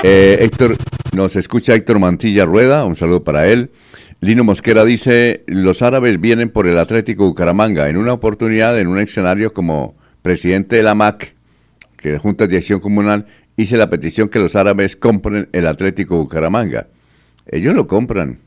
[0.04, 0.76] Eh, Héctor,
[1.16, 3.72] nos escucha Héctor Mantilla Rueda, un saludo para él.
[4.20, 7.90] Lino Mosquera dice, los árabes vienen por el Atlético Bucaramanga.
[7.90, 11.34] En una oportunidad, en un escenario como presidente de la MAC,
[12.04, 16.18] que es Junta de Acción Comunal, hice la petición que los árabes compren el Atlético
[16.18, 16.88] Bucaramanga.
[17.46, 18.40] Ellos lo compran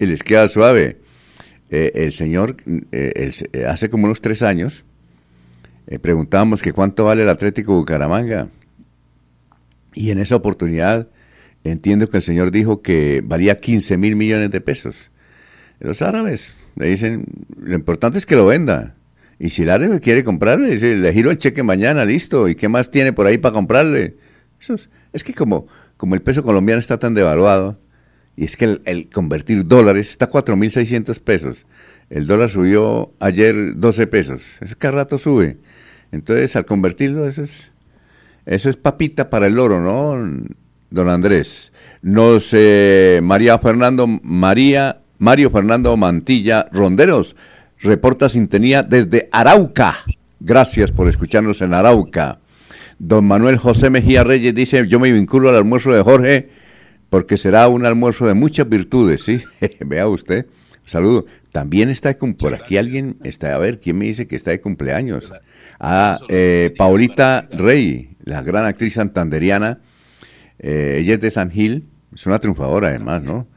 [0.00, 0.98] y les queda suave.
[1.70, 2.56] Eh, el señor,
[2.90, 4.84] eh, eh, hace como unos tres años,
[6.02, 8.48] preguntábamos que cuánto vale el Atlético Bucaramanga.
[9.94, 11.08] Y en esa oportunidad
[11.62, 15.12] entiendo que el señor dijo que valía 15 mil millones de pesos.
[15.78, 17.24] Los árabes le dicen,
[17.56, 18.95] lo importante es que lo venda.
[19.38, 22.48] Y si el árabe quiere comprarle, dice, le giro el cheque mañana, listo.
[22.48, 24.16] ¿Y qué más tiene por ahí para comprarle?
[24.60, 25.66] Eso es, es que como,
[25.96, 27.78] como el peso colombiano está tan devaluado,
[28.36, 31.66] y es que el, convertir dólares está a 4.600 pesos.
[32.10, 34.58] El dólar subió ayer 12 pesos.
[34.60, 35.58] Es que rato sube.
[36.12, 37.70] Entonces, al convertirlo, eso es,
[38.44, 40.46] eso es papita para el oro, ¿no,
[40.90, 41.72] don Andrés?
[42.02, 47.36] No sé, María Fernando, María, Mario Fernando Mantilla Ronderos,
[47.80, 49.96] reporta sintonía desde Arauca.
[50.40, 52.38] Gracias por escucharnos en Arauca.
[52.98, 56.48] Don Manuel José Mejía Reyes dice, yo me vinculo al almuerzo de Jorge
[57.10, 59.42] porque será un almuerzo de muchas virtudes, ¿sí?
[59.80, 60.46] Vea usted.
[60.84, 61.26] Saludo.
[61.52, 65.32] También está por aquí alguien, está, a ver, ¿quién me dice que está de cumpleaños?
[65.80, 69.80] Ah, eh, Paulita Rey, la gran actriz santanderiana,
[70.58, 73.48] eh, ella es de San Gil, es una triunfadora además, ¿no?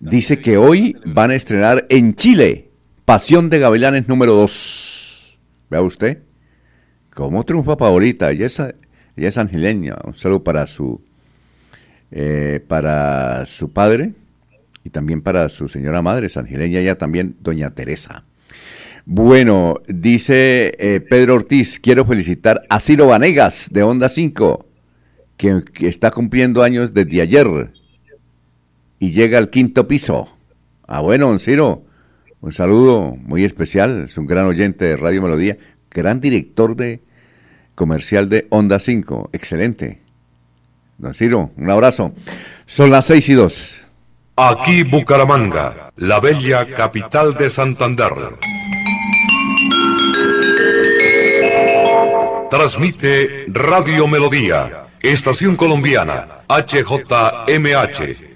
[0.00, 2.65] Dice que hoy van a estrenar en Chile
[3.06, 5.38] Pasión de Gavilanes número 2.
[5.70, 6.24] Vea usted,
[7.14, 8.32] ¿cómo triunfa Paulita?
[8.32, 11.00] Ella es, ella es angileña, un saludo para su
[12.10, 14.14] eh, para su padre
[14.82, 18.24] y también para su señora madre, sangileña, ya también doña Teresa.
[19.04, 24.66] Bueno, dice eh, Pedro Ortiz, quiero felicitar a Ciro Vanegas de Onda 5,
[25.36, 27.70] que, está cumpliendo años desde ayer
[28.98, 30.28] y llega al quinto piso.
[30.88, 31.85] Ah, bueno, Ciro,
[32.40, 35.56] un saludo muy especial, es un gran oyente de Radio Melodía,
[35.90, 37.00] gran director de
[37.74, 40.00] comercial de Onda 5, excelente.
[40.98, 42.12] Don Ciro, un abrazo.
[42.64, 43.82] Son las seis y dos.
[44.36, 48.12] Aquí Bucaramanga, la bella capital de Santander.
[52.50, 58.35] Transmite Radio Melodía, Estación Colombiana, HJMH,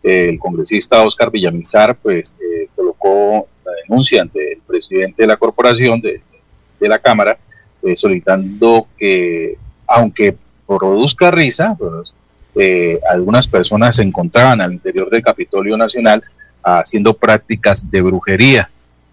[0.04, 2.36] el congresista Oscar Villamizar, pues,
[3.04, 6.22] la denuncia ante el presidente de la corporación de,
[6.80, 7.38] la Cámara,
[7.84, 10.36] eh, solicitando que, aunque
[10.66, 12.16] produzca risa, pues,
[13.10, 16.24] algunas personas se encontraban al interior del Capitolio Nacional
[16.62, 18.70] haciendo prácticas de brujería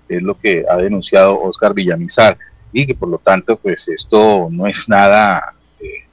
[0.09, 2.39] es lo que ha denunciado Oscar Villamizar,
[2.73, 6.05] y que por lo tanto, pues esto no es nada eh,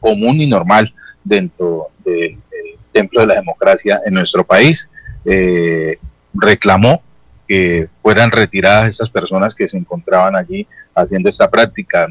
[0.00, 2.38] común ni normal dentro del,
[2.92, 4.88] templo de la democracia en nuestro país.
[5.24, 5.98] Eh,
[6.32, 7.02] reclamó
[7.46, 12.06] que fueran retiradas estas personas que se encontraban allí haciendo esta práctica.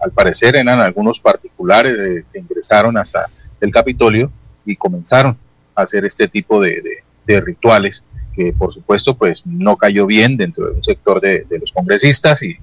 [0.00, 3.26] Al parecer eran algunos particulares eh, que ingresaron hasta
[3.60, 4.30] el Capitolio
[4.64, 5.36] y comenzaron
[5.74, 8.04] a hacer este tipo de rituales
[8.38, 12.56] que por supuesto pues no cayó bien dentro de un sector de, los congresistas y,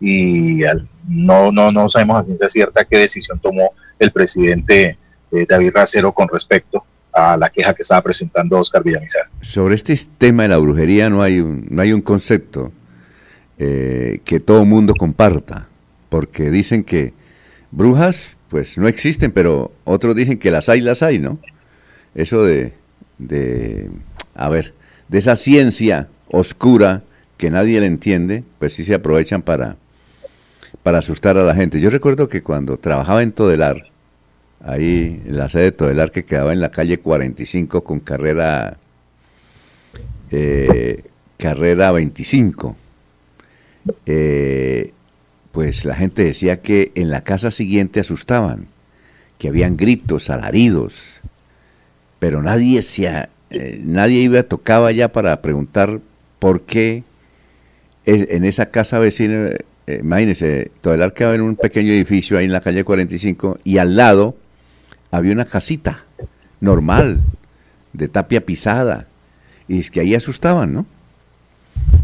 [0.00, 0.62] y
[1.06, 4.96] no, no, no sabemos a ciencia cierta qué decisión tomó el presidente
[5.30, 6.86] eh, David Racero con respecto
[7.38, 9.28] la queja que estaba presentando Oscar Villamizar.
[9.40, 12.72] Sobre este tema de la brujería no hay un, no hay un concepto
[13.58, 15.68] eh, que todo mundo comparta,
[16.08, 17.12] porque dicen que
[17.70, 21.38] brujas pues no existen, pero otros dicen que las hay, las hay, ¿no?
[22.14, 22.72] Eso de,
[23.18, 23.88] de
[24.34, 24.74] a ver,
[25.08, 27.02] de esa ciencia oscura
[27.36, 29.76] que nadie le entiende, pues sí se aprovechan para,
[30.82, 31.80] para asustar a la gente.
[31.80, 33.89] Yo recuerdo que cuando trabajaba en Todelar,
[34.64, 38.76] ahí en la sede de Todelar que quedaba en la calle 45 con carrera,
[40.30, 41.04] eh,
[41.38, 42.76] carrera 25,
[44.06, 44.92] eh,
[45.52, 48.66] pues la gente decía que en la casa siguiente asustaban,
[49.38, 51.20] que habían gritos, alaridos,
[52.18, 56.00] pero nadie se, eh, nadie iba, tocaba ya para preguntar
[56.38, 57.04] por qué
[58.06, 59.50] en esa casa vecina,
[59.86, 63.78] eh, imagínense, todo el quedaba en un pequeño edificio ahí en la calle 45 y
[63.78, 64.36] al lado
[65.10, 66.04] había una casita
[66.60, 67.20] normal,
[67.92, 69.06] de tapia pisada,
[69.66, 70.86] y es que ahí asustaban, ¿no?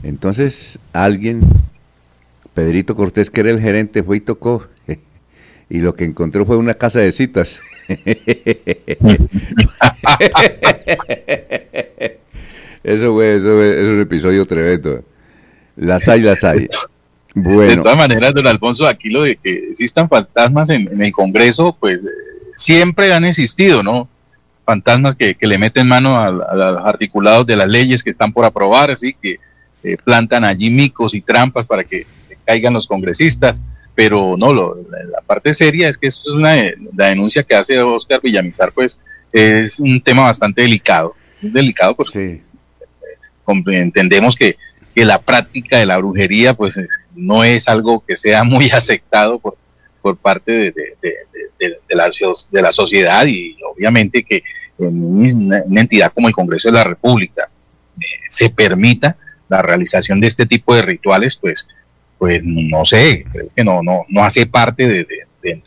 [0.02, 1.40] Entonces alguien,
[2.54, 4.66] Pedrito Cortés, que era el gerente, fue y tocó,
[5.68, 7.60] y lo que encontró fue una casa de citas.
[12.82, 15.04] eso fue, eso es un episodio tremendo.
[15.76, 16.68] Las hay, las hay.
[17.34, 17.70] Bueno.
[17.70, 21.98] De todas maneras, don Alfonso, aquí lo de que existan fantasmas en, el Congreso, pues
[21.98, 22.25] eh,
[22.56, 24.08] siempre han existido, ¿no?
[24.64, 28.90] Fantasmas que, le meten mano a, los articulados de las leyes que están por aprobar,
[28.90, 29.38] así que
[29.84, 32.04] eh, plantan allí micos y trampas para que
[32.44, 33.62] caigan los congresistas
[33.96, 36.54] pero no, lo, la, parte seria es que es una,
[36.94, 39.00] la denuncia que hace Oscar Villamizar, pues
[39.32, 42.42] es un tema bastante delicado, delicado porque
[43.46, 44.56] entendemos que,
[44.94, 46.76] que, la práctica de la brujería pues
[47.14, 49.56] no es algo que sea muy aceptado por,
[50.06, 52.08] por parte de, de, la,
[52.52, 54.44] de la sociedad y obviamente que
[54.78, 57.50] en una, entidad como el Congreso de la República
[57.98, 59.16] eh, se permita
[59.48, 61.68] la realización de este tipo de rituales, pues
[62.18, 65.06] pues no sé, creo que no, no, no hace parte de,
[65.42, 65.62] de,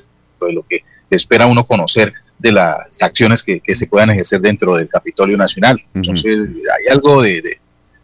[0.53, 5.37] lo que espera uno conocer de las acciones que, se puedan ejercer dentro del Capitolio
[5.37, 5.77] Nacional.
[5.93, 6.39] Entonces,
[6.79, 7.59] hay algo de,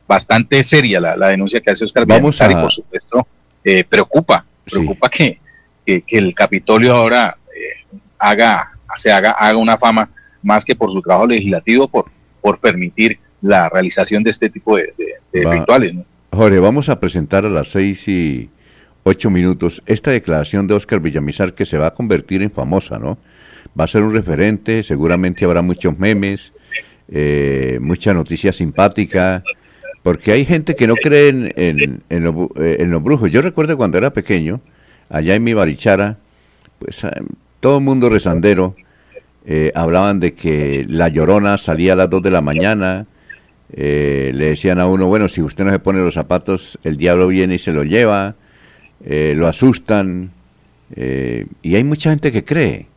[0.05, 3.25] bastante seria la, denuncia que hace Oscar Vamos y por supuesto
[3.63, 5.39] eh, preocupa, preocupa que,
[5.85, 10.09] el Capitolio ahora eh, haga, se haga, haga una fama
[10.41, 12.05] más que por su trabajo legislativo, por,
[12.41, 14.93] por permitir la realización de este tipo de,
[15.33, 15.93] rituales.
[15.93, 16.05] ¿no?
[16.31, 18.49] Jorge, vamos a presentar a las seis y
[19.03, 23.17] ocho minutos esta declaración de Oscar Villamizar que se va a convertir en famosa, ¿no?
[23.79, 26.53] Va a ser un referente, seguramente habrá muchos memes,
[27.09, 29.43] eh, mucha noticia simpática,
[30.01, 33.31] porque hay gente que no cree en, en, eh, los brujos.
[33.31, 34.61] Yo recuerdo cuando era pequeño,
[35.09, 36.17] allá en mi barichara,
[36.79, 37.09] pues eh,
[37.59, 38.75] todo el mundo rezandero,
[39.75, 43.05] hablaban de que la llorona salía a las dos de la mañana,
[43.73, 47.27] eh, le decían a uno, bueno, si usted no se pone los zapatos, el diablo
[47.27, 48.35] viene y se lo lleva,
[49.03, 50.31] eh, lo asustan,
[50.95, 52.87] eh, y hay mucha gente que cree,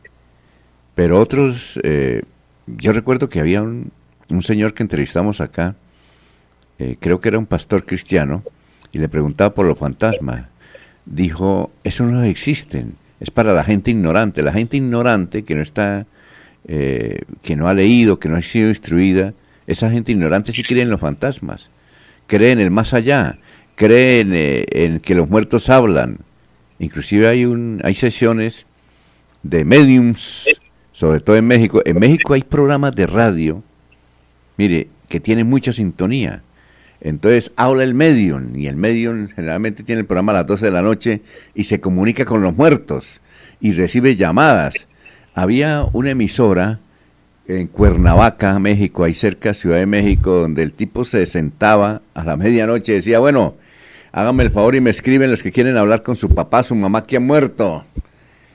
[0.95, 1.79] pero otros,
[2.67, 3.91] yo recuerdo que había un,
[4.29, 5.75] un señor que entrevistamos acá,
[6.99, 8.43] creo que era un pastor cristiano,
[8.91, 10.45] y le preguntaba por los fantasmas,
[11.05, 16.05] dijo, eso no existen, es para la gente ignorante, la gente ignorante que no está,
[16.65, 19.33] que no ha leído, que no ha sido instruida,
[19.69, 21.69] esa gente ignorante sí cree en los fantasmas,
[22.25, 23.37] cree en el más allá,
[23.75, 26.17] cree eh, en, que los muertos hablan.
[26.79, 28.65] Inclusive hay, un, hay sesiones
[29.43, 30.47] de mediums,
[30.91, 31.81] sobre todo en México.
[31.85, 33.63] En México hay programas de radio,
[34.57, 36.41] mire, que tienen mucha sintonía.
[37.01, 40.71] Entonces habla el medium y el medium generalmente tiene el programa a las 12 de
[40.71, 41.21] la noche
[41.55, 43.21] y se comunica con los muertos
[43.61, 44.87] y recibe llamadas.
[45.33, 46.79] Había una emisora
[47.47, 52.37] en Cuernavaca, México, ahí cerca, Ciudad de México, donde el tipo se sentaba a la
[52.37, 53.55] medianoche y decía, bueno,
[54.11, 57.05] háganme el favor y me escriben los que quieren hablar con su papá, su mamá
[57.05, 57.85] que ha muerto.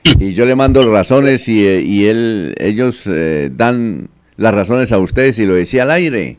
[0.03, 4.07] Y yo le mando razones y, eh, y él, ellos eh, dan
[4.37, 6.37] las razones a ustedes y lo decía al aire.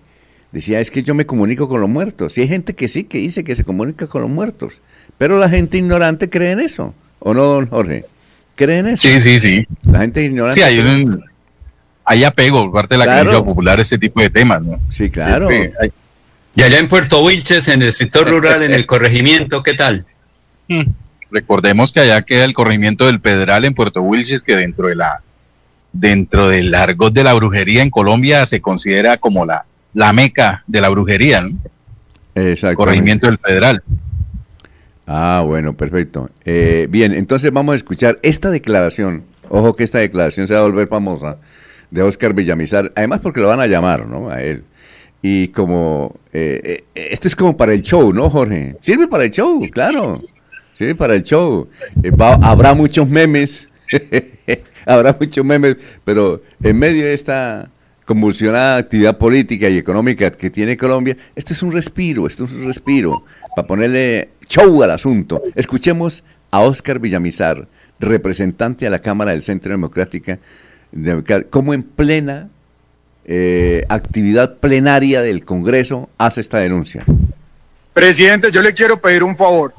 [0.52, 2.38] Decía, es que yo me comunico con los muertos.
[2.38, 4.80] Y hay gente que sí, que dice que se comunica con los muertos.
[5.18, 6.94] Pero la gente ignorante cree en eso.
[7.18, 8.04] ¿O no, don Jorge?
[8.54, 9.08] ¿Cree en eso?
[9.08, 9.66] Sí, sí, sí.
[9.84, 10.54] La gente ignorante.
[10.54, 11.22] Sí, hay un,
[12.04, 13.20] hay apego por parte de la Claro.
[13.30, 14.78] creencia popular a ese tipo de temas, ¿no?
[14.90, 15.48] Sí, claro.
[15.48, 15.92] Hay-
[16.54, 20.06] Y allá en Puerto Wilches, en el sector rural, en el corregimiento, ¿qué tal?
[21.30, 25.20] Recordemos que allá queda el corregimiento del Pedral en Puerto Wilches, que dentro de la
[25.92, 29.64] dentro del argot de la brujería en Colombia se considera como la,
[29.96, 31.56] la meca de la brujería, ¿no?
[32.76, 33.82] Corregimiento del Pedral.
[35.06, 36.28] Ah, bueno, perfecto.
[36.44, 39.24] Eh, bien, entonces vamos a escuchar esta declaración.
[39.48, 41.38] Ojo que esta declaración se va a volver famosa
[41.90, 44.28] de Oscar Villamizar, además porque lo van a llamar, ¿no?
[44.28, 44.64] A él.
[45.22, 48.76] Y como, eh, eh, esto es como para el show, ¿no, Jorge?
[48.80, 50.20] Sirve para el show, claro.
[50.74, 51.68] Sirve para el show.
[52.02, 53.68] Eh, va- habrá muchos memes,
[54.84, 57.70] habrá muchos memes, pero en medio de esta
[58.06, 62.64] convulsionada actividad política y económica que tiene Colombia, esto es un respiro, esto es un
[62.64, 63.24] respiro
[63.54, 65.42] para ponerle show al asunto.
[65.54, 67.66] Escuchemos a Oscar Villamizar,
[68.00, 70.38] representante a la Cámara del Centro Democrática,
[70.92, 72.48] Democra- como en plena
[73.26, 77.04] eh, actividad plenaria del Congreso hace esta denuncia.
[77.92, 79.74] Presidente, yo le quiero pedir un favor.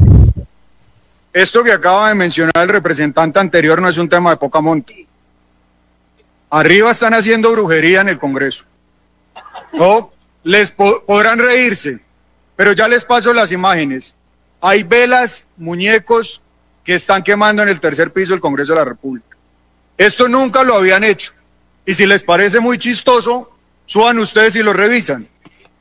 [1.32, 4.92] Esto que acaba de mencionar el representante anterior no es un tema de poca monta.
[6.50, 8.64] Arriba están haciendo brujería en el Congreso.
[9.74, 10.12] No,
[10.44, 12.00] les po- podrán reírse,
[12.56, 14.16] pero ya les paso las imágenes.
[14.62, 16.42] Hay velas, muñecos
[16.84, 19.36] que están quemando en el tercer piso del Congreso de la República.
[19.98, 21.34] Esto nunca lo habían hecho.
[21.86, 23.52] Y si les parece muy chistoso,
[23.86, 25.28] suban ustedes y lo revisan.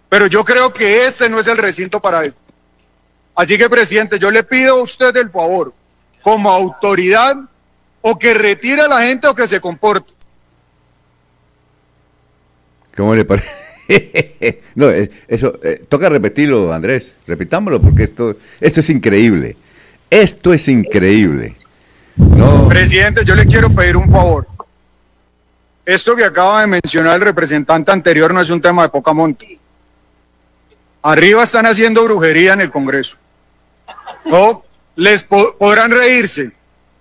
[0.09, 2.37] Pero yo creo que este no es el recinto para eso.
[3.35, 5.75] Así que, presidente, yo le pido a usted el favor,
[6.23, 7.37] como autoridad,
[8.01, 10.13] o que retire a la gente o que se comporte.
[12.97, 13.49] ¿Cómo le parece?
[14.75, 14.89] no,
[15.29, 19.57] eso, eh, toca repetirlo, Andrés, repitámoslo porque esto, esto es increíble.
[20.11, 21.57] Esto es increíble.
[22.17, 24.47] No, Presidente, yo le quiero pedir un favor.
[25.85, 29.45] Esto que acaba de mencionar el representante anterior no es un tema de poca monta.
[31.03, 33.17] Arriba están haciendo brujería en el Congreso.
[34.25, 34.65] No,
[34.97, 36.51] les po- podrán reírse,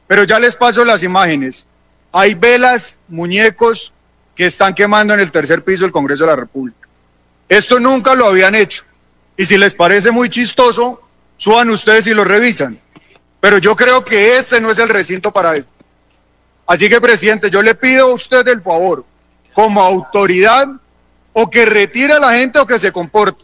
[0.06, 1.66] pero ya les paso las imágenes.
[2.12, 3.92] Hay velas, muñecos
[4.36, 6.88] que están quemando en el tercer piso del Congreso de la República.
[7.48, 8.84] Esto nunca lo habían hecho.
[9.38, 11.02] Y si les parece muy chistoso,
[11.38, 12.80] suban ustedes y lo revisan.
[13.40, 15.68] Pero yo creo que este no es el recinto para eso.
[16.68, 19.06] Así que, presidente, yo le pido a usted el favor,
[19.54, 20.68] como autoridad,
[21.32, 23.44] o que retire a la gente o que se comporte.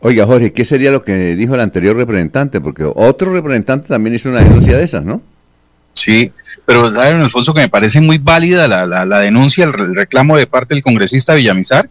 [0.00, 2.60] oiga, Jorge, ¿qué sería lo que dijo el anterior representante?
[2.60, 5.22] Porque otro representante también hizo una denuncia de esas, ¿no?
[6.00, 6.32] Sí,
[6.66, 9.94] pero saben, Alfonso, que me parece muy válida la, la- la denuncia, el, re- el
[9.96, 11.88] reclamo de parte del congresista Villamizar.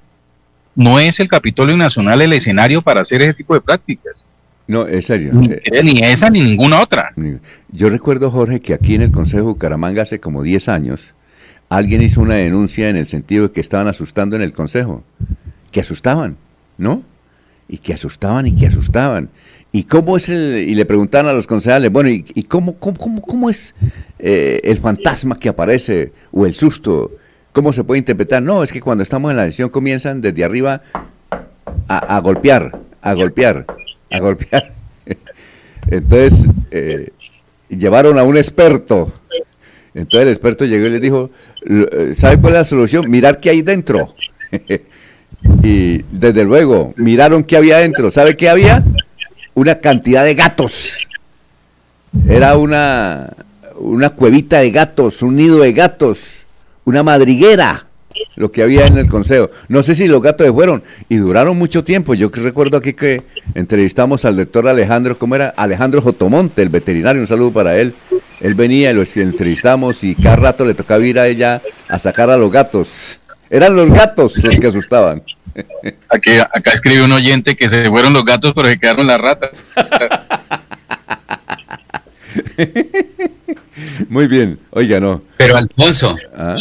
[0.76, 4.26] No es el Capitolio Nacional el escenario para hacer ese tipo de prácticas.
[4.68, 5.32] No, en serio.
[5.34, 7.12] Ni, Eh, ni esa ni ninguna otra.
[7.72, 11.14] Yo recuerdo, Jorge, que aquí en el Consejo de Bucaramanga hace como 10 años,
[11.70, 15.04] alguien hizo una denuncia en el sentido de que estaban asustando en el Consejo.
[15.72, 16.38] Que asustaban,
[16.78, 17.04] ¿no?
[17.68, 19.30] Y que asustaban y que asustaban.
[19.72, 20.66] ¿Y cómo es el...?
[20.68, 23.76] Y le preguntaban a los concejales, bueno, ¿y, y cómo, cómo, cómo, cómo es
[24.18, 27.12] eh, el fantasma que aparece o el susto?
[27.52, 28.42] ¿Cómo se puede interpretar?
[28.42, 30.82] No, es que cuando estamos en la sesión comienzan desde arriba
[31.88, 33.66] a, golpear, a golpear,
[34.12, 34.72] a golpear.
[35.88, 37.10] Entonces, eh,
[37.70, 39.12] llevaron a un experto.
[39.96, 41.32] Entonces el experto llegó y les dijo,
[41.66, 43.10] "L- ¿sabe cuál es la solución?
[43.10, 44.14] Mirar qué hay dentro.
[45.64, 48.12] y desde luego, miraron qué había dentro.
[48.12, 48.84] ¿Sabe qué había?
[49.60, 51.06] Una cantidad de gatos.
[52.30, 53.30] Era una,
[53.76, 56.46] una cuevita de gatos, un nido de gatos,
[56.86, 57.86] una madriguera,
[58.38, 59.50] lo que había en el consejo.
[59.68, 62.14] No sé si los gatos se fueron y duraron mucho tiempo.
[62.14, 63.24] Yo recuerdo aquí que
[63.54, 65.50] entrevistamos al doctor Alejandro, ¿cómo era?
[65.58, 67.94] Alejandro Jotomonte, el veterinario, un saludo para él.
[68.40, 72.30] Él venía y lo entrevistamos y cada rato le tocaba ir a ella a sacar
[72.30, 73.20] a los gatos.
[73.50, 75.22] Eran los gatos los que asustaban.
[76.10, 79.52] Aquí, acá escribe un oyente que se fueron los gatos, pero se quedaron las ratas.
[84.10, 85.24] Muy bien, oiga, no.
[85.38, 86.18] Pero Alfonso.
[86.36, 86.58] ¿Ah?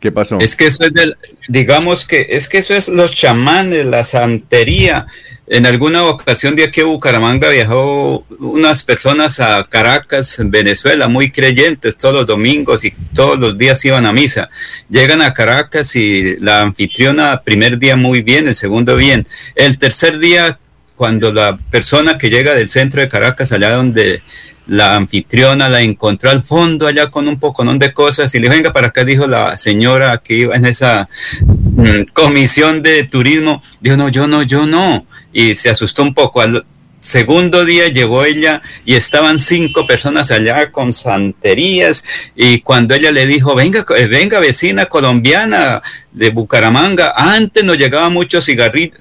[0.00, 0.38] ¿Qué pasó?
[0.38, 1.16] Es que eso es del,
[1.48, 5.06] digamos que es que eso es los chamanes, la santería.
[5.46, 11.30] En alguna ocasión de aquí a Bucaramanga viajó unas personas a Caracas, en Venezuela, muy
[11.30, 14.50] creyentes todos los domingos y todos los días iban a misa.
[14.90, 19.26] Llegan a Caracas y la anfitriona, primer día muy bien, el segundo bien.
[19.54, 20.58] El tercer día,
[20.94, 24.22] cuando la persona que llega del centro de Caracas, allá donde
[24.68, 28.72] la anfitriona la encontró al fondo allá con un poco de cosas y le venga
[28.72, 31.08] para acá, dijo la señora que iba en esa
[31.40, 36.42] mm, comisión de turismo, dijo, no, yo no, yo no, y se asustó un poco.
[36.42, 36.64] Al
[37.00, 42.04] segundo día llegó ella y estaban cinco personas allá con santerías
[42.36, 45.80] y cuando ella le dijo, venga, eh, venga vecina colombiana
[46.12, 48.92] de Bucaramanga, antes nos llegaban muchos cigarri,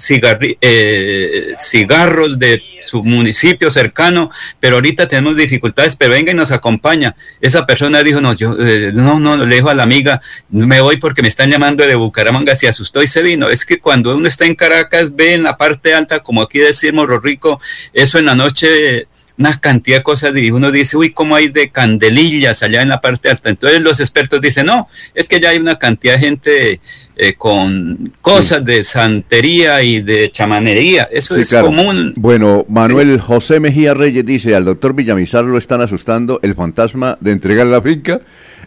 [0.61, 7.15] eh, cigarros de su municipio cercano, pero ahorita tenemos dificultades, pero venga y nos acompaña.
[7.41, 10.97] Esa persona dijo, no, yo, eh, no, no, le dijo a la amiga, me voy
[10.97, 13.49] porque me están llamando de Bucaramanga, se asustó y se vino.
[13.49, 17.07] Es que cuando uno está en Caracas, ve en la parte alta, como aquí decimos,
[17.22, 17.59] Rico,
[17.93, 19.07] eso en la noche
[19.38, 23.01] una cantidad de cosas y uno dice, uy, ¿cómo hay de candelillas allá en la
[23.01, 23.49] parte alta?
[23.49, 26.81] Entonces los expertos dicen, no, es que ya hay una cantidad de gente
[27.15, 32.14] eh, con cosas de santería y de chamanería, eso es común.
[32.15, 37.31] Bueno, Manuel José Mejía Reyes dice, al doctor Villamizar lo están asustando el fantasma de
[37.31, 38.22] entregar la finca.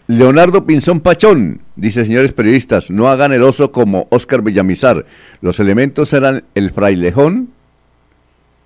[0.07, 5.05] Leonardo Pinzón Pachón dice, señores periodistas, no hagan el oso como Oscar Villamizar.
[5.41, 7.49] Los elementos eran el frailejón,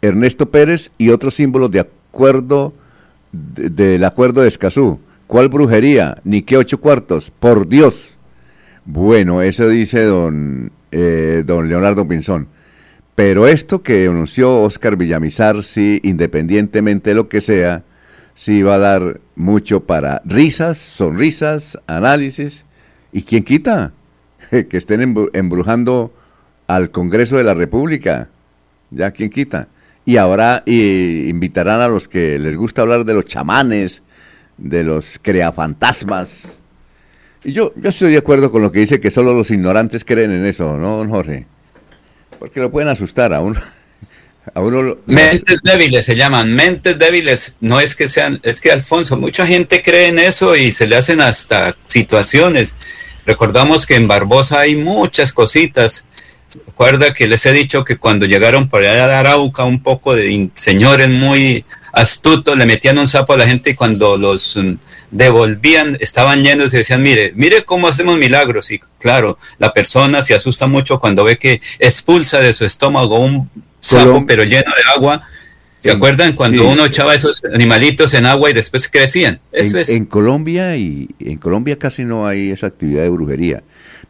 [0.06, 2.74] Ernesto Pérez y otros símbolos de acuerdo
[3.32, 5.00] del acuerdo de Escazú.
[5.28, 6.20] ¿Cuál brujería?
[6.24, 7.32] Ni qué ocho cuartos.
[7.32, 8.18] Por Dios.
[8.86, 12.48] Bueno, eso dice don, eh, don Leonardo Pinzón.
[13.16, 17.84] Pero esto que anunció Oscar Villamizar, sí, independientemente de lo que sea,
[18.34, 22.66] sí va a dar mucho para risas, sonrisas, análisis.
[23.12, 23.94] ¿Y quién quita?
[24.50, 26.14] que estén embrujando
[26.68, 28.30] al Congreso de la República.
[28.92, 29.70] Ya, ¿quién quita?
[30.06, 34.04] Y habrá y invitarán a los que les gusta hablar de los chamanes,
[34.58, 36.60] de los creafantasmas.
[37.44, 40.32] Y yo, yo estoy de acuerdo con lo que dice que solo los ignorantes creen
[40.32, 41.48] en eso, ¿no, Jorge?
[42.40, 43.60] Porque lo pueden asustar a uno.
[44.54, 49.18] A uno mentes débiles se llaman, mentes débiles, no es que sean, es que Alfonso,
[49.18, 52.76] mucha gente cree en eso y se le hacen hasta situaciones.
[53.26, 56.06] Recordamos que en Barbosa hay muchas cositas
[56.66, 60.50] Recuerda que les he dicho que cuando llegaron por allá de Arauca, un poco de
[60.54, 61.66] señores muy
[61.96, 64.74] astutos le metían un sapo a la gente y cuando los mm,
[65.12, 68.70] devolvían estaban llenos y decían, mire, mire cómo hacemos milagros.
[68.72, 73.50] Y claro, la persona se asusta mucho cuando ve que expulsa de su estómago un
[73.80, 75.24] sapo pero lleno de agua.
[75.80, 79.40] ¿Se acuerdan cuando uno echaba esos animalitos en agua y después crecían?
[79.52, 79.90] Eso es.
[79.90, 83.64] en Colombia y en Colombia casi no hay esa actividad de brujería.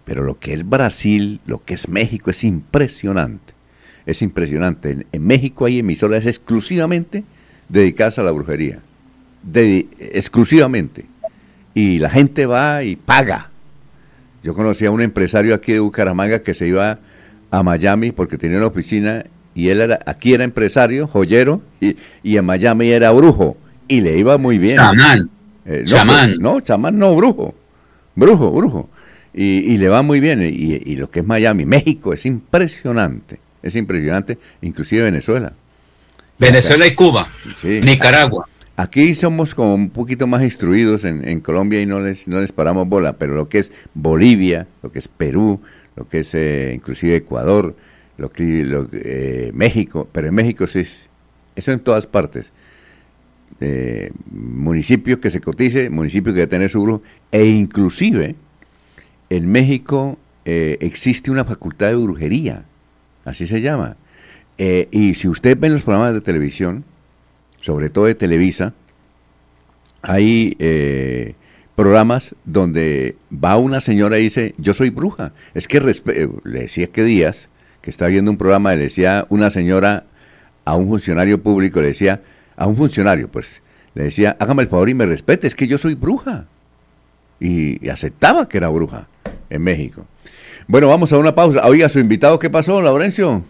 [0.05, 3.53] Pero lo que es Brasil, lo que es México, es impresionante.
[4.05, 5.05] Es impresionante.
[5.11, 7.23] En, México hay emisoras exclusivamente
[7.67, 8.79] dedicadas a la brujería.
[9.53, 11.05] exclusivamente.
[11.73, 13.49] Y la gente va y paga.
[14.43, 16.99] Yo conocí a un empresario aquí de Bucaramanga que se iba
[17.49, 19.25] a Miami porque tenía una oficina
[19.55, 23.57] y él era, aquí era empresario, joyero, y, en Miami era brujo.
[23.87, 24.77] Y le iba muy bien.
[24.77, 25.29] Chamán.
[25.65, 26.29] Eh, no, chamán.
[26.29, 27.55] Pues, no, chamán no, brujo.
[28.15, 28.89] Brujo, brujo
[29.37, 30.41] y, le va muy bien.
[30.41, 35.53] Y, lo que es Miami, México, es impresionante, es impresionante, inclusive Venezuela.
[36.39, 37.29] Venezuela y Cuba,
[37.63, 38.47] Nicaragua.
[38.77, 42.87] Aquí somos como un poquito más instruidos en, Colombia y no les, no les paramos
[42.87, 45.61] bola, pero lo que es Bolivia, lo que es Perú,
[45.95, 47.75] lo que es eh, inclusive Ecuador,
[48.17, 51.07] lo que lo, eh, México, pero en México sí es,
[51.55, 52.51] eso en todas partes.
[53.61, 58.35] Eh, municipios que se cotice, municipios que deben tener su grupo, e inclusive
[59.29, 62.65] en México eh, existe una facultad de brujería,
[63.23, 63.97] así se llama.
[64.57, 66.85] Eh, y si usted ve los programas de televisión,
[67.59, 68.73] sobre todo de Televisa,
[70.03, 71.33] hay eh,
[71.75, 75.33] programas donde va una señora y dice, yo soy bruja.
[75.55, 77.49] Es que le decía que días,
[77.81, 80.05] que estaba viendo un programa, le decía una señora
[80.63, 82.21] a un funcionario público, le decía
[82.55, 83.63] a un funcionario, pues,
[83.95, 86.47] le decía, hágame el favor y me respete, es que yo soy bruja.
[87.39, 89.09] y aceptaba que era bruja
[89.55, 90.05] en México.
[90.67, 91.61] Bueno, vamos a una pausa.
[91.65, 93.43] Oiga, su invitado, ¿qué pasó, Laurencio?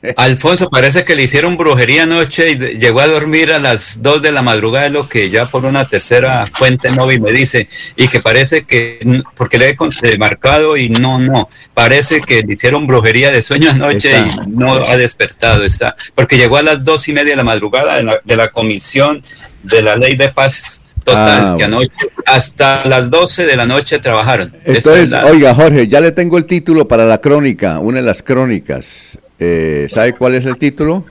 [0.16, 4.30] Alfonso, parece que le hicieron brujería anoche y llegó a dormir a las 2 de
[4.30, 8.64] la madrugada, lo que ya por una tercera fuente móvil me dice, y que parece
[8.64, 13.70] que, porque le he marcado y no, no, parece que le hicieron brujería de sueño
[13.70, 17.44] anoche y no ha despertado, está, porque llegó a las dos y media de la
[17.44, 19.22] madrugada de la, de la comisión
[19.64, 21.90] de la ley de paz total, ah, que anoche
[22.26, 24.54] hasta las 12 de la noche trabajaron.
[24.64, 29.18] Entonces, oiga, Jorge, ya le tengo el título para la crónica, una de las crónicas.
[29.38, 31.04] Eh, ¿Sabe cuál es el título?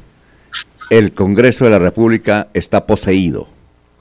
[0.89, 3.47] El Congreso de la República está poseído.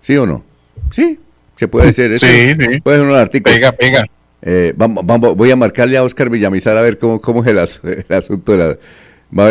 [0.01, 0.44] ¿Sí o no?
[0.90, 1.18] Sí,
[1.56, 2.18] se puede decir.
[2.18, 2.81] Sí, sí.
[2.81, 3.55] Puede ser un artículo.
[3.55, 4.06] Pega, pega.
[4.43, 7.59] Eh, vamos, vamos, voy a marcarle a Oscar Villamizar a ver cómo, cómo es el,
[8.14, 8.78] asunto de la...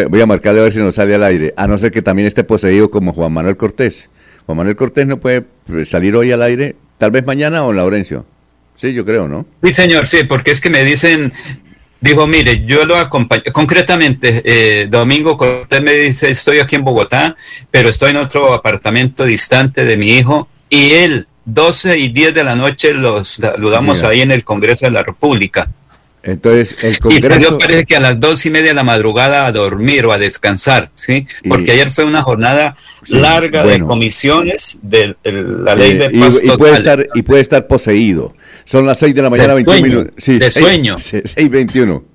[0.07, 2.27] Voy a marcarle a ver si nos sale al aire, a no ser que también
[2.27, 4.09] esté poseído como Juan Manuel Cortés.
[4.45, 8.25] Juan Manuel Cortés no puede pues, salir hoy al aire, tal vez mañana o Laurencio.
[8.75, 9.45] Sí, yo creo, ¿no?
[9.63, 11.31] Sí, señor, sí, porque es que me dicen,
[12.01, 17.35] dijo, mire, yo lo acompaño, concretamente, eh, Domingo Cortés me dice, estoy aquí en Bogotá,
[17.71, 22.43] pero estoy en otro apartamento distante de mi hijo, y él, 12 y 10 de
[22.43, 25.71] la noche, los saludamos ahí en el Congreso de la República.
[26.25, 27.27] Entonces, el Congreso...
[27.27, 30.11] Y salió parece que a las dos y media de la madrugada a dormir o
[30.11, 31.27] a descansar, ¿sí?
[31.47, 32.75] Porque ayer fue una jornada
[33.07, 38.35] larga de comisiones de, la ley de paz y, puede estar Y puede estar poseído.
[38.65, 40.13] Son las seis de la mañana, 21 minutos.
[40.17, 40.95] Sí, de sueño.
[40.97, 42.03] 6.21.
[42.03, 42.14] Y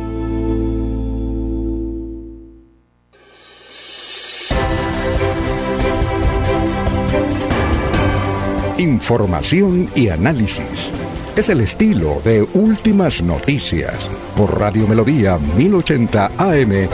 [9.11, 10.93] Información y análisis.
[11.35, 14.07] Es el estilo de Últimas Noticias
[14.37, 16.87] por Radio Melodía 1080 AM.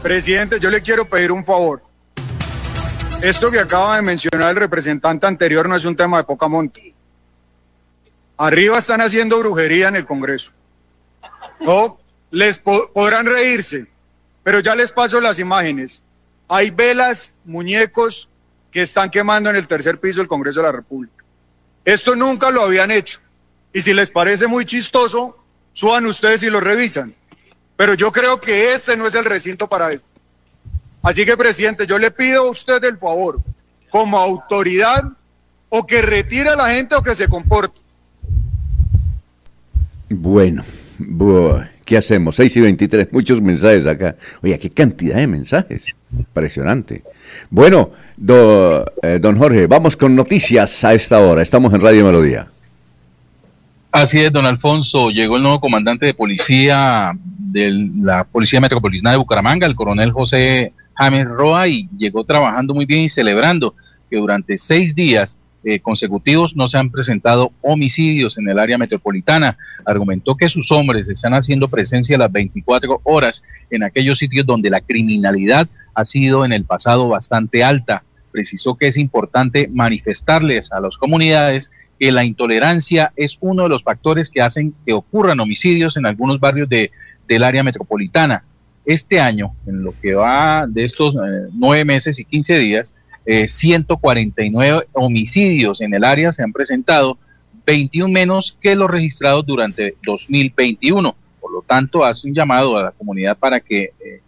[0.00, 1.82] Presidente, yo le quiero pedir un favor.
[3.20, 6.80] Esto que acaba de mencionar el representante anterior no es un tema de poca monta.
[8.36, 10.52] Arriba están haciendo brujería en el Congreso.
[11.58, 11.98] No,
[12.30, 13.88] les podrán reírse,
[14.44, 16.02] pero ya les paso las imágenes.
[16.46, 18.28] Hay velas, muñecos
[18.70, 21.24] que están quemando en el tercer piso del Congreso de la República.
[21.84, 23.20] Esto nunca lo habían hecho.
[23.72, 25.36] Y si les parece muy chistoso,
[25.72, 27.14] suban ustedes y lo revisan.
[27.76, 30.04] Pero yo creo que este no es el recinto para eso.
[31.02, 33.40] Así que, presidente, yo le pido a usted el favor,
[33.90, 35.04] como autoridad,
[35.68, 37.80] o que retire a la gente o que se comporte.
[40.08, 40.64] Bueno,
[40.98, 41.73] bueno.
[41.84, 42.36] ¿Qué hacemos?
[42.36, 44.16] 6 y 23, muchos mensajes acá.
[44.42, 45.94] Oye, qué cantidad de mensajes.
[46.16, 47.02] Impresionante.
[47.50, 51.42] Bueno, eh, don Jorge, vamos con noticias a esta hora.
[51.42, 52.48] Estamos en Radio Melodía.
[53.92, 55.10] Así es, don Alfonso.
[55.10, 57.12] Llegó el nuevo comandante de policía
[57.54, 62.86] de la Policía Metropolitana de Bucaramanga, el coronel José James Roa, y llegó trabajando muy
[62.86, 63.74] bien y celebrando
[64.10, 69.56] que durante seis días eh, consecutivos no se han presentado homicidios en el área metropolitana.
[69.86, 74.82] Argumentó que sus hombres están haciendo presencia las 24 horas en aquellos sitios donde la
[74.82, 78.04] criminalidad ha sido en el pasado bastante alta.
[78.30, 83.82] Precisó que es importante manifestarles a las comunidades que la intolerancia es uno de los
[83.82, 86.90] factores que hacen que ocurran homicidios en algunos barrios de,
[87.26, 88.44] del área metropolitana.
[88.84, 92.94] Este año, en lo que va de estos eh, nueve meses y quince días,
[93.26, 97.18] 149 eh, homicidios en el área se han presentado,
[97.66, 101.16] 21 menos que los registrados durante 2021.
[101.40, 104.20] Por lo tanto, hace un llamado a la comunidad para que eh,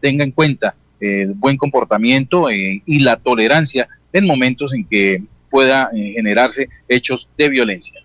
[0.00, 5.90] tenga en cuenta el buen comportamiento eh, y la tolerancia en momentos en que pueda
[5.92, 8.00] generarse hechos de violencia.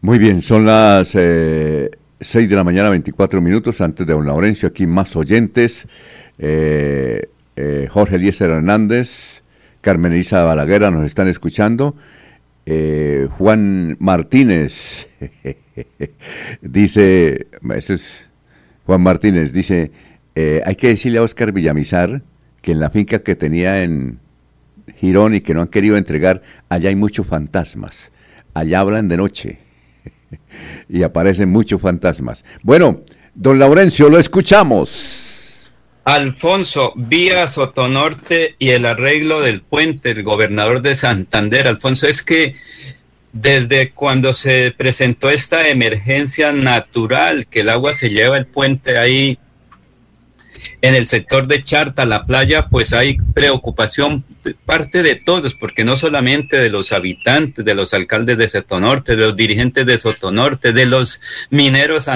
[0.00, 1.14] Muy bien, son las
[2.22, 5.86] 6 de la mañana, 24 minutos antes de don Laurencio, aquí más oyentes.
[6.38, 7.28] Eh,
[7.90, 9.42] Jorge Eliezer Hernández,
[9.82, 11.96] Carmen Elisa Balaguera nos están escuchando.
[12.64, 15.08] Eh, Juan Martínez
[16.62, 18.28] dice, es
[18.86, 19.90] Juan Martínez, dice,
[20.36, 22.22] eh, hay que decirle a Oscar Villamizar
[22.60, 24.20] que en la finca que tenía en
[24.96, 28.12] Girón y que no han querido entregar, allá hay muchos fantasmas.
[28.54, 29.58] Allá hablan de noche
[30.88, 32.44] y aparecen muchos fantasmas.
[32.62, 33.02] Bueno,
[33.34, 35.21] don Laurencio, lo escuchamos.
[36.04, 41.68] Alfonso, vía Sotonorte y el arreglo del puente, el gobernador de Santander.
[41.68, 42.56] Alfonso, es que
[43.32, 49.38] desde cuando se presentó esta emergencia natural, que el agua se lleva el puente ahí
[50.80, 54.24] en el sector de Charta, la playa, pues hay preocupación
[54.64, 59.22] parte de todos, porque no solamente de los habitantes, de los alcaldes de Sotonorte, de
[59.22, 61.20] los dirigentes de Sotonorte, de los
[61.50, 62.08] mineros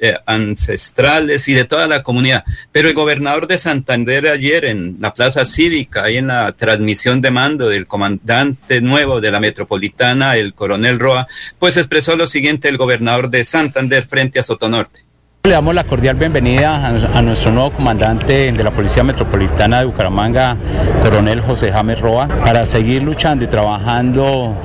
[0.00, 2.44] eh, ancestrales y de toda la comunidad.
[2.72, 7.30] Pero el gobernador de Santander ayer en la Plaza Cívica, ahí en la transmisión de
[7.30, 11.26] mando del comandante nuevo de la metropolitana, el coronel Roa,
[11.58, 15.04] pues expresó lo siguiente el gobernador de Santander frente a Sotonorte.
[15.46, 20.56] Le damos la cordial bienvenida a, nuestro nuevo comandante de la Policía Metropolitana de Bucaramanga,
[21.02, 24.56] coronel José James Roa, para seguir luchando y trabajando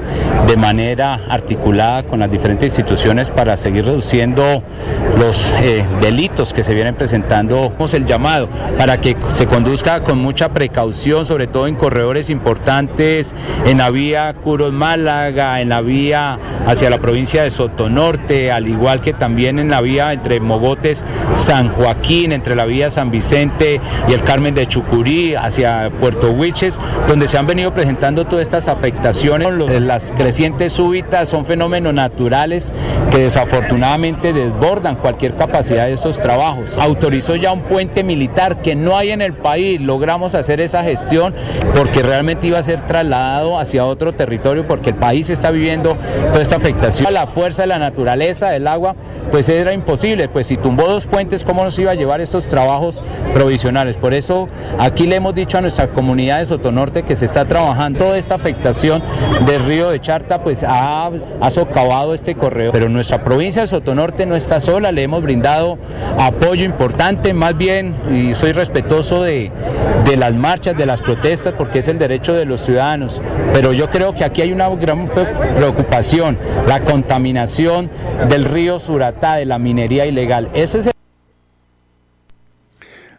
[0.48, 4.64] de manera articulada con las diferentes instituciones para seguir reduciendo
[5.20, 7.74] los eh, delitos que se vienen presentando.
[7.92, 8.48] el llamado
[8.78, 13.36] para que se conduzca con mucha precaución, sobre todo en corredores importantes,
[13.66, 19.02] en la vía Curos Málaga, en la vía hacia la provincia de Sotonorte, al igual
[19.02, 20.69] que también en la vía entre Mogó
[21.34, 26.80] San Joaquín, entre la vía San Vicente y el Carmen de Chucurí hacia Puerto Huiches,
[27.08, 29.50] donde se han venido presentando todas estas afectaciones.
[29.82, 32.74] Las crecientes súbitas son fenómenos naturales
[33.12, 36.78] que desafortunadamente desbordan cualquier capacidad de esos trabajos.
[36.78, 39.80] Autorizó ya un puente militar que no hay en el país.
[39.80, 41.34] Logramos hacer esa gestión
[41.76, 45.98] porque realmente iba a ser trasladado hacia otro territorio porque el país está viviendo
[46.32, 47.14] toda esta afectación.
[47.14, 48.96] La fuerza de la naturaleza, del agua,
[49.32, 50.30] pues era imposible.
[50.30, 53.02] Pues si tumbó dos puentes, ¿cómo nos iba a llevar estos trabajos
[53.34, 53.98] provisionales?
[53.98, 58.00] Por eso aquí le hemos dicho a nuestra comunidad de Sotonorte que se está trabajando
[58.00, 59.02] toda esta afectación
[59.46, 61.12] del río de Charta, pues ha,
[61.50, 62.72] socavado este correo.
[62.72, 65.78] Pero nuestra provincia de Sotonorte no está sola, le hemos brindado
[66.18, 69.52] apoyo importante, más bien, y soy respetuoso de
[70.18, 73.22] las marchas, de las protestas, porque es el derecho de los ciudadanos.
[73.54, 76.38] Pero yo creo que aquí hay una gran preocupación,
[76.68, 77.90] la contaminación
[78.28, 80.49] del río Suratá, de la minería ilegal.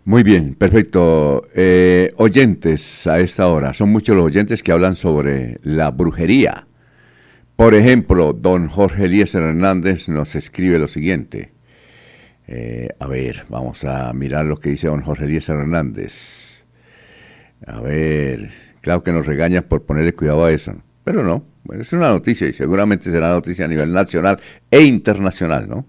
[0.04, 1.46] Muy bien, perfecto.
[1.54, 6.66] Eh, oyentes a esta hora, son muchos los oyentes que hablan sobre la brujería.
[7.54, 11.52] Por ejemplo, don Jorge Eliezer Hernández nos escribe lo siguiente.
[12.48, 16.64] Eh, a ver, vamos a mirar lo que dice don Jorge Eliezer Hernández.
[17.66, 18.50] A ver,
[18.80, 20.74] claro que nos regaña por ponerle cuidado a eso,
[21.04, 24.40] pero no, bueno, es una noticia y seguramente será noticia a nivel nacional
[24.70, 25.86] e internacional, ¿no?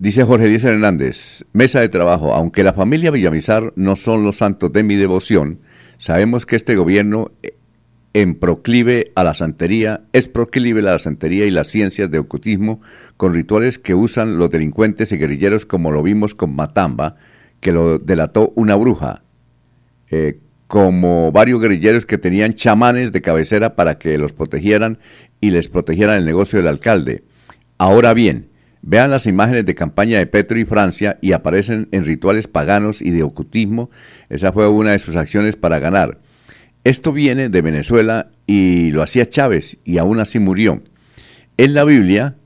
[0.00, 4.72] Dice Jorge Díaz Hernández, mesa de trabajo, aunque la familia Villamizar no son los santos
[4.72, 5.60] de mi devoción,
[5.98, 7.58] sabemos que este gobierno eh,
[8.14, 12.80] en proclive a la santería, es proclive a la santería y las ciencias de ocultismo
[13.18, 17.16] con rituales que usan los delincuentes y guerrilleros como lo vimos con Matamba,
[17.60, 19.22] que lo delató una bruja,
[20.10, 24.98] eh, como varios guerrilleros que tenían chamanes de cabecera para que los protegieran
[25.42, 27.22] y les protegieran el negocio del alcalde.
[27.76, 28.49] Ahora bien,
[28.82, 33.10] Vean las imágenes de campaña de Petro y Francia y aparecen en rituales paganos y
[33.10, 33.90] de ocultismo.
[34.28, 36.18] Esa fue una de sus acciones para ganar.
[36.82, 40.82] Esto viene de Venezuela y lo hacía Chávez y aún así murió.
[41.58, 42.36] En la Biblia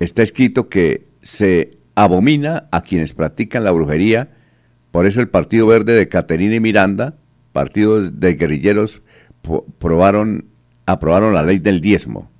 [0.00, 4.30] está escrito que se abomina a quienes practican la brujería.
[4.90, 7.16] Por eso el Partido Verde de Caterina y Miranda,
[7.52, 9.02] partidos de guerrilleros,
[9.78, 10.46] probaron,
[10.86, 12.33] aprobaron la ley del diezmo.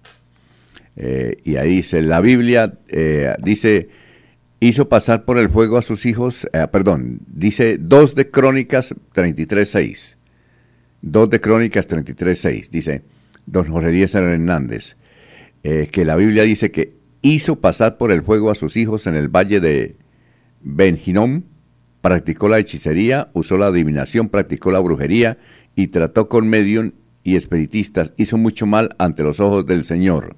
[0.96, 3.88] Eh, y ahí dice, la Biblia eh, dice,
[4.60, 10.16] hizo pasar por el fuego a sus hijos, eh, perdón, dice 2 de Crónicas 33.6.
[11.02, 13.02] 2 de Crónicas 33.6, dice
[13.46, 14.96] don Jorge Díaz Hernández,
[15.62, 19.28] que la Biblia dice que hizo pasar por el fuego a sus hijos en el
[19.28, 19.96] valle de
[20.62, 21.42] Benjinom,
[22.00, 25.36] practicó la hechicería, usó la adivinación, practicó la brujería
[25.76, 26.92] y trató con medium
[27.22, 30.36] y espiritistas, hizo mucho mal ante los ojos del Señor.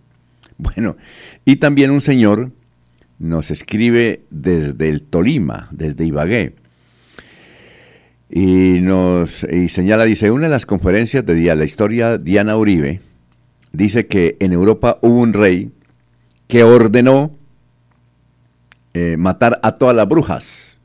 [0.58, 0.96] Bueno,
[1.44, 2.50] y también un señor
[3.18, 6.54] nos escribe desde el Tolima, desde Ibagué,
[8.28, 13.00] y nos y señala, dice, una de las conferencias de la historia Diana Uribe,
[13.72, 15.70] dice que en Europa hubo un rey
[16.48, 17.36] que ordenó
[18.94, 20.76] eh, matar a todas las brujas,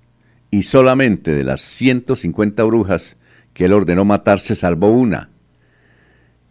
[0.52, 3.18] y solamente de las 150 brujas
[3.54, 5.30] que él ordenó matar se salvó una,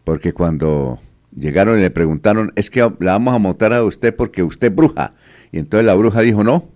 [0.04, 1.00] porque cuando
[1.34, 4.74] llegaron y le preguntaron, es que la vamos a montar a usted porque usted es
[4.74, 5.10] bruja.
[5.52, 6.68] Y entonces la bruja dijo, no,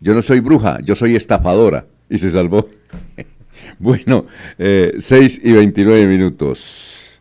[0.00, 1.86] yo no soy bruja, yo soy estafadora.
[2.08, 2.68] Y se salvó.
[3.78, 4.26] bueno,
[4.58, 7.20] eh, 6 y 29 minutos.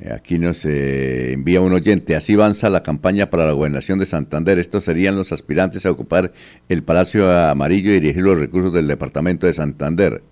[0.00, 2.16] Eh, aquí nos eh, envía un oyente.
[2.16, 4.58] Así avanza la campaña para la gobernación de Santander.
[4.58, 6.32] Estos serían los aspirantes a ocupar
[6.68, 10.22] el Palacio Amarillo y dirigir los recursos del Departamento de Santander.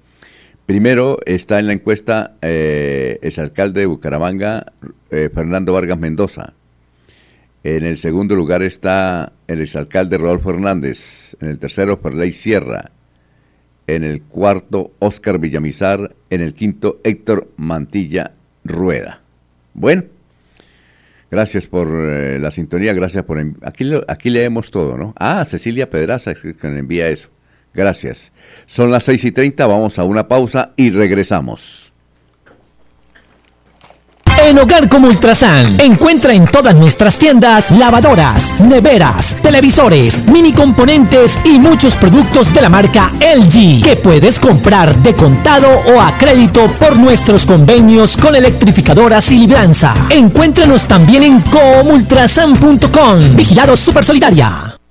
[0.69, 4.67] Primero está en la encuesta eh, el alcalde de Bucaramanga,
[5.11, 6.53] eh, Fernando Vargas Mendoza.
[7.65, 11.39] En el segundo lugar está el exalcalde Rodolfo Hernández.
[11.41, 12.91] En el tercero, Ferley Sierra.
[13.87, 18.33] en el cuarto Oscar Villamizar, en el quinto Héctor Mantilla
[18.63, 19.23] Rueda.
[19.73, 20.05] Bueno,
[21.31, 23.43] gracias por eh, la sintonía, gracias por...
[23.63, 25.15] Aquí, aquí leemos todo, ¿no?
[25.19, 27.31] Ah, Cecilia Pedraza que me envía eso.
[27.75, 28.33] Gracias.
[28.67, 31.93] Son las seis y treinta, vamos a una pausa y regresamos.
[34.47, 41.59] En Hogar como Ultrasan, encuentra en todas nuestras tiendas lavadoras, neveras, televisores, mini componentes y
[41.59, 46.99] muchos productos de la marca LG que puedes comprar de contado o a crédito por
[46.99, 49.93] nuestros convenios con electrificadoras y libranza.
[50.09, 53.37] Encuéntranos también en comultrasan.com.
[53.37, 54.78] Vigilado Super Solidaria.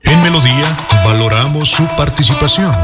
[0.03, 2.75] En Melodía valoramos su participación.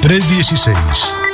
[0.00, 1.19] 316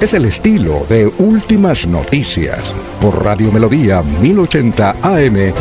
[0.00, 5.52] es el estilo de Últimas Noticias por Radio Melodía 1080 AM.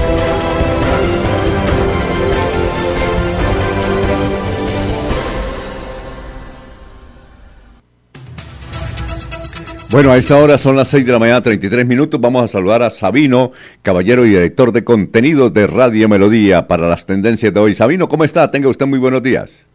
[9.89, 12.21] Bueno, a esta hora son las 6 de la mañana, 33 minutos.
[12.21, 13.51] Vamos a saludar a Sabino,
[13.81, 17.75] caballero y director de contenidos de Radio Melodía para las tendencias de hoy.
[17.75, 18.49] Sabino, ¿cómo está?
[18.51, 19.68] Tenga usted muy buenos días.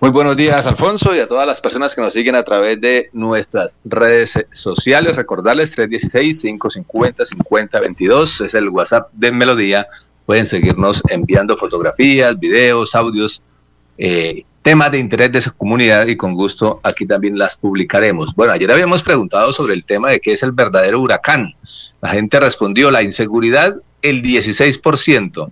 [0.00, 3.10] Muy buenos días, Alfonso, y a todas las personas que nos siguen a través de
[3.12, 5.16] nuestras redes sociales.
[5.16, 9.88] Recordarles 316-550-5022 es el WhatsApp de Melodía.
[10.24, 13.42] Pueden seguirnos enviando fotografías, videos, audios,
[13.98, 18.32] eh, temas de interés de su comunidad y con gusto aquí también las publicaremos.
[18.36, 21.56] Bueno, ayer habíamos preguntado sobre el tema de qué es el verdadero huracán.
[22.00, 25.48] La gente respondió la inseguridad el 16%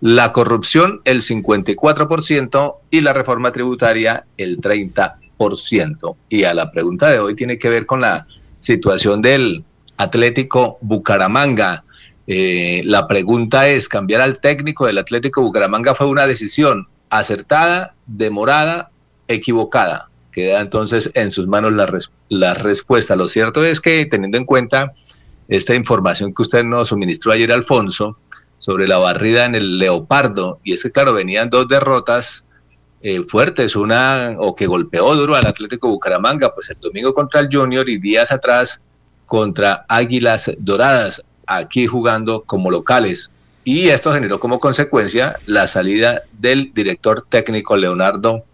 [0.00, 6.16] la corrupción el 54% y la reforma tributaria el 30%.
[6.28, 8.26] Y a la pregunta de hoy tiene que ver con la
[8.58, 9.64] situación del
[9.96, 11.84] Atlético Bucaramanga.
[12.26, 18.90] Eh, la pregunta es, ¿cambiar al técnico del Atlético Bucaramanga fue una decisión acertada, demorada,
[19.28, 20.08] equivocada?
[20.32, 21.92] Queda entonces en sus manos la,
[22.28, 23.16] la respuesta.
[23.16, 24.92] Lo cierto es que teniendo en cuenta
[25.48, 28.16] esta información que usted nos suministró ayer, Alfonso,
[28.60, 30.60] sobre la barrida en el Leopardo.
[30.62, 32.44] Y es que, claro, venían dos derrotas
[33.00, 37.48] eh, fuertes, una o que golpeó duro al Atlético Bucaramanga, pues el domingo contra el
[37.50, 38.80] Junior y días atrás
[39.24, 43.30] contra Águilas Doradas, aquí jugando como locales.
[43.64, 48.44] Y esto generó como consecuencia la salida del director técnico Leonardo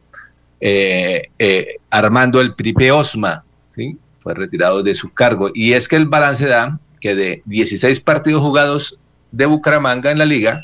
[0.61, 3.99] eh, eh, Armando El Pripe Osma, ¿sí?
[4.23, 5.51] fue retirado de su cargo.
[5.53, 8.99] Y es que el balance da que de 16 partidos jugados
[9.37, 10.63] de Bucaramanga en la liga,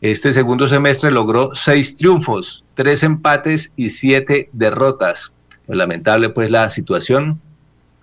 [0.00, 5.32] este segundo semestre logró seis triunfos, tres empates y siete derrotas.
[5.66, 7.40] Pues, lamentable pues la situación.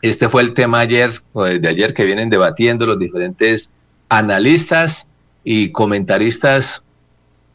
[0.01, 3.71] Este fue el tema ayer, o desde ayer que vienen debatiendo los diferentes
[4.09, 5.07] analistas
[5.43, 6.81] y comentaristas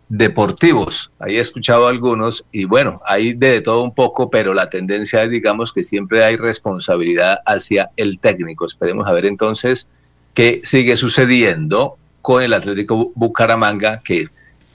[0.09, 1.11] deportivos.
[1.19, 5.31] Ahí he escuchado algunos y bueno, hay de todo un poco, pero la tendencia es,
[5.31, 8.67] digamos, que siempre hay responsabilidad hacia el técnico.
[8.67, 9.89] Esperemos a ver entonces
[10.35, 14.27] qué sigue sucediendo con el Atlético Bucaramanga, que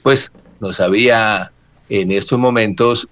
[0.03, 1.51] pues nos había
[1.89, 3.09] en estos momentos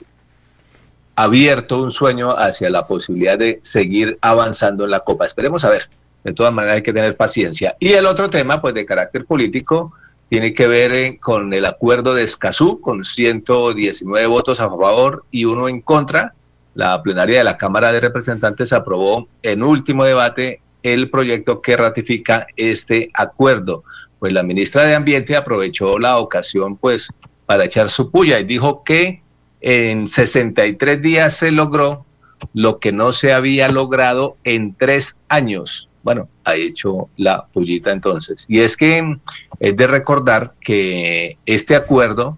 [1.13, 5.25] abierto un sueño hacia la posibilidad de seguir avanzando en la Copa.
[5.25, 5.89] Esperemos a ver.
[6.23, 7.75] De todas maneras hay que tener paciencia.
[7.81, 9.91] Y el otro tema, pues de carácter político,
[10.29, 15.43] tiene que ver eh, con el acuerdo de Escazú, con 119 votos a favor y
[15.43, 16.33] uno en contra.
[16.75, 22.47] La plenaria de la Cámara de Representantes aprobó en último debate el proyecto que ratifica
[22.55, 23.83] este acuerdo.
[24.19, 27.09] Pues la ministra de Ambiente aprovechó la ocasión pues
[27.45, 29.21] para echar su puya y dijo que
[29.61, 32.05] en 63 días se logró
[32.53, 35.89] lo que no se había logrado en tres años.
[36.03, 38.45] Bueno, ha hecho la pullita entonces.
[38.47, 39.17] Y es que
[39.59, 42.37] es de recordar que este acuerdo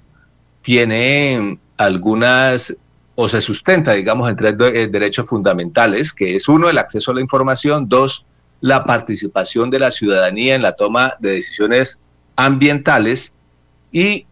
[0.62, 2.76] tiene algunas
[3.16, 7.16] o se sustenta, digamos, en tres eh, derechos fundamentales, que es uno, el acceso a
[7.16, 8.26] la información, dos,
[8.62, 12.00] la participación de la ciudadanía en la toma de decisiones
[12.36, 13.34] ambientales
[13.92, 14.26] y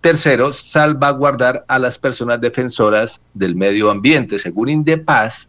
[0.00, 4.38] tercero, salvaguardar a las personas defensoras del medio ambiente.
[4.38, 5.48] Según Indepaz,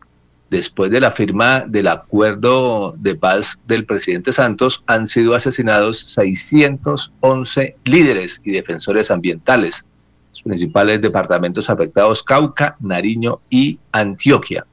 [0.49, 7.77] después de la firma del acuerdo de paz del presidente Santos, han sido asesinados 611
[7.85, 9.85] líderes y defensores ambientales.
[10.31, 14.65] Los principales departamentos afectados, Cauca, Nariño y Antioquia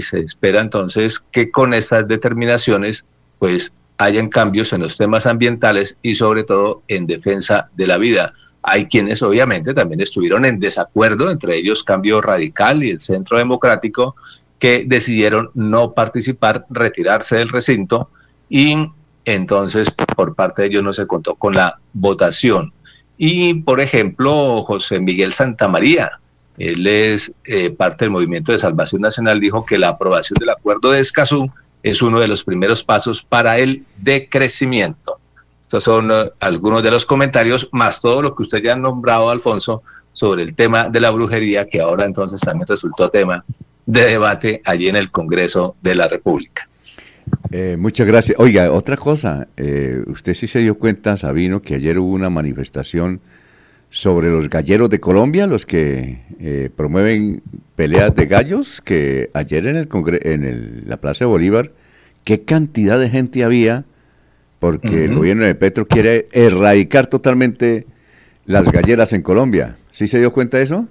[0.00, 3.04] se espera entonces que con estas determinaciones
[3.38, 8.32] pues hayan cambios en los temas ambientales y sobre todo en defensa de la vida.
[8.62, 14.14] Hay quienes obviamente también estuvieron en desacuerdo, entre ellos Cambio Radical y el Centro Democrático,
[14.58, 18.10] que decidieron no participar, retirarse del recinto
[18.48, 18.90] y
[19.24, 22.72] entonces por parte de ellos no se contó con la votación.
[23.16, 26.19] Y por ejemplo, José Miguel Santamaría,
[26.60, 30.90] él es eh, parte del Movimiento de Salvación Nacional, dijo que la aprobación del acuerdo
[30.90, 31.50] de Escazú
[31.82, 35.18] es uno de los primeros pasos para el decrecimiento.
[35.62, 39.30] Estos son eh, algunos de los comentarios, más todo lo que usted ya ha nombrado,
[39.30, 39.82] Alfonso,
[40.12, 43.42] sobre el tema de la brujería, que ahora entonces también resultó tema
[43.86, 46.68] de debate allí en el Congreso de la República.
[47.50, 48.38] Eh, muchas gracias.
[48.38, 49.48] Oiga, otra cosa,
[50.08, 53.22] usted sí se dio cuenta, Sabino, que ayer hubo una manifestación
[53.90, 57.42] sobre los galleros de Colombia, los que eh, promueven
[57.74, 59.88] peleas de gallos, que ayer en, el
[60.22, 61.72] en el, la Plaza de Bolívar,
[62.24, 63.84] qué cantidad de gente había,
[64.60, 67.86] porque el gobierno de Petro quiere erradicar totalmente
[68.44, 69.76] las galleras en Colombia.
[69.90, 70.86] ¿Sí se dio cuenta de eso?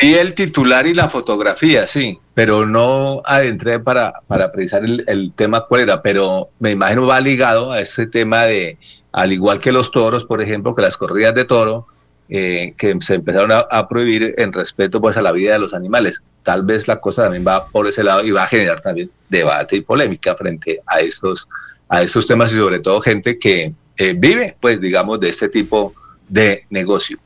[0.00, 5.32] Y el titular y la fotografía, sí, pero no adentré para, para precisar el, el
[5.32, 8.78] tema cuál era, pero me imagino va ligado a ese tema de,
[9.10, 11.88] al igual que los toros, por ejemplo, que las corridas de toro,
[12.30, 16.22] eh, que se empezaron a, prohibir en respeto pues a la vida de los animales.
[16.42, 19.76] Tal vez la cosa también va por ese lado y va a generar también debate
[19.76, 21.48] y polémica frente a estos,
[21.88, 25.94] a estos temas y sobre todo gente que eh, vive pues digamos de este tipo
[26.28, 27.18] de negocio.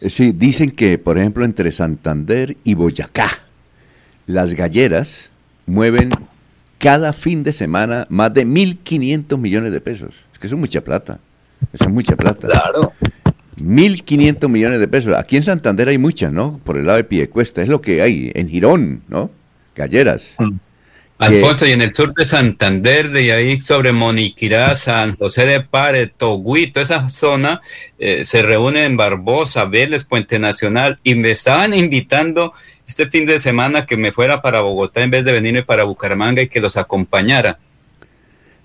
[0.00, 3.30] Eh, sí, dicen que por ejemplo entre Santander y Boyacá
[4.26, 5.30] las galleras
[5.64, 6.10] mueven
[6.78, 10.26] cada fin de semana más de 1.500 millones de pesos.
[10.32, 11.20] Es que eso es mucha plata.
[11.72, 12.48] Eso es mucha plata.
[12.48, 12.92] Claro.
[13.58, 15.14] 1.500 millones de pesos.
[15.16, 16.60] Aquí en Santander hay muchas, ¿no?
[16.62, 17.62] Por el lado de Piedecuesta.
[17.62, 18.30] Es lo que hay.
[18.34, 19.30] En Girón, ¿no?
[19.74, 20.34] Galleras.
[20.38, 20.56] Mm.
[21.18, 26.08] Alfonso, y en el sur de Santander, y ahí sobre Moniquirá, San José de Pare,
[26.08, 27.62] Togüí, toda esa zona,
[27.98, 32.52] eh, se reúne en Barbosa, Vélez, Puente Nacional, y me estaban invitando
[32.86, 36.42] este fin de semana que me fuera para Bogotá en vez de venirme para Bucaramanga
[36.42, 37.58] y que los acompañara.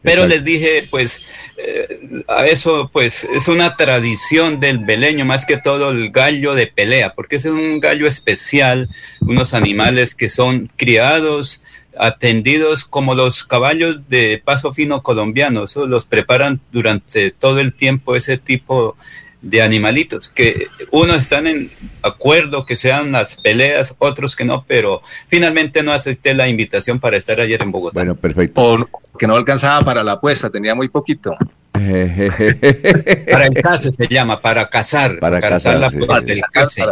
[0.02, 1.22] Pero les dije, pues,
[1.58, 6.68] eh, a eso, pues, es una tradición del beleño, más que todo el gallo de
[6.68, 11.62] pelea, porque es un gallo especial, unos animales que son criados,
[11.98, 18.38] atendidos como los caballos de paso fino colombianos, los preparan durante todo el tiempo ese
[18.38, 19.31] tipo de
[19.62, 25.84] animalitos, que unos están en acuerdo que sean las peleas, otros que no, pero finalmente
[25.84, 27.94] no acepté la invitación para estar ayer en Bogotá.
[27.96, 28.62] Bueno, perfecto.
[28.62, 31.36] O que no alcanzaba para la apuesta, tenía muy poquito.
[33.32, 35.20] para el case se llama, para cazar.
[35.20, 36.84] Para, cazar, la del case.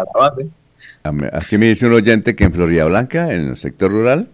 [1.34, 4.30] Aquí me dice un oyente que en Florida Blanca, en el sector rural,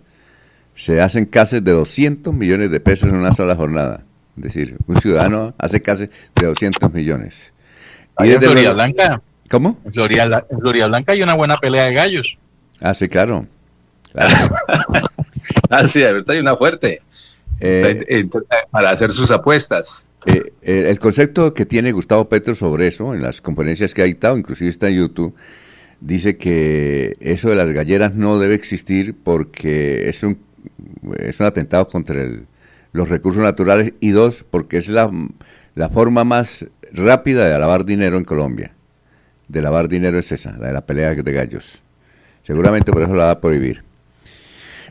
[0.75, 4.03] se hacen cases de 200 millones de pesos en una sola jornada.
[4.37, 7.53] Es decir, un ciudadano hace cases de 200 millones.
[8.19, 9.21] ¿Y en Florida Blanca?
[9.49, 9.79] ¿Cómo?
[9.85, 12.37] En Florida, Blanca hay una buena pelea de gallos.
[12.81, 13.45] Ah, sí, claro.
[15.69, 17.01] ah, sí, de verdad hay una fuerte.
[17.59, 18.27] Eh,
[18.71, 20.07] para hacer sus apuestas.
[20.25, 24.05] Eh, eh, el concepto que tiene Gustavo Petro sobre eso, en las conferencias que ha
[24.05, 25.35] dictado, inclusive está en YouTube,
[26.01, 30.39] dice que eso de las galleras no debe existir porque es un,
[31.17, 32.25] es un atentado contra
[32.91, 35.11] los recursos naturales y dos, porque es la,
[35.75, 38.73] la forma más rápida de lavar dinero en Colombia.
[39.47, 41.81] De lavar dinero es esa, la de la pelea de gallos.
[42.43, 43.83] Seguramente por eso la va a prohibir.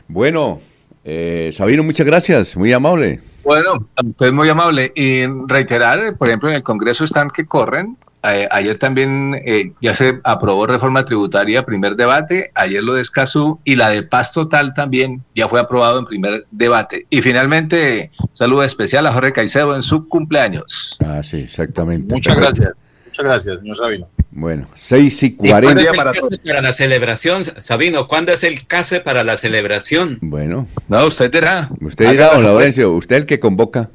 [0.07, 0.61] Bueno,
[1.03, 3.21] eh, Sabino, muchas gracias, muy amable.
[3.43, 4.91] Bueno, usted es muy amable.
[4.95, 7.97] Y reiterar, por ejemplo, en el Congreso están que corren.
[8.27, 12.51] Eh, ayer también eh, ya se aprobó reforma tributaria, primer debate.
[12.55, 16.45] Ayer lo de Escazú y la de Paz Total también ya fue aprobado en primer
[16.51, 17.05] debate.
[17.09, 20.97] Y finalmente, saludo especial a Jorge Caicedo en su cumpleaños.
[21.05, 22.13] Ah, sí, exactamente.
[22.13, 22.69] Muchas gracias.
[23.05, 24.07] Muchas gracias, señor Sabino.
[24.31, 25.81] Bueno, 6 y ¿Cuándo 40.
[25.81, 28.07] es el case para la celebración, Sabino?
[28.07, 30.17] ¿Cuándo es el case para la celebración?
[30.21, 30.67] Bueno.
[30.89, 31.69] No, usted dirá.
[31.79, 33.89] Usted dirá, don Laurencio, usted el que convoca.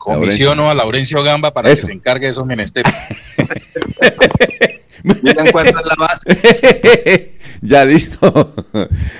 [0.00, 1.82] Comisiono a Laurencio Gamba para Eso.
[1.82, 2.92] que se encargue de esos menesteres.
[5.02, 7.32] Miren cuánto es la base.
[7.60, 8.54] ya listo.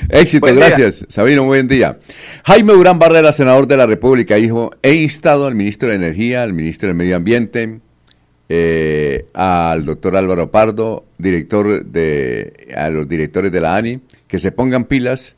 [0.08, 0.66] Éxito, Buen día.
[0.66, 1.04] gracias.
[1.08, 1.98] Sabino, buen día.
[2.44, 6.52] Jaime Durán Barrera, senador de la República, dijo, he instado al ministro de Energía, al
[6.52, 7.80] ministro del Medio Ambiente,
[8.48, 14.52] eh, al doctor Álvaro Pardo, director de, a los directores de la ANI, que se
[14.52, 15.36] pongan pilas,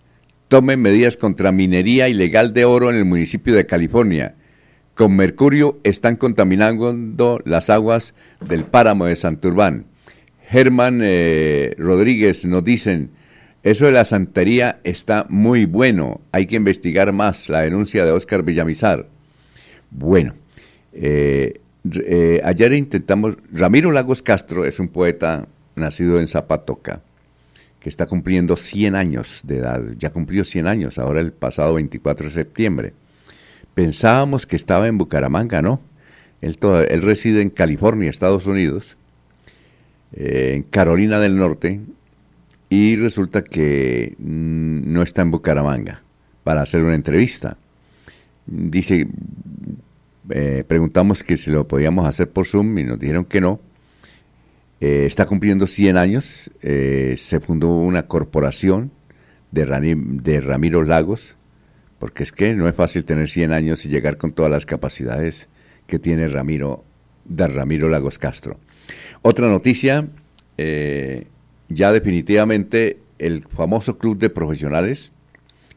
[0.49, 4.35] tomen medidas contra minería ilegal de oro en el municipio de California.
[4.95, 8.15] Con mercurio están contaminando las aguas
[8.47, 9.87] del páramo de Santurbán.
[10.47, 13.11] Germán eh, Rodríguez nos dicen,
[13.63, 18.43] eso de la santería está muy bueno, hay que investigar más la denuncia de Óscar
[18.43, 19.09] Villamizar.
[19.91, 20.35] Bueno,
[20.93, 21.55] eh,
[22.05, 27.01] eh, ayer intentamos, Ramiro Lagos Castro es un poeta nacido en Zapatoca,
[27.81, 32.27] que está cumpliendo 100 años de edad, ya cumplió 100 años, ahora el pasado 24
[32.27, 32.93] de septiembre.
[33.75, 35.81] Pensábamos que estaba en Bucaramanga, ¿no?
[36.43, 38.97] Él, reside en California, Estados Unidos,
[40.13, 41.81] eh, en Carolina del Norte,
[42.69, 46.03] y resulta que mm, no está en Bucaramanga
[46.43, 47.57] para hacer una entrevista.
[48.47, 49.07] Dice,
[50.31, 53.61] eh, preguntamos que si lo podíamos hacer por Zoom y nos dijeron que no.
[54.81, 58.91] Eh, está cumpliendo 100 años, se fundó una corporación
[59.53, 61.37] de Ramiro Lagos,
[62.03, 65.49] porque es que no es fácil tener 100 años y llegar con todas las capacidades
[65.87, 66.85] que tiene Ramiro,
[67.29, 68.59] Ramiro Lagos Castro.
[69.23, 70.09] Otra noticia,
[70.59, 71.29] eh,
[71.69, 75.13] ya definitivamente el famoso club de profesionales,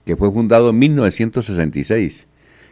[0.03, 2.25] que fue fundado en 1966,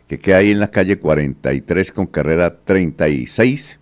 [0.08, 3.80] que queda ahí en la calle 43 con carrera 36,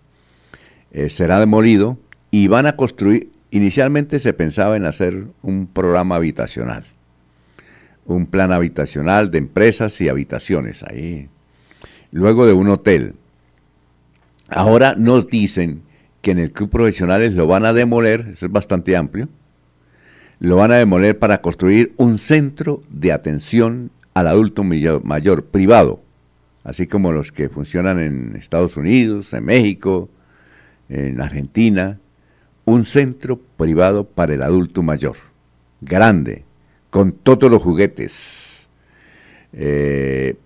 [0.92, 1.96] eh, será demolido
[2.30, 6.84] y van a construir, inicialmente se pensaba en hacer un programa habitacional,
[8.06, 11.28] un plan habitacional de empresas y habitaciones ahí,
[12.10, 13.14] luego de un hotel.
[14.48, 15.82] Ahora nos dicen
[16.20, 19.28] que en el club profesionales lo van a demoler, eso es bastante amplio,
[20.38, 26.00] lo van a demoler para construir un centro de atención al adulto mayor, privado,
[26.64, 30.08] así como los que funcionan en Estados Unidos, en México,
[30.88, 31.98] en Argentina,
[32.64, 35.16] un centro privado para el adulto mayor,
[35.80, 36.44] grande,
[36.92, 38.68] con todos los juguetes.
[39.54, 40.36] Eh,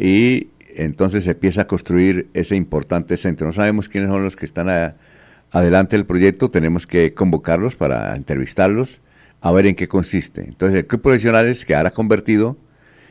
[0.00, 3.46] y entonces se empieza a construir ese importante centro.
[3.46, 4.68] No sabemos quiénes son los que están
[5.52, 8.98] adelante del proyecto, tenemos que convocarlos para entrevistarlos,
[9.40, 10.42] a ver en qué consiste.
[10.42, 12.56] Entonces el Club Profesionales quedará convertido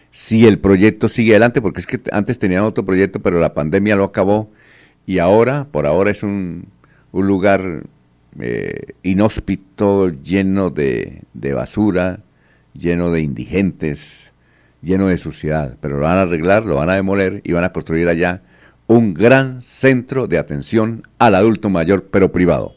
[0.10, 3.96] si el proyecto sigue adelante, porque es que antes tenían otro proyecto, pero la pandemia
[3.96, 4.52] lo acabó
[5.06, 6.68] y ahora, por ahora es un,
[7.14, 7.84] lugar
[8.42, 11.24] eh, inhóspito, lleno de
[11.56, 12.20] basura,
[12.74, 14.34] lleno de indigentes,
[14.82, 17.72] lleno de suciedad, pero lo van a arreglar, lo van a demoler y van a
[17.72, 18.42] construir allá
[18.88, 22.76] un gran centro de atención al adulto mayor, pero privado.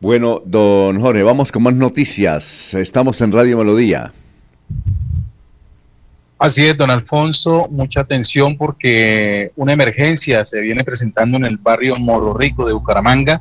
[0.00, 2.74] Bueno, don Jorge, vamos con más noticias.
[2.74, 4.12] Estamos en Radio Melodía.
[6.38, 11.96] Así es, don Alfonso, mucha atención porque una emergencia se viene presentando en el barrio
[11.96, 13.40] Morro Rico de Bucaramanga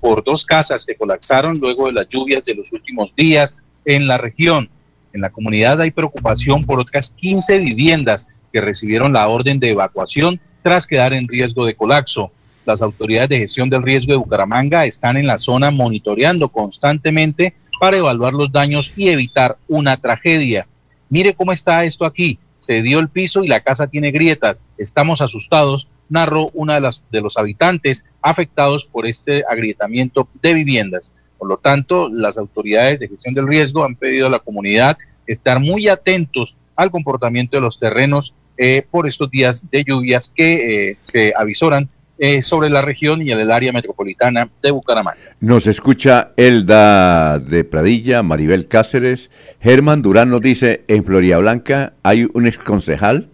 [0.00, 4.18] por dos casas que colapsaron luego de las lluvias de los últimos días en la
[4.18, 4.68] región.
[5.14, 10.40] En la comunidad hay preocupación por otras 15 viviendas que recibieron la orden de evacuación
[10.62, 12.32] tras quedar en riesgo de colapso.
[12.66, 17.96] Las autoridades de gestión del riesgo de Bucaramanga están en la zona monitoreando constantemente para
[17.96, 20.66] evaluar los daños y evitar una tragedia.
[21.08, 22.40] Mire cómo está esto aquí.
[22.58, 24.62] Se dio el piso y la casa tiene grietas.
[24.78, 31.12] Estamos asustados, narró una de, las, de los habitantes afectados por este agrietamiento de viviendas.
[31.44, 34.96] Por lo tanto, las autoridades de gestión del riesgo han pedido a la comunidad
[35.26, 40.88] estar muy atentos al comportamiento de los terrenos eh, por estos días de lluvias que
[40.88, 45.20] eh, se avisoran eh, sobre la región y en el área metropolitana de Bucaramanga.
[45.38, 49.30] Nos escucha Elda de Pradilla, Maribel Cáceres.
[49.60, 53.28] Germán Durán nos dice, en Florida Blanca hay un exconcejal,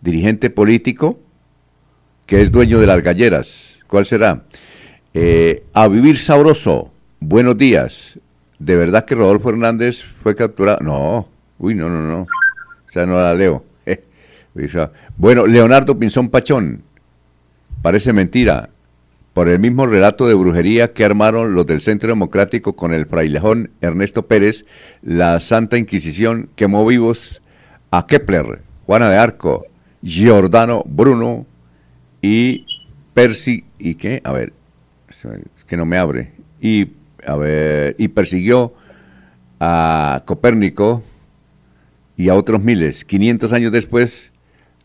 [0.00, 1.20] dirigente político,
[2.26, 3.78] que es dueño de las galleras.
[3.86, 4.42] ¿Cuál será?
[5.72, 6.93] A vivir sabroso.
[7.26, 8.20] Buenos días.
[8.58, 10.80] ¿De verdad que Rodolfo Hernández fue capturado?
[10.82, 11.26] No,
[11.58, 12.20] uy, no, no, no.
[12.20, 12.26] O
[12.86, 13.64] sea, no la leo.
[15.16, 16.82] Bueno, Leonardo Pinzón Pachón.
[17.80, 18.68] Parece mentira.
[19.32, 23.70] Por el mismo relato de brujería que armaron los del Centro Democrático con el frailejón
[23.80, 24.66] Ernesto Pérez,
[25.00, 27.40] la Santa Inquisición quemó vivos
[27.90, 29.64] a Kepler, Juana de Arco,
[30.02, 31.46] Giordano Bruno
[32.20, 32.66] y
[33.14, 33.64] Percy.
[33.78, 34.20] ¿Y qué?
[34.24, 34.52] A ver,
[35.08, 36.32] es que no me abre.
[36.60, 36.90] Y,
[37.26, 38.74] a ver, y persiguió
[39.60, 41.02] a Copérnico
[42.16, 43.04] y a otros miles.
[43.04, 44.32] 500 años después,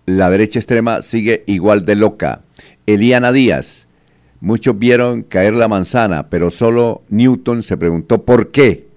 [0.06, 2.42] la derecha extrema sigue igual de loca.
[2.86, 3.88] Eliana Díaz.
[4.42, 8.88] Muchos vieron caer la manzana, pero solo Newton se preguntó por qué.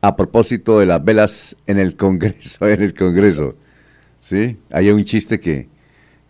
[0.00, 3.56] A propósito de las velas en el Congreso, en el Congreso.
[4.20, 4.56] ¿Sí?
[4.70, 5.68] Hay un chiste que,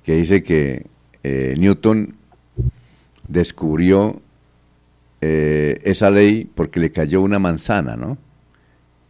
[0.02, 0.86] que dice que
[1.22, 2.14] eh, Newton
[3.28, 4.20] descubrió
[5.24, 8.18] eh, esa ley porque le cayó una manzana, ¿no?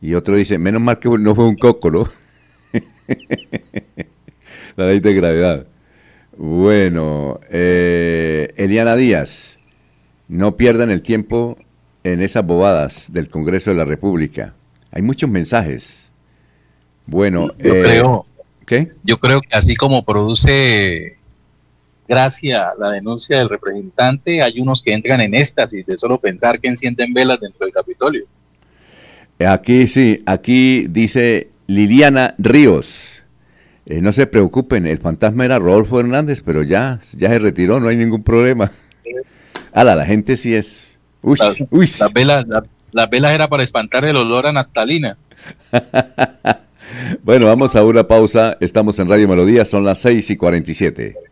[0.02, 2.06] Y otro dice, menos mal que no fue un coco, ¿no?
[4.76, 5.66] La ley de gravedad.
[6.36, 9.58] Bueno, eh, Eliana Díaz,
[10.28, 11.56] no pierdan el tiempo
[12.04, 14.54] en esas bobadas del Congreso de la República.
[14.90, 16.12] Hay muchos mensajes.
[17.06, 18.26] Bueno, yo creo,
[18.66, 18.92] ¿qué?
[19.02, 21.16] Yo creo que así como produce
[22.12, 26.68] gracia la denuncia del representante, hay unos que entran en éxtasis de solo pensar que
[26.68, 28.26] encienden velas dentro del Capitolio.
[29.38, 33.22] Aquí sí, aquí dice Liliana Ríos.
[33.86, 37.88] Eh, no se preocupen, el fantasma era Rodolfo Hernández, pero ya, ya se retiró, no
[37.88, 38.70] hay ningún problema.
[39.72, 40.92] Ala, la gente sí es.
[41.22, 41.38] Uy,
[41.70, 41.90] uy.
[41.98, 42.44] Las velas,
[42.92, 45.16] la, velas era para espantar el olor a naftalina.
[47.24, 48.58] bueno, vamos a una pausa.
[48.60, 51.31] Estamos en Radio Melodía, son las 6 y 47.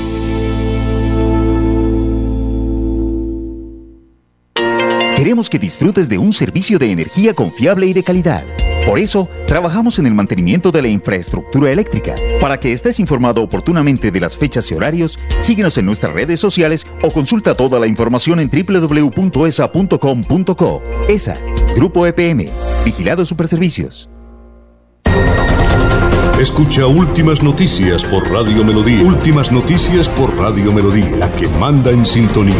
[5.21, 8.43] Queremos que disfrutes de un servicio de energía confiable y de calidad.
[8.87, 12.15] Por eso, trabajamos en el mantenimiento de la infraestructura eléctrica.
[12.41, 16.87] Para que estés informado oportunamente de las fechas y horarios, síguenos en nuestras redes sociales
[17.03, 19.13] o consulta toda la información en www.esa.com.co.
[21.07, 21.37] ESA,
[21.75, 22.49] Grupo EPM,
[22.83, 24.09] Vigilado Superservicios.
[26.39, 29.03] Escucha Últimas Noticias por Radio Melodía.
[29.03, 32.55] Últimas Noticias por Radio Melodía, la que manda en sintonía.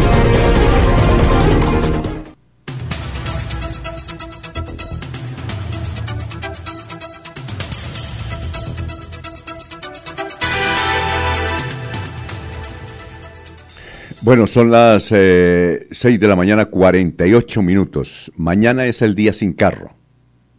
[14.22, 18.30] Bueno, son las eh, 6 de la mañana, 48 minutos.
[18.36, 19.96] Mañana es el día sin carro.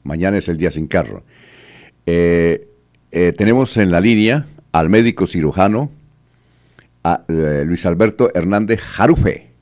[0.03, 1.23] Mañana es el día sin carro.
[2.06, 2.68] Eh,
[3.11, 5.91] eh, tenemos en la línea al médico cirujano
[7.30, 9.53] eh, Luis Alberto Hernández Jarufe.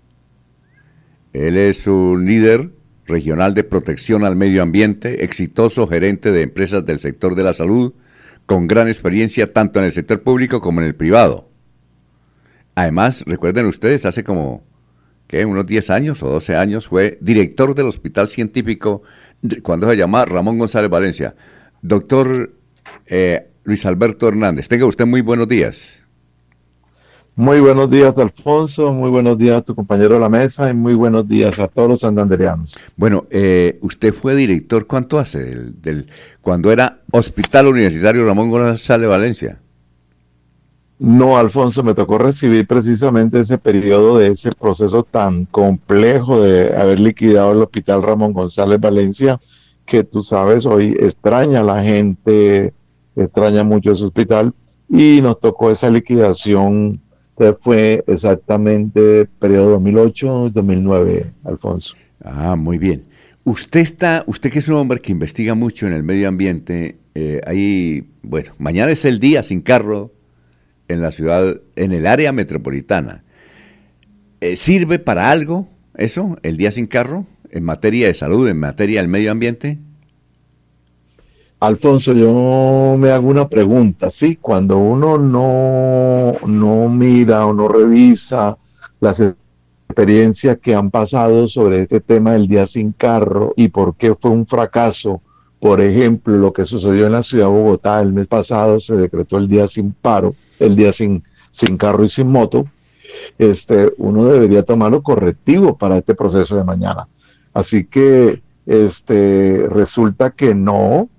[1.34, 2.72] Él es un líder
[3.06, 7.94] regional de protección al medio ambiente, exitoso gerente de empresas del sector de la salud,
[8.48, 11.51] con gran experiencia tanto en el sector público como en el privado.
[12.76, 14.64] Además, recuerden ustedes, hace como
[15.27, 15.45] ¿qué?
[15.45, 19.02] unos 10 años o 12 años fue director del Hospital Científico
[19.64, 21.35] cuando se llamaba Ramón González Valencia.
[21.81, 22.52] Doctor
[23.07, 26.02] eh, Luis Alberto Hernández, tenga usted muy buenos días.
[27.35, 28.93] Muy buenos días, Alfonso.
[28.93, 31.89] Muy buenos días a tu compañero de la mesa y muy buenos días a todos
[31.89, 32.77] los santanderianos.
[32.98, 35.39] Bueno, eh, usted fue director, ¿cuánto hace?
[35.39, 36.07] Del, del,
[36.41, 39.60] cuando era Hospital Universitario Ramón González Valencia.
[41.02, 46.99] No, Alfonso, me tocó recibir precisamente ese periodo de ese proceso tan complejo de haber
[46.99, 49.40] liquidado el Hospital Ramón González Valencia,
[49.88, 52.76] que tú sabes, hoy extraña a la gente,
[53.15, 54.53] extraña mucho ese hospital,
[54.88, 57.02] y nos tocó esa liquidación,
[57.36, 61.95] que fue exactamente periodo 2008-2009, Alfonso.
[62.23, 63.06] Ah, muy bien.
[63.44, 67.41] Usted está, usted que es un hombre que investiga mucho en el medio ambiente, eh,
[67.48, 70.11] ahí, bueno, mañana es el día sin carro,
[70.91, 73.23] en la ciudad, en el área metropolitana.
[74.39, 79.01] Eh, ¿Sirve para algo eso, el día sin carro, en materia de salud, en materia
[79.01, 79.77] del medio ambiente?
[81.59, 88.57] Alfonso, yo me hago una pregunta, sí, cuando uno no, no mira o no revisa
[88.99, 89.22] las
[89.88, 94.31] experiencias que han pasado sobre este tema del día sin carro y por qué fue
[94.31, 95.22] un fracaso
[95.59, 99.38] Por ejemplo, lo que sucedió en la ciudad de Bogotá el mes pasado, se decretó
[99.38, 102.65] el día sin paro, el día sin, sin carro y sin moto.
[103.38, 107.07] Este, uno debería tomarlo correctivo para este proceso de mañana.
[107.53, 111.09] Así que este, resulta que no.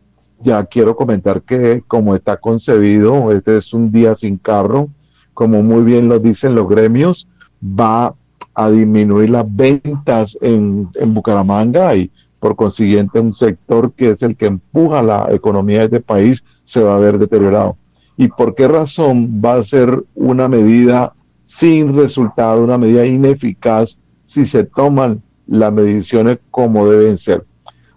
[0.41, 4.89] Ya quiero comentar que como está concebido, este es un día sin carro,
[5.35, 7.29] como muy bien lo dicen los gremios,
[7.63, 8.17] va
[8.55, 12.11] a disminuir las ventas en, en Bucaramanga y
[12.41, 16.83] por consiguiente un sector que es el que empuja la economía de este país se
[16.83, 17.77] va a ver deteriorado.
[18.17, 24.45] ¿Y por qué razón va a ser una medida sin resultado, una medida ineficaz si
[24.45, 27.45] se toman las mediciones como deben ser?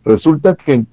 [0.03, 0.87] Resulta que en,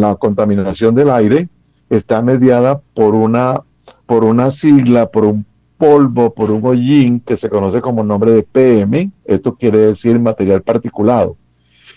[0.00, 1.48] la contaminación del aire
[1.88, 3.62] está mediada por una,
[4.06, 5.46] por una sigla, por un
[5.78, 10.62] polvo, por un hollín que se conoce como nombre de PM, esto quiere decir material
[10.62, 11.36] particulado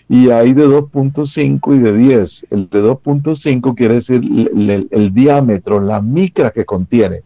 [0.09, 2.47] y hay de 2.5 y de 10.
[2.49, 4.21] El de 2.5 quiere decir
[4.89, 7.21] el, diámetro, la micra que contiene.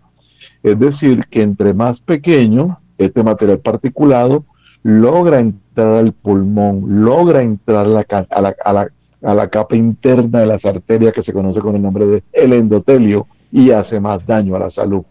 [0.61, 4.43] Es decir, que entre más pequeño, este material particulado
[4.83, 8.89] logra entrar al pulmón, logra entrar a la, a la, a la,
[9.21, 12.51] a la capa interna de las arterias que se conoce con el nombre de el
[12.51, 15.03] endotelio y hace más daño a la salud.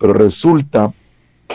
[0.00, 0.92] Pero resulta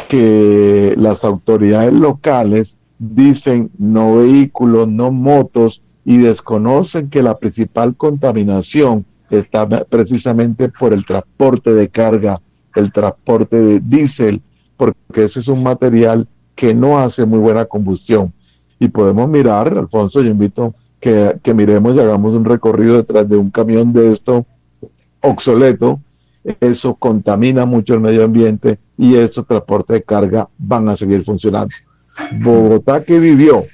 [0.07, 9.06] que las autoridades locales dicen no vehículos, no motos y desconocen que la principal contaminación
[9.30, 12.40] está precisamente por el transporte de carga,
[12.76, 14.41] el transporte de diésel,
[14.78, 18.34] porque ese es un material que no hace muy buena combustión.
[18.80, 23.36] Y podemos mirar, Alfonso, yo invito que, que miremos y hagamos un recorrido detrás de
[23.36, 24.45] un camión de esto
[25.22, 25.99] obsoleto,
[26.61, 31.76] eso contamina mucho el medio ambiente y estos transportes de carga van a seguir funcionando.
[32.39, 33.65] Bogotá que vivió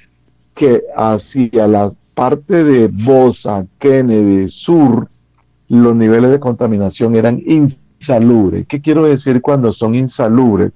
[0.54, 5.08] que hacia la parte de Bosa, Kennedy, Sur,
[5.68, 8.66] los niveles de contaminación eran insalubres.
[8.66, 10.72] ¿Qué quiero decir cuando son insalubres?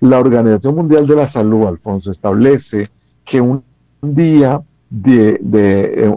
[0.00, 2.88] La Organización Mundial de la Salud, Alfonso, establece
[3.24, 3.62] que un
[4.02, 5.40] día de,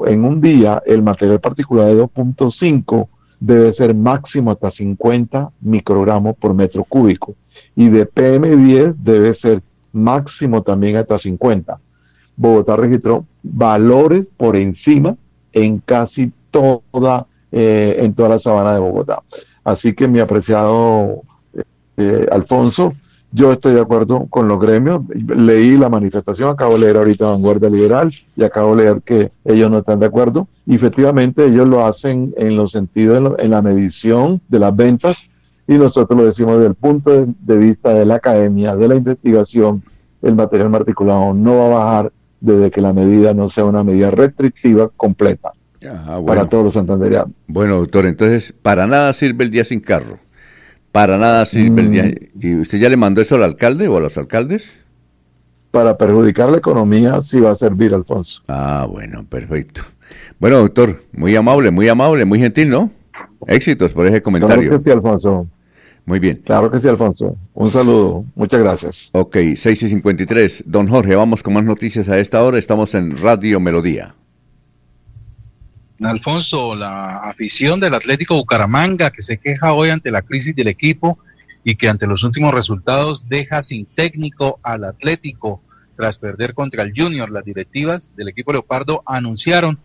[0.07, 3.07] en un día el material particular de 2.5
[3.39, 7.35] debe ser máximo hasta 50 microgramos por metro cúbico
[7.75, 9.61] y de PM10 debe ser
[9.93, 11.79] máximo también hasta 50.
[12.35, 15.15] Bogotá registró valores por encima
[15.53, 19.21] en casi toda, eh, en toda la sabana de Bogotá.
[19.63, 21.21] Así que mi apreciado
[21.95, 22.93] eh, Alfonso,
[23.31, 25.01] yo estoy de acuerdo con los gremios.
[25.09, 29.71] Leí la manifestación, acabo de leer ahorita Vanguardia Liberal y acabo de leer que ellos
[29.71, 30.47] no están de acuerdo.
[30.67, 35.29] Efectivamente ellos lo hacen en los sentidos, en la medición de las ventas
[35.67, 39.83] y nosotros lo decimos desde el punto de, vista de la academia, de la investigación,
[40.21, 42.11] el material particulado no va a bajar
[42.41, 45.53] desde que la medida no sea una medida restrictiva completa
[45.87, 47.31] ah, para todos los santanderianos.
[47.47, 50.19] Bueno, doctor, entonces, para nada sirve el día sin carro.
[50.91, 52.03] Para nada sirve el día.
[52.03, 52.39] Mm.
[52.39, 54.83] ¿Y usted ya le mandó eso al alcalde o a los alcaldes?
[55.71, 58.43] Para perjudicar la economía sí va a servir, Alfonso.
[58.47, 59.81] Ah, bueno, perfecto.
[60.39, 62.91] Bueno, doctor, muy amable, muy amable, muy gentil, ¿no?
[63.47, 64.61] Éxitos por ese comentario.
[64.61, 65.47] Claro que sí, Alfonso.
[66.05, 66.41] Muy bien.
[66.43, 67.37] Claro que sí, Alfonso.
[67.53, 68.25] Un saludo.
[68.35, 69.09] Muchas gracias.
[69.13, 70.63] Ok, 6 y 53.
[70.67, 72.57] Don Jorge, vamos con más noticias a esta hora.
[72.57, 74.15] Estamos en Radio Melodía.
[76.01, 81.19] Alfonso, la afición del Atlético Bucaramanga que se queja hoy ante la crisis del equipo
[81.63, 85.61] y que ante los últimos resultados deja sin técnico al Atlético
[85.95, 87.31] tras perder contra el Junior.
[87.31, 89.79] Las directivas del equipo Leopardo anunciaron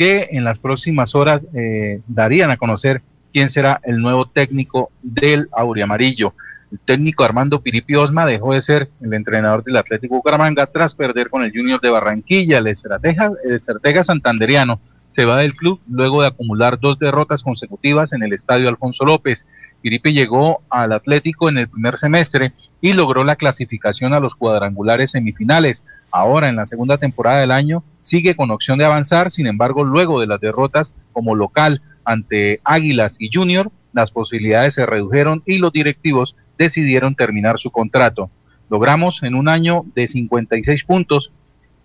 [0.00, 3.02] que en las próximas horas eh, darían a conocer
[3.34, 6.32] quién será el nuevo técnico del Auriamarillo.
[6.72, 11.28] El técnico Armando Piripi Osma dejó de ser el entrenador del Atlético Bucaramanga tras perder
[11.28, 12.56] con el Junior de Barranquilla.
[12.56, 18.14] El estratega, el estratega santanderiano se va del club luego de acumular dos derrotas consecutivas
[18.14, 19.46] en el estadio Alfonso López.
[19.82, 25.12] Piripi llegó al Atlético en el primer semestre y logró la clasificación a los cuadrangulares
[25.12, 25.86] semifinales.
[26.10, 30.20] Ahora, en la segunda temporada del año, sigue con opción de avanzar, sin embargo, luego
[30.20, 35.72] de las derrotas como local ante Águilas y Junior, las posibilidades se redujeron y los
[35.72, 38.30] directivos decidieron terminar su contrato.
[38.68, 41.32] Logramos en un año de 56 puntos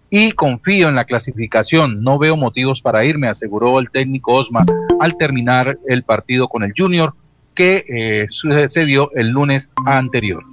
[0.10, 2.04] y confío en la clasificación.
[2.04, 4.66] No veo motivos para irme, aseguró el técnico Osma
[5.00, 7.16] al terminar el partido con el Junior
[7.56, 10.44] que eh, sucedió el lunes anterior.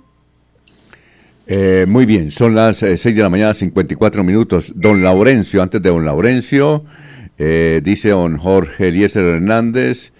[1.46, 4.72] Eh, muy bien, son las 6 eh, de la mañana, 54 minutos.
[4.76, 6.84] Don Laurencio, antes de don Laurencio,
[7.36, 10.12] dice don Jorge Eliezer Hernández,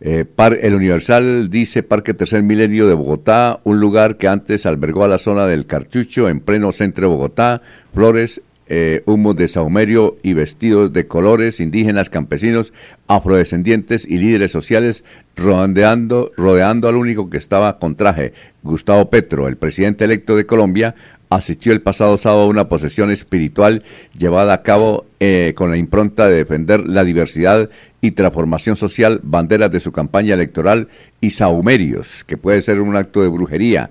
[0.00, 5.18] el Universal dice Parque Tercer Milenio de Bogotá, un lugar que antes albergó a la
[5.18, 7.62] zona del Cartucho en pleno centro de Bogotá,
[7.94, 12.72] Flores, eh, humos de saumerio y vestidos de colores, indígenas, campesinos,
[13.08, 15.04] afrodescendientes y líderes sociales
[15.36, 18.32] rodeando, rodeando al único que estaba con traje,
[18.62, 20.94] Gustavo Petro, el presidente electo de Colombia,
[21.28, 23.82] asistió el pasado sábado a una posesión espiritual
[24.16, 27.68] llevada a cabo eh, con la impronta de defender la diversidad
[28.00, 30.88] y transformación social, banderas de su campaña electoral
[31.20, 33.90] y saumerios, que puede ser un acto de brujería.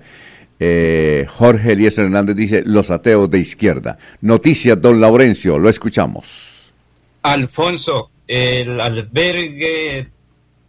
[0.66, 3.98] Eh, Jorge Elías Hernández dice, los ateos de izquierda.
[4.22, 6.72] Noticias, don Laurencio, lo escuchamos.
[7.20, 10.08] Alfonso, el albergue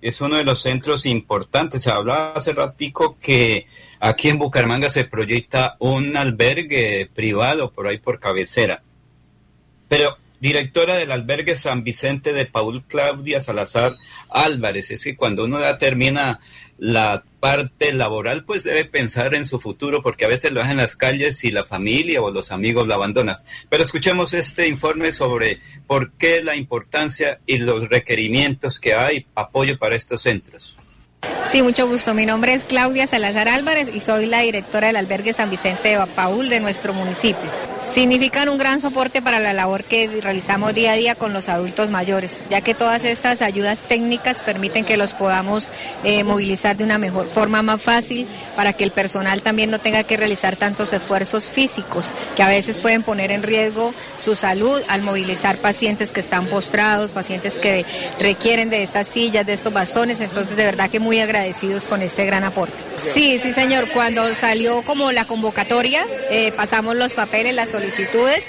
[0.01, 1.83] es uno de los centros importantes.
[1.83, 3.67] Se hablaba hace ratico que
[4.01, 8.83] aquí en Bucaramanga se proyecta un albergue privado por ahí por cabecera.
[9.87, 13.95] Pero directora del albergue San Vicente de Paul Claudia Salazar
[14.29, 16.41] Álvarez, es que cuando uno ya termina
[16.77, 20.77] la parte laboral, pues debe pensar en su futuro, porque a veces lo deja en
[20.77, 23.37] las calles y la familia o los amigos lo abandonan.
[23.69, 29.77] Pero escuchemos este informe sobre por qué la importancia y los requerimientos que hay apoyo
[29.77, 30.77] para estos centros.
[31.49, 32.13] Sí, mucho gusto.
[32.13, 36.05] Mi nombre es Claudia Salazar Álvarez y soy la directora del albergue San Vicente de
[36.07, 37.49] Paul de nuestro municipio.
[37.93, 41.91] Significan un gran soporte para la labor que realizamos día a día con los adultos
[41.91, 45.69] mayores, ya que todas estas ayudas técnicas permiten que los podamos
[46.03, 50.03] eh, movilizar de una mejor forma más fácil para que el personal también no tenga
[50.03, 55.03] que realizar tantos esfuerzos físicos que a veces pueden poner en riesgo su salud al
[55.03, 57.85] movilizar pacientes que están postrados, pacientes que
[58.19, 60.19] requieren de estas sillas, de estos bazones.
[60.19, 62.77] Entonces, de verdad que muy agradecidos con este gran aporte.
[63.13, 63.89] Sí, sí, señor.
[63.91, 68.43] Cuando salió como la convocatoria, eh, pasamos los papeles, las solicitudes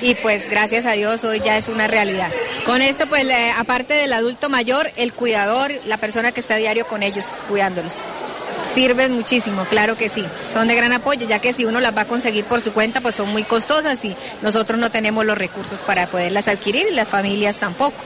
[0.00, 2.30] y pues gracias a Dios hoy ya es una realidad.
[2.64, 3.26] Con esto, pues
[3.56, 8.02] aparte del adulto mayor, el cuidador, la persona que está a diario con ellos, cuidándolos.
[8.62, 10.24] Sirven muchísimo, claro que sí.
[10.52, 13.00] Son de gran apoyo, ya que si uno las va a conseguir por su cuenta,
[13.00, 17.08] pues son muy costosas y nosotros no tenemos los recursos para poderlas adquirir y las
[17.08, 17.96] familias tampoco.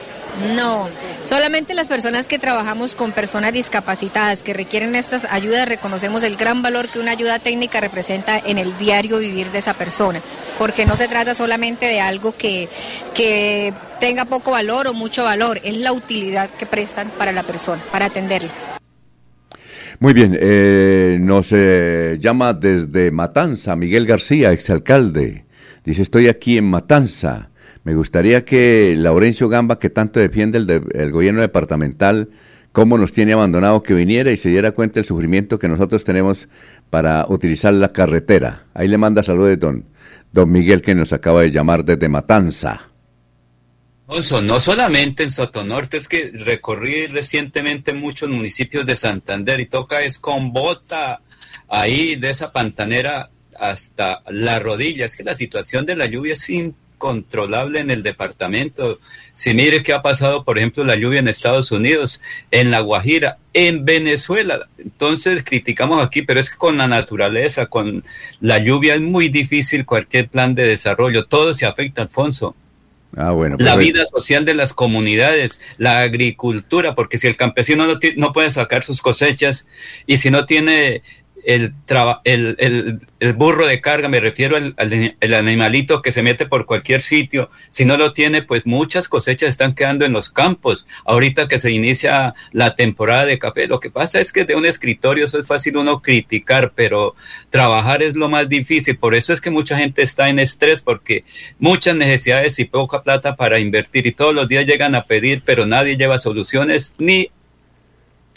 [0.55, 0.87] No,
[1.23, 6.61] solamente las personas que trabajamos con personas discapacitadas que requieren estas ayudas reconocemos el gran
[6.61, 10.21] valor que una ayuda técnica representa en el diario vivir de esa persona,
[10.59, 12.69] porque no se trata solamente de algo que,
[13.15, 17.81] que tenga poco valor o mucho valor, es la utilidad que prestan para la persona,
[17.91, 18.76] para atenderla.
[19.99, 25.45] Muy bien, eh, nos eh, llama desde Matanza Miguel García, exalcalde.
[25.83, 27.49] Dice, estoy aquí en Matanza.
[27.83, 30.59] Me gustaría que Laurencio Gamba, que tanto defiende
[30.93, 32.29] el, gobierno departamental,
[32.73, 36.47] cómo nos tiene abandonado, que viniera y se diera cuenta del sufrimiento que nosotros tenemos
[36.91, 38.65] para utilizar la carretera.
[38.75, 39.85] Ahí le manda saludos don,
[40.31, 42.91] don Miguel que nos acaba de llamar desde Matanza.
[44.07, 50.01] Alfonso, no solamente en Sotonorte, es que recorrí recientemente muchos municipios de Santander y toca
[50.01, 51.21] es con bota
[51.67, 53.29] ahí de esa pantanera
[53.59, 55.05] hasta la rodilla.
[55.05, 58.99] Es que la situación de la lluvia es impresionante controlable en el departamento.
[59.35, 62.21] Si mire qué ha pasado, por ejemplo, la lluvia en Estados Unidos,
[62.51, 64.67] en La Guajira, en Venezuela.
[64.77, 68.03] Entonces criticamos aquí, pero es que con la naturaleza, con
[68.41, 71.25] la lluvia es muy difícil cualquier plan de desarrollo.
[71.25, 72.55] Todo se afecta, Alfonso.
[73.17, 77.99] Ah, bueno, la vida social de las comunidades, la agricultura, porque si el campesino no,
[78.15, 79.67] no puede sacar sus cosechas
[80.05, 81.01] y si no tiene
[81.47, 81.73] el,
[82.25, 86.99] el, el, burro de carga, me refiero al, al, animalito que se mete por cualquier
[86.99, 90.85] sitio, si no lo tiene, pues muchas cosechas están quedando en los campos.
[91.05, 94.65] Ahorita que se inicia la temporada de café, lo que pasa es que de un
[94.65, 97.15] escritorio eso es fácil uno criticar, pero
[97.49, 98.97] trabajar es lo más difícil.
[98.97, 101.23] Por eso es que mucha gente está en estrés, porque
[101.59, 105.65] muchas necesidades y poca plata para invertir y todos los días llegan a pedir, pero
[105.65, 107.29] nadie lleva soluciones ni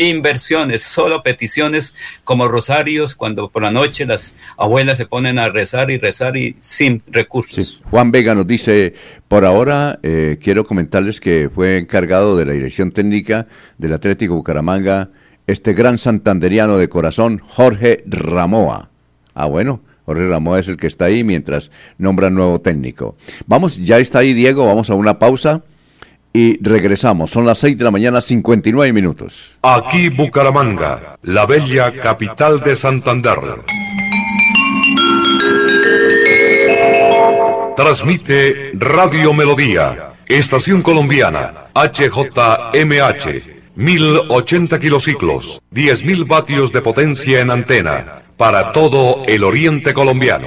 [0.08, 1.94] inversiones, solo peticiones
[2.24, 6.56] como rosarios cuando por la noche las abuelas se ponen a rezar y rezar y
[6.60, 7.80] sin recursos.
[7.90, 8.94] Juan Vega nos dice,
[9.28, 13.46] por ahora eh, quiero comentarles que fue encargado de la dirección técnica
[13.78, 15.10] del Atlético Bucaramanga
[15.46, 18.90] este gran santanderiano de corazón, Jorge Ramoa.
[19.34, 19.80] Ah, bueno.
[20.06, 23.16] Jorge Ramoa es el que está ahí mientras nombra nuevo técnico.
[23.46, 25.62] Vamos, ya está ahí Diego, vamos a una pausa
[26.32, 27.30] y regresamos.
[27.30, 29.58] Son las 6 de la mañana, 59 minutos.
[29.62, 33.38] Aquí Bucaramanga, la bella capital de Santander.
[37.76, 48.72] Transmite Radio Melodía, Estación Colombiana, HJMH, 1080 kilociclos, 10.000 vatios de potencia en antena, para
[48.72, 50.46] todo el oriente colombiano.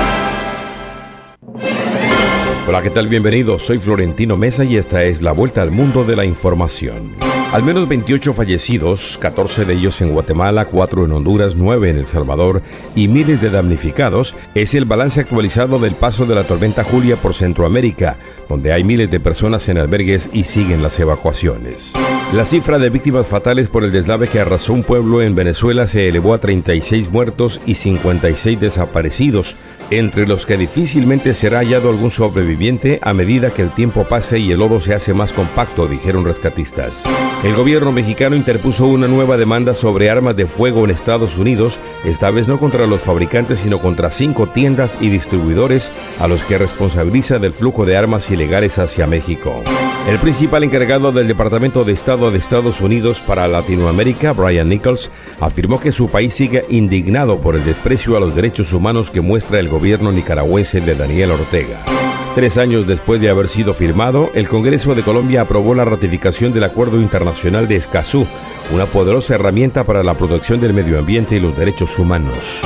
[2.70, 3.08] Hola, ¿qué tal?
[3.08, 3.64] Bienvenidos.
[3.64, 7.16] Soy Florentino Mesa y esta es la vuelta al mundo de la información.
[7.52, 12.06] Al menos 28 fallecidos, 14 de ellos en Guatemala, 4 en Honduras, 9 en El
[12.06, 12.62] Salvador
[12.96, 17.34] y miles de damnificados, es el balance actualizado del paso de la tormenta Julia por
[17.34, 21.94] Centroamérica, donde hay miles de personas en albergues y siguen las evacuaciones.
[22.34, 26.08] La cifra de víctimas fatales por el deslave que arrasó un pueblo en Venezuela se
[26.08, 29.56] elevó a 36 muertos y 56 desaparecidos,
[29.92, 34.52] entre los que difícilmente será hallado algún sobreviviente a medida que el tiempo pase y
[34.52, 37.06] el lodo se hace más compacto, dijeron rescatistas.
[37.44, 42.30] El gobierno mexicano interpuso una nueva demanda sobre armas de fuego en Estados Unidos, esta
[42.30, 47.40] vez no contra los fabricantes, sino contra cinco tiendas y distribuidores a los que responsabiliza
[47.40, 49.64] del flujo de armas ilegales hacia México.
[50.08, 55.10] El principal encargado del Departamento de Estado de Estados Unidos para Latinoamérica, Brian Nichols,
[55.40, 59.60] afirmó que su país sigue indignado por el desprecio a los derechos humanos que muestra
[59.60, 59.79] el gobierno
[60.12, 62.09] nicaragüense de Daniel Ortega.
[62.40, 66.64] Tres años después de haber sido firmado, el Congreso de Colombia aprobó la ratificación del
[66.64, 68.26] Acuerdo Internacional de Escazú,
[68.72, 72.62] una poderosa herramienta para la protección del medio ambiente y los derechos humanos.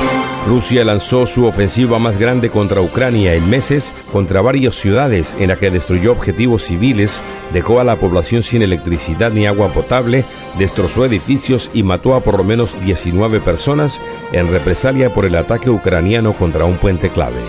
[0.46, 5.56] Rusia lanzó su ofensiva más grande contra Ucrania en meses contra varias ciudades en la
[5.56, 7.20] que destruyó objetivos civiles,
[7.52, 10.24] dejó a la población sin electricidad ni agua potable,
[10.56, 15.68] destrozó edificios y mató a por lo menos 19 personas en represalia por el ataque
[15.68, 17.40] ucraniano contra un puente clave.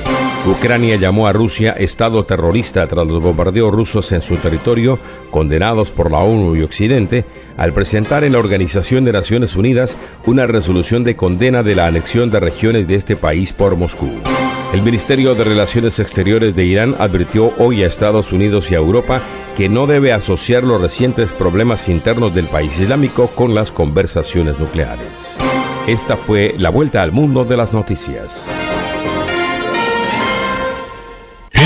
[0.47, 4.99] Ucrania llamó a Rusia Estado terrorista tras los bombardeos rusos en su territorio,
[5.31, 7.26] condenados por la ONU y Occidente,
[7.57, 9.97] al presentar en la Organización de Naciones Unidas
[10.27, 14.11] una resolución de condena de la anexión de regiones de este país por Moscú.
[14.72, 19.22] El Ministerio de Relaciones Exteriores de Irán advirtió hoy a Estados Unidos y a Europa
[19.57, 25.38] que no debe asociar los recientes problemas internos del país islámico con las conversaciones nucleares.
[25.88, 28.51] Esta fue la vuelta al mundo de las noticias.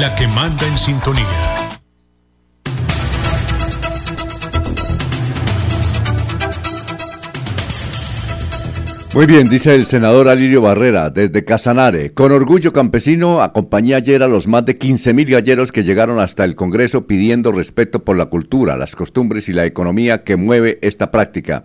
[0.00, 1.24] la que manda en sintonía.
[9.14, 12.12] Muy bien, dice el senador Alirio Barrera, desde Casanare.
[12.14, 16.54] Con orgullo campesino, acompañé ayer a los más de 15.000 galleros que llegaron hasta el
[16.54, 21.64] Congreso pidiendo respeto por la cultura, las costumbres y la economía que mueve esta práctica.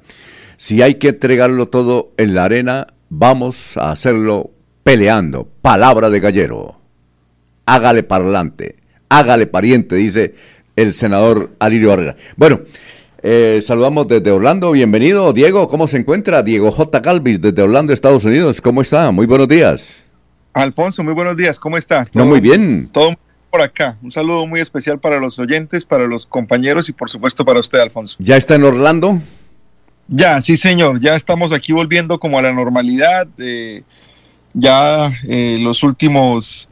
[0.57, 4.51] Si hay que entregarlo todo en la arena, vamos a hacerlo
[4.83, 5.47] peleando.
[5.61, 6.82] Palabra de gallero.
[7.65, 8.75] Hágale parlante,
[9.09, 10.35] hágale pariente, dice
[10.75, 12.15] el senador Alirio Barrera.
[12.35, 12.61] Bueno,
[13.21, 14.71] eh, saludamos desde Orlando.
[14.71, 15.69] Bienvenido, Diego.
[15.69, 16.43] ¿Cómo se encuentra?
[16.43, 16.99] Diego J.
[16.99, 18.59] Galvis, desde Orlando, Estados Unidos.
[18.59, 19.11] ¿Cómo está?
[19.11, 20.03] Muy buenos días.
[20.53, 21.57] Alfonso, muy buenos días.
[21.57, 22.05] ¿Cómo está?
[22.13, 22.89] No, muy bien.
[22.91, 23.15] Todo
[23.49, 23.97] por acá.
[24.01, 27.79] Un saludo muy especial para los oyentes, para los compañeros y por supuesto para usted,
[27.79, 28.17] Alfonso.
[28.19, 29.21] ¿Ya está en Orlando?
[30.09, 30.99] Ya, sí, señor.
[30.99, 33.27] Ya estamos aquí volviendo como a la normalidad.
[33.37, 33.83] Eh,
[34.53, 36.67] ya eh, los últimos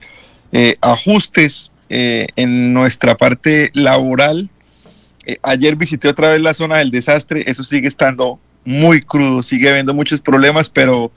[0.52, 4.50] eh, ajustes eh, en nuestra parte laboral
[5.26, 9.70] eh, ayer visité otra vez la zona del desastre, eso sigue estando muy crudo, sigue
[9.70, 11.12] habiendo muchos problemas, pero,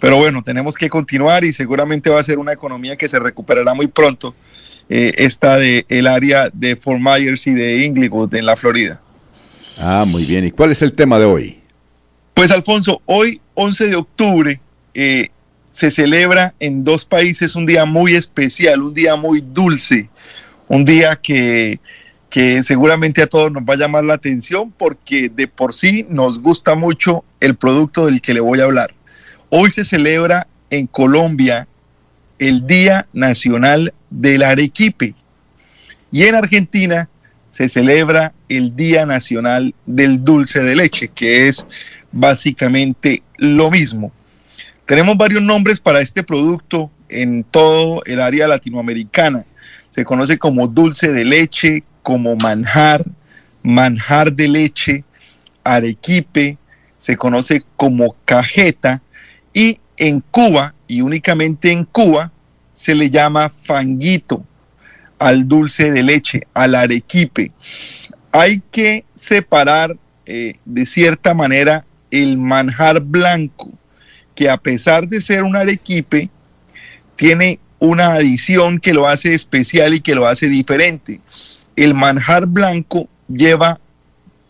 [0.00, 3.74] pero bueno, tenemos que continuar y seguramente va a ser una economía que se recuperará
[3.74, 4.34] muy pronto,
[4.88, 9.00] eh, esta de el área de Fort Myers y de Inglewood en la Florida.
[9.78, 10.46] Ah, muy bien.
[10.46, 11.60] ¿Y cuál es el tema de hoy?
[12.32, 14.60] Pues Alfonso, hoy 11 de octubre
[14.94, 15.30] eh,
[15.74, 20.08] se celebra en dos países un día muy especial, un día muy dulce,
[20.68, 21.80] un día que
[22.30, 26.40] que seguramente a todos nos va a llamar la atención porque de por sí nos
[26.40, 28.92] gusta mucho el producto del que le voy a hablar.
[29.50, 31.68] Hoy se celebra en Colombia
[32.40, 35.14] el Día Nacional del Arequipe
[36.10, 37.08] y en Argentina
[37.46, 41.64] se celebra el Día Nacional del Dulce de Leche, que es
[42.10, 44.10] básicamente lo mismo.
[44.86, 49.46] Tenemos varios nombres para este producto en todo el área latinoamericana.
[49.88, 53.04] Se conoce como dulce de leche, como manjar,
[53.62, 55.04] manjar de leche,
[55.62, 56.58] arequipe,
[56.98, 59.02] se conoce como cajeta
[59.52, 62.32] y en Cuba y únicamente en Cuba
[62.72, 64.44] se le llama fanguito
[65.18, 67.52] al dulce de leche, al arequipe.
[68.32, 69.96] Hay que separar
[70.26, 73.70] eh, de cierta manera el manjar blanco,
[74.34, 76.30] que a pesar de ser un arequipe,
[77.16, 81.20] tiene una adición que lo hace especial y que lo hace diferente.
[81.76, 83.80] El manjar blanco lleva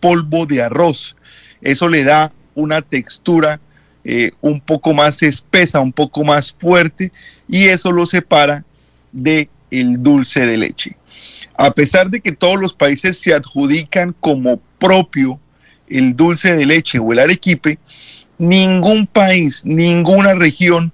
[0.00, 1.16] polvo de arroz.
[1.60, 3.60] Eso le da una textura
[4.04, 7.10] eh, un poco más espesa, un poco más fuerte,
[7.48, 8.64] y eso lo separa
[9.12, 10.96] de el dulce de leche.
[11.56, 15.40] A pesar de que todos los países se adjudican como propio
[15.88, 17.78] el dulce de leche o el arequipe,
[18.48, 20.92] ningún país, ninguna región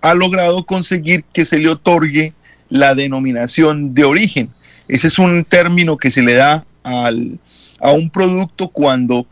[0.00, 2.34] ha logrado conseguir que se le otorgue
[2.68, 4.50] la denominación de origen.
[4.88, 7.38] Ese es un término que se le da al,
[7.80, 9.26] a un producto cuando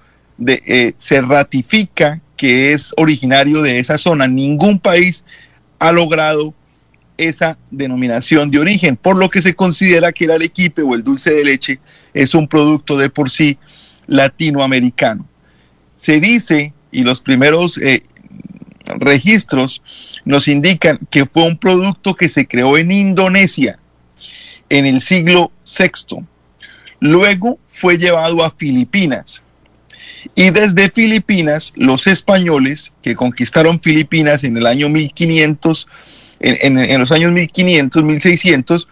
[0.47, 4.27] eh, se ratifica que es originario de esa zona.
[4.27, 5.25] Ningún país
[5.79, 6.55] ha logrado
[7.19, 11.35] esa denominación de origen, por lo que se considera que el arequipe o el dulce
[11.35, 11.81] de leche
[12.15, 13.59] es un producto de por sí
[14.07, 15.27] latinoamericano.
[15.95, 18.03] Se dice, y los primeros eh,
[18.99, 19.83] registros
[20.25, 23.79] nos indican que fue un producto que se creó en Indonesia
[24.69, 26.25] en el siglo VI.
[27.01, 29.45] Luego fue llevado a Filipinas.
[30.35, 35.87] Y desde Filipinas, los españoles que conquistaron Filipinas en el año 1500,
[36.41, 38.89] en, los años 1500, 1600,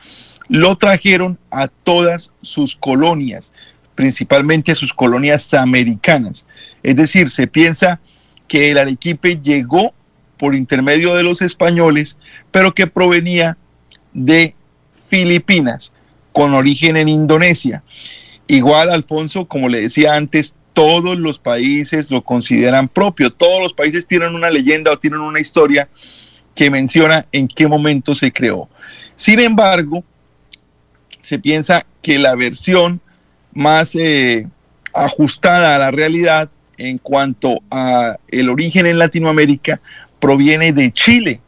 [0.49, 3.53] lo trajeron a todas sus colonias,
[3.95, 6.47] principalmente a sus colonias americanas.
[6.82, 8.00] Es decir, se piensa
[8.46, 9.94] que el Arequipe llegó
[10.36, 12.16] por intermedio de los españoles,
[12.50, 13.59] pero que provenía
[14.14, 14.55] de
[15.06, 15.92] Filipinas,
[16.32, 17.82] con origen en Indonesia.
[18.46, 24.06] Igual, Alfonso, como le decía antes, todos los países lo consideran propio, todos los países
[24.06, 25.88] tienen una leyenda o tienen una historia
[26.55, 28.68] que menciona en qué momento se creó.
[29.16, 30.05] Sin embargo,
[31.20, 33.00] se piensa que la versión
[33.52, 34.46] más eh,
[34.94, 36.48] ajustada a la realidad
[36.78, 39.80] en cuanto a el origen en Latinoamérica
[40.18, 41.40] proviene de Chile,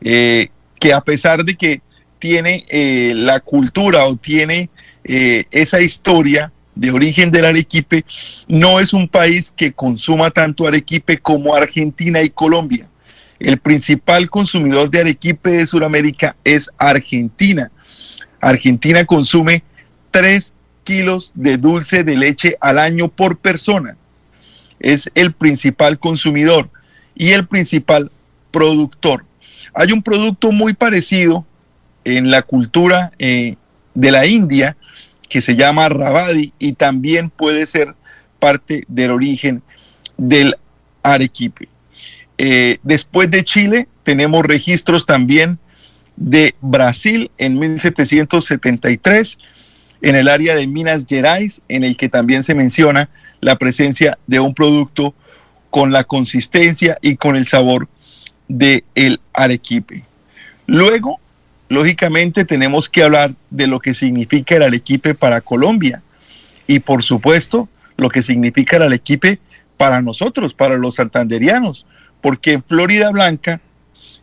[0.00, 0.48] eh,
[0.78, 1.80] que a pesar de que
[2.18, 4.70] tiene eh, la cultura o tiene
[5.04, 8.04] esa historia de origen del arequipe,
[8.48, 12.88] no es un país que consuma tanto arequipe como Argentina y Colombia.
[13.38, 17.70] El principal consumidor de arequipe de Sudamérica es Argentina.
[18.40, 19.64] Argentina consume
[20.10, 20.52] 3
[20.84, 23.96] kilos de dulce de leche al año por persona.
[24.82, 26.68] Es el principal consumidor
[27.14, 28.10] y el principal
[28.50, 29.24] productor.
[29.74, 31.46] Hay un producto muy parecido
[32.04, 33.56] en la cultura eh,
[33.94, 34.76] de la India
[35.28, 37.94] que se llama rabadi y también puede ser
[38.38, 39.62] parte del origen
[40.18, 40.56] del
[41.02, 41.68] arequipe.
[42.38, 45.58] Eh, después de Chile, tenemos registros también
[46.16, 49.38] de Brasil en 1773,
[50.02, 53.08] en el área de Minas Gerais, en el que también se menciona
[53.42, 55.14] la presencia de un producto
[55.68, 57.88] con la consistencia y con el sabor
[58.48, 60.04] del el arequipe.
[60.66, 61.20] Luego,
[61.68, 66.02] lógicamente, tenemos que hablar de lo que significa el arequipe para Colombia
[66.66, 69.38] y, por supuesto, lo que significa el arequipe
[69.76, 71.84] para nosotros, para los santanderianos
[72.22, 73.60] porque en Florida Blanca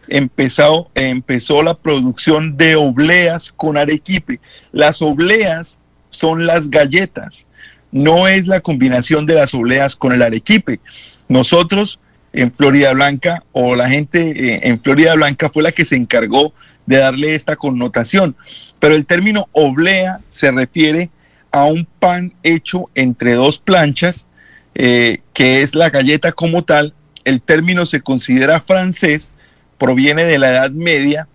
[0.08, 4.40] empezó, empezó la producción de obleas con arequipe.
[4.72, 5.78] Las obleas
[6.10, 7.46] son las galletas,
[7.92, 10.80] no es la combinación de las obleas con el arequipe.
[11.28, 12.00] Nosotros
[12.34, 16.54] en Florida Blanca o la gente eh, en Florida Blanca fue la que se encargó
[16.86, 18.36] de darle esta connotación.
[18.80, 21.10] Pero el término oblea se refiere
[21.52, 24.28] a un pan hecho entre dos planchas,
[24.76, 26.94] eh, que es la galleta como tal,
[27.26, 29.32] el término se considera francés,
[29.78, 31.28] proviene de la Edad Media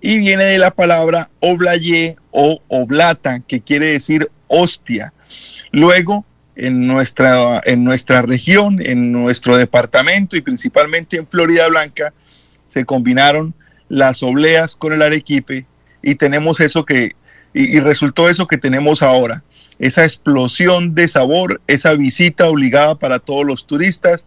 [0.00, 5.12] y viene de la palabra oblaye o oblata, que quiere decir hostia.
[5.72, 6.24] Luego,
[6.54, 12.12] en nuestra, en nuestra región, en nuestro departamento y principalmente en Florida Blanca,
[12.66, 13.54] se combinaron
[13.88, 15.66] las obleas con el arequipe
[16.02, 17.16] y tenemos eso que,
[17.54, 19.42] y resultó eso que tenemos ahora,
[19.78, 24.24] esa explosión de sabor, esa visita obligada para todos los turistas,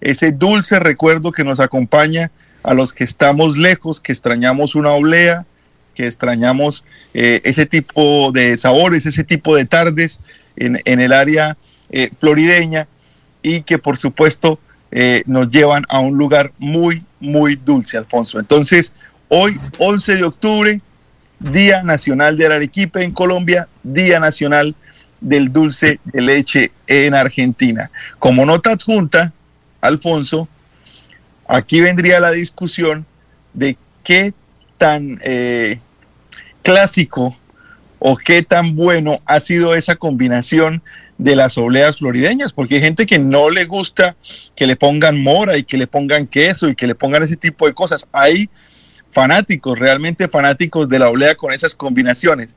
[0.00, 2.30] ese dulce recuerdo que nos acompaña
[2.62, 5.46] a los que estamos lejos, que extrañamos una oblea,
[5.94, 10.20] que extrañamos eh, ese tipo de sabores, ese tipo de tardes
[10.56, 11.56] en, el área
[11.90, 12.88] eh, florideña
[13.42, 14.58] y que por supuesto
[14.90, 18.38] eh, nos llevan a un lugar muy, muy dulce, Alfonso.
[18.38, 18.92] Entonces,
[19.28, 20.80] hoy, 11 de octubre,
[21.38, 24.76] Día Nacional del Arequipe en Colombia, Día Nacional
[25.20, 27.90] del Dulce de Leche en Argentina.
[28.18, 29.32] Como nota adjunta,
[29.80, 30.48] Alfonso,
[31.48, 33.06] aquí vendría la discusión
[33.54, 34.34] de qué
[34.82, 35.78] tan eh,
[36.60, 37.36] clásico
[38.00, 40.82] o qué tan bueno ha sido esa combinación
[41.18, 44.16] de las obleas florideñas, porque hay gente que no le gusta
[44.56, 47.68] que le pongan mora y que le pongan queso y que le pongan ese tipo
[47.68, 48.08] de cosas.
[48.10, 48.50] Hay
[49.12, 52.56] fanáticos, realmente fanáticos de la oblea con esas combinaciones,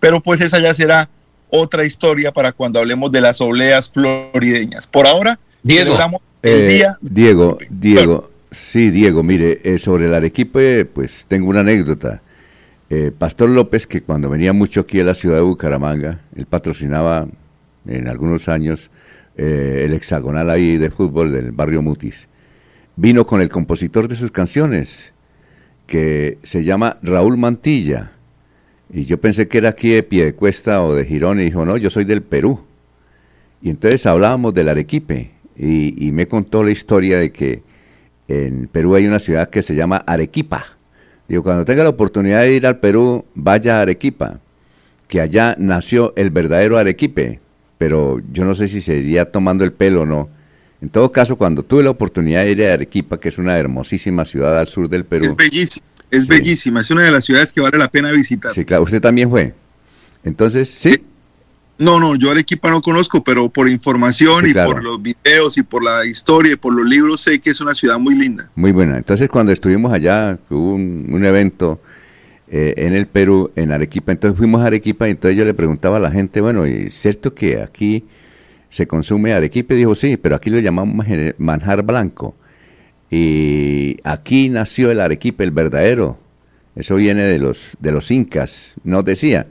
[0.00, 1.08] pero pues esa ya será
[1.50, 4.88] otra historia para cuando hablemos de las obleas florideñas.
[4.88, 5.96] Por ahora, Diego,
[6.42, 6.98] el eh, día.
[7.00, 12.22] Diego, Diego, sí, Diego, mire, eh, sobre el Arequipe, pues tengo una anécdota.
[12.88, 17.28] Eh, Pastor López, que cuando venía mucho aquí a la ciudad de Bucaramanga, él patrocinaba
[17.86, 18.90] en algunos años
[19.36, 22.28] eh, el hexagonal ahí de fútbol del barrio Mutis.
[22.96, 25.12] Vino con el compositor de sus canciones,
[25.86, 28.12] que se llama Raúl Mantilla.
[28.92, 31.90] Y yo pensé que era aquí de Piedecuesta o de Girón, y dijo, no, yo
[31.90, 32.60] soy del Perú.
[33.62, 37.62] Y entonces hablábamos del Arequipe, y, y me contó la historia de que
[38.30, 40.78] en Perú hay una ciudad que se llama Arequipa
[41.30, 44.40] Digo, cuando tenga la oportunidad de ir al Perú, vaya a Arequipa,
[45.06, 47.38] que allá nació el verdadero Arequipe,
[47.78, 50.28] pero yo no sé si sería tomando el pelo o no.
[50.82, 54.24] En todo caso, cuando tuve la oportunidad de ir a Arequipa, que es una hermosísima
[54.24, 55.24] ciudad al sur del Perú.
[55.24, 58.52] Es bellísima, es bellísima, es una de las ciudades que vale la pena visitar.
[58.52, 59.54] Sí, claro, usted también fue.
[60.24, 61.04] Entonces, ¿sí?
[61.80, 65.82] No, no, yo Arequipa no conozco, pero por información y por los videos y por
[65.82, 68.50] la historia y por los libros sé que es una ciudad muy linda.
[68.54, 68.98] Muy buena.
[68.98, 71.80] Entonces cuando estuvimos allá, hubo un, evento
[72.48, 75.96] eh, en el Perú, en Arequipa, entonces fuimos a Arequipa y entonces yo le preguntaba
[75.96, 78.04] a la gente, bueno, ¿es cierto que aquí
[78.68, 79.72] se consume Arequipa?
[79.72, 81.06] Y dijo, sí, pero aquí lo llamamos
[81.38, 82.36] manjar blanco.
[83.10, 86.18] Y aquí nació el Arequipa, el verdadero.
[86.76, 89.46] Eso viene de los, de los incas, nos decía.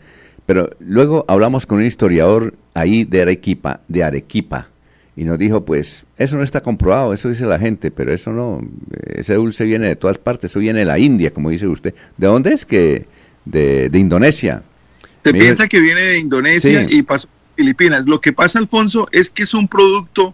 [0.50, 4.68] Pero luego hablamos con un historiador ahí de Arequipa, de Arequipa,
[5.16, 8.60] y nos dijo, pues, eso no está comprobado, eso dice la gente, pero eso no,
[9.14, 11.94] ese dulce viene de todas partes, eso viene de la India, como dice usted.
[12.18, 13.06] ¿De dónde es que?
[13.46, 14.64] De, Indonesia.
[15.24, 18.08] Se piensa que viene de Indonesia y pasó a Filipinas.
[18.08, 20.34] Lo que pasa, Alfonso, es que es un producto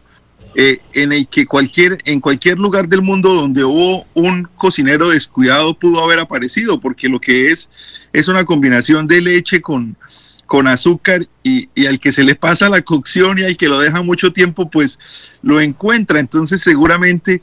[0.55, 5.77] eh, en el que cualquier, en cualquier lugar del mundo donde hubo un cocinero descuidado
[5.77, 7.69] pudo haber aparecido, porque lo que es
[8.13, 9.97] es una combinación de leche con,
[10.45, 14.01] con azúcar y, al que se le pasa la cocción y al que lo deja
[14.01, 14.99] mucho tiempo, pues
[15.41, 16.19] lo encuentra.
[16.19, 17.41] Entonces seguramente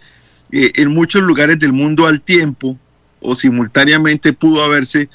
[0.51, 2.79] eh, en muchos lugares del mundo al tiempo
[3.21, 5.11] o simultáneamente pudo haberse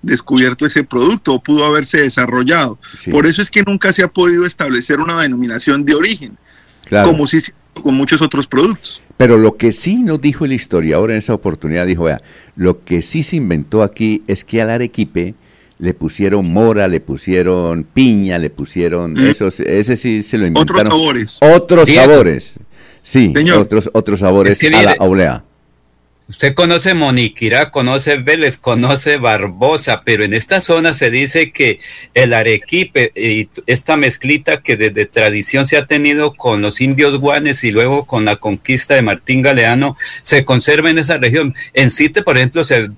[0.00, 2.78] descubierto ese producto o pudo haberse desarrollado.
[3.10, 6.38] Por eso es que nunca se ha podido establecer una denominación de origen,
[6.90, 7.38] como si
[7.82, 9.00] con muchos otros productos.
[9.16, 12.22] Pero lo que sí nos dijo el historiador en esa oportunidad, dijo, vea,
[12.56, 15.34] lo que sí se inventó aquí es que al arequipe
[15.78, 19.26] le pusieron mora, le pusieron piña, le pusieron mm.
[19.26, 20.80] esos, ese sí se lo inventaron.
[20.80, 21.38] Otros sabores.
[21.40, 22.54] Otros sabores.
[23.02, 25.44] Sí, otros otros sabores a la aulea.
[26.28, 31.80] Usted conoce Moniquirá, conoce Vélez, conoce Barbosa, pero en esta zona se dice que
[32.14, 37.64] el arequipe y esta mezclita que desde tradición se ha tenido con los indios guanes
[37.64, 41.54] y luego con la conquista de Martín Galeano se conserva en esa región.
[41.74, 42.90] En Cite, por ejemplo, se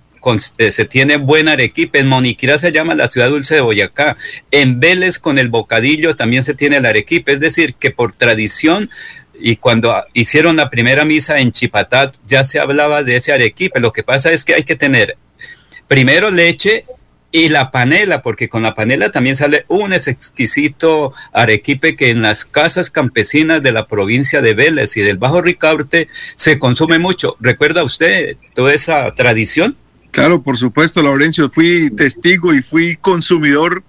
[0.59, 1.99] eh, se tiene buen arequipe.
[1.99, 4.17] En Moniquirá se llama la ciudad dulce de Boyacá.
[4.51, 7.33] En Vélez con el bocadillo también se tiene el arequipe.
[7.33, 8.91] Es decir, que por tradición
[9.39, 13.81] y cuando hicieron la primera misa en Chipatat ya se hablaba de ese arequipe.
[13.81, 15.16] Lo que pasa es que hay que tener
[15.89, 16.85] primero leche
[17.31, 22.44] y la panela, porque con la panela también sale un exquisito arequipe que en las
[22.44, 27.36] casas campesinas de la provincia de Vélez y del Bajo Ricaurte se consume mucho.
[27.40, 29.77] ¿Recuerda usted toda esa tradición?
[30.12, 31.51] Claro, por supuesto, Laurencio.
[31.51, 33.82] Fui testigo y fui consumidor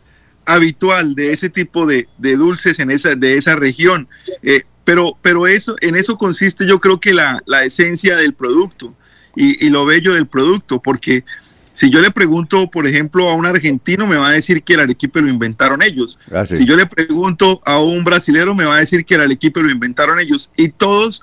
[0.45, 4.07] habitual de ese tipo de, dulces en esa, de esa región.
[4.41, 8.95] Eh, pero, pero eso, en eso consiste yo creo que la, esencia del producto
[9.35, 11.25] y, lo bello del producto, porque
[11.73, 14.79] si yo le pregunto, por ejemplo, a un argentino, me va a decir que el
[14.81, 16.17] arequipe lo inventaron ellos.
[16.31, 19.61] Ah, si yo le pregunto a un brasilero, me va a decir que el arequipe
[19.61, 20.49] lo inventaron ellos.
[20.55, 21.21] Y todos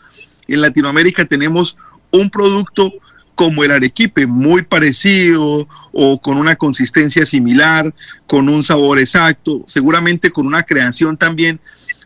[0.49, 1.79] en Latinoamérica tenemos
[2.11, 2.93] un producto
[3.35, 7.95] como el arequipe, muy parecido o con una consistencia similar,
[8.27, 11.61] con un sabor exacto, seguramente con una creación también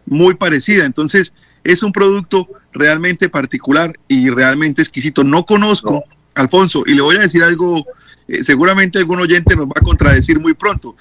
[0.06, 0.84] muy parecida.
[0.84, 1.32] Entonces,
[1.72, 5.24] es un producto realmente particular y realmente exquisito.
[5.24, 7.84] No conozco, Alfonso, y le voy a decir algo,
[8.28, 10.96] eh, seguramente algún oyente nos va a contradecir muy pronto,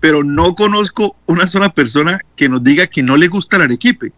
[0.00, 4.12] pero no conozco una sola persona que nos diga que no le gusta el arequipe.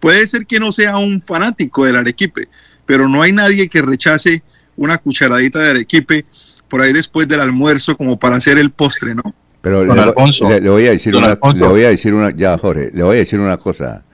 [0.00, 2.48] Puede ser que no sea un fanático del arequipe,
[2.84, 4.42] pero no hay nadie que rechace
[4.76, 6.26] una cucharadita de arequipe
[6.68, 9.34] por ahí después del almuerzo como para hacer el postre, ¿no?
[9.60, 13.16] Pero le, voy a decir una, le voy a decir una, ya Jorge, le voy
[13.16, 14.04] a decir una cosa.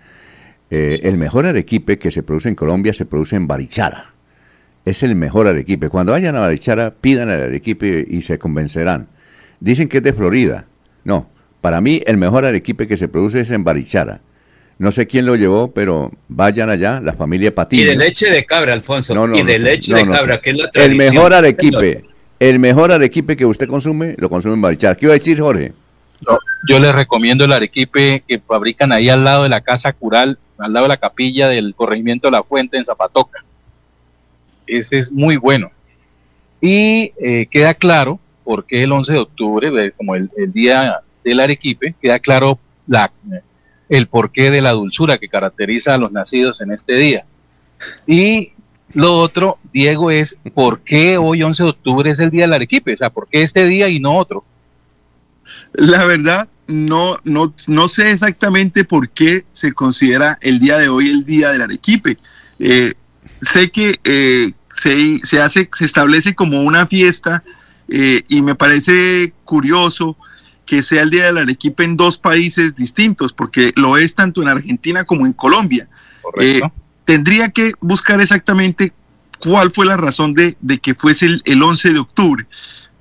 [0.74, 4.14] Eh, el mejor arequipe que se produce en Colombia se produce en Barichara.
[4.86, 5.90] Es el mejor arequipe.
[5.90, 9.08] Cuando vayan a Barichara, pidan el arequipe y se convencerán.
[9.60, 10.64] Dicen que es de Florida.
[11.04, 11.28] No,
[11.60, 14.22] para mí el mejor arequipe que se produce es en Barichara.
[14.78, 17.82] No sé quién lo llevó, pero vayan allá, la familia Patiño.
[17.82, 19.14] Y de leche de cabra, Alfonso.
[19.14, 21.02] No, no, y de leche de cabra, que es la tradición.
[21.02, 22.04] El mejor arequipe,
[22.40, 24.94] el mejor arequipe que usted consume, lo consume en Barichara.
[24.94, 25.74] ¿Qué iba a decir, Jorge?
[26.68, 30.72] Yo les recomiendo el arequipe que fabrican ahí al lado de la casa cural, al
[30.72, 33.44] lado de la capilla del corregimiento de la fuente en Zapatoca.
[34.66, 35.70] Ese es muy bueno.
[36.60, 42.18] Y eh, queda claro, porque el 11 de octubre, como el, día del arequipe, queda
[42.18, 43.12] claro la,
[43.88, 47.24] el porqué de la dulzura que caracteriza a los nacidos en este día.
[48.06, 48.52] Y
[48.94, 52.92] lo otro, Diego, es por qué hoy 11 de octubre es el día del arequipe,
[52.92, 54.44] o sea, por qué este día y no otro.
[55.74, 61.08] La verdad, no, no, no sé exactamente por qué se considera el día de hoy
[61.10, 62.16] el día del Arequipe.
[62.58, 62.94] Eh,
[63.42, 67.44] sé que eh, se, hace, se establece como una fiesta
[67.88, 70.16] eh, y me parece curioso
[70.64, 74.48] que sea el día del Arequipe en dos países distintos, porque lo es tanto en
[74.48, 75.88] Argentina como en Colombia.
[77.04, 78.92] tendría que buscar exactamente
[79.38, 82.46] cuál fue la razón de, que fuese el, el 11 de octubre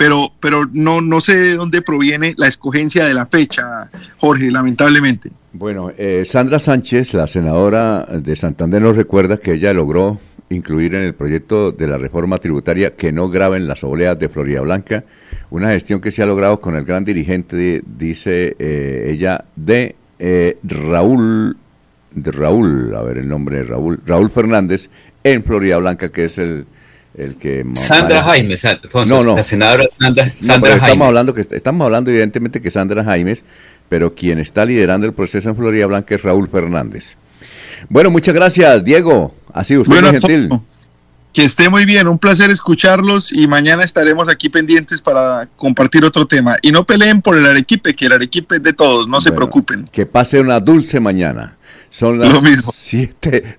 [0.01, 3.87] pero, pero no, no sé de dónde proviene la escogencia de la fecha,
[4.17, 5.29] Jorge, lamentablemente.
[5.53, 10.17] Bueno, eh, Sandra Sánchez, la senadora de Santander, nos recuerda que ella logró
[10.49, 14.61] incluir en el proyecto de la reforma tributaria que no graben las obleas de Florida
[14.61, 15.03] Blanca,
[15.51, 20.57] una gestión que se ha logrado con el gran dirigente, dice eh, ella, de eh,
[20.63, 21.57] Raúl,
[22.09, 24.89] de Raúl, a ver el nombre de Raúl, Raúl Fernández,
[25.23, 26.65] en Florida Blanca, que es el
[27.15, 28.63] el que Sandra Jaimes,
[29.07, 33.43] no, no, la senadora Sandra, Estamos hablando, que, estamos hablando evidentemente que Sandra Jaimes,
[33.89, 37.17] pero quien está liderando el proceso en Florida Blanca es Raúl Fernández.
[37.89, 39.35] Bueno, muchas gracias, Diego.
[39.53, 40.49] Así usted bueno, gentil.
[41.33, 46.25] Que esté muy bien, un placer escucharlos y mañana estaremos aquí pendientes para compartir otro
[46.25, 46.57] tema.
[46.61, 49.87] Y no peleen por el Arequipe, que el Arequipe es de todos, no se preocupen.
[49.91, 51.57] Que pase una dulce mañana.
[51.89, 52.33] Son las
[52.75, 53.55] 7,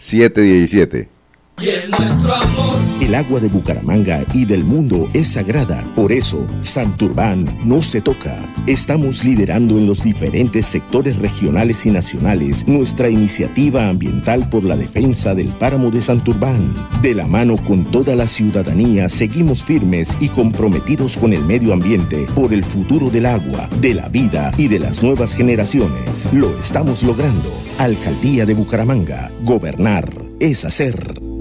[1.62, 2.76] 7, 17 es nuestro amor.
[3.00, 5.84] El agua de Bucaramanga y del mundo es sagrada.
[5.94, 8.36] Por eso, Santurbán no se toca.
[8.66, 15.34] Estamos liderando en los diferentes sectores regionales y nacionales nuestra iniciativa ambiental por la defensa
[15.34, 16.74] del páramo de Santurbán.
[17.00, 22.26] De la mano con toda la ciudadanía, seguimos firmes y comprometidos con el medio ambiente
[22.34, 26.28] por el futuro del agua, de la vida y de las nuevas generaciones.
[26.32, 27.52] Lo estamos logrando.
[27.78, 29.31] Alcaldía de Bucaramanga.
[29.44, 30.08] Gobernar
[30.41, 31.31] es hacer.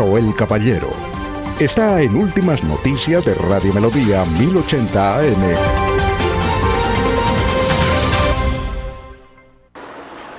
[0.00, 0.88] El Caballero.
[1.60, 5.56] Está en Últimas Noticias de Radio Melodía 1080 AM.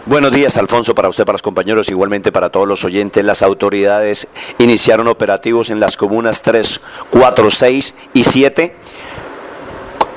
[0.08, 3.24] Buenos días, Alfonso, para usted, para los compañeros, igualmente para todos los oyentes.
[3.24, 8.76] Las autoridades iniciaron operativos en las comunas 3, 4, 6 y 7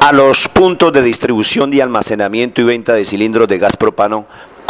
[0.00, 4.26] a los puntos de distribución y almacenamiento y venta de cilindros de gas propano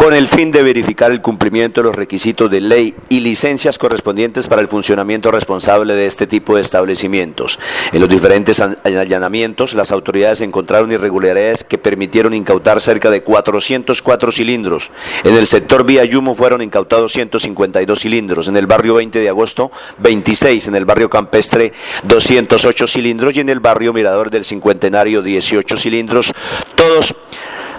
[0.06, 4.46] con el fin de verificar el cumplimiento de los requisitos de ley y licencias correspondientes
[4.46, 7.58] para el funcionamiento responsable de este tipo de establecimientos.
[7.90, 14.92] En los diferentes allanamientos, las autoridades encontraron irregularidades que permitieron incautar cerca de 404 cilindros.
[15.24, 18.46] En el sector Vía Yumo fueron incautados 152 cilindros.
[18.46, 20.68] En el barrio 20 de agosto, 26.
[20.68, 21.72] En el barrio Campestre,
[22.04, 23.36] 208 cilindros.
[23.36, 26.32] Y en el barrio Mirador del Cincuentenario, 18 cilindros.
[26.76, 27.12] Todos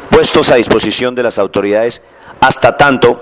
[0.10, 2.02] puestos a disposición de las autoridades
[2.42, 3.22] hasta tanto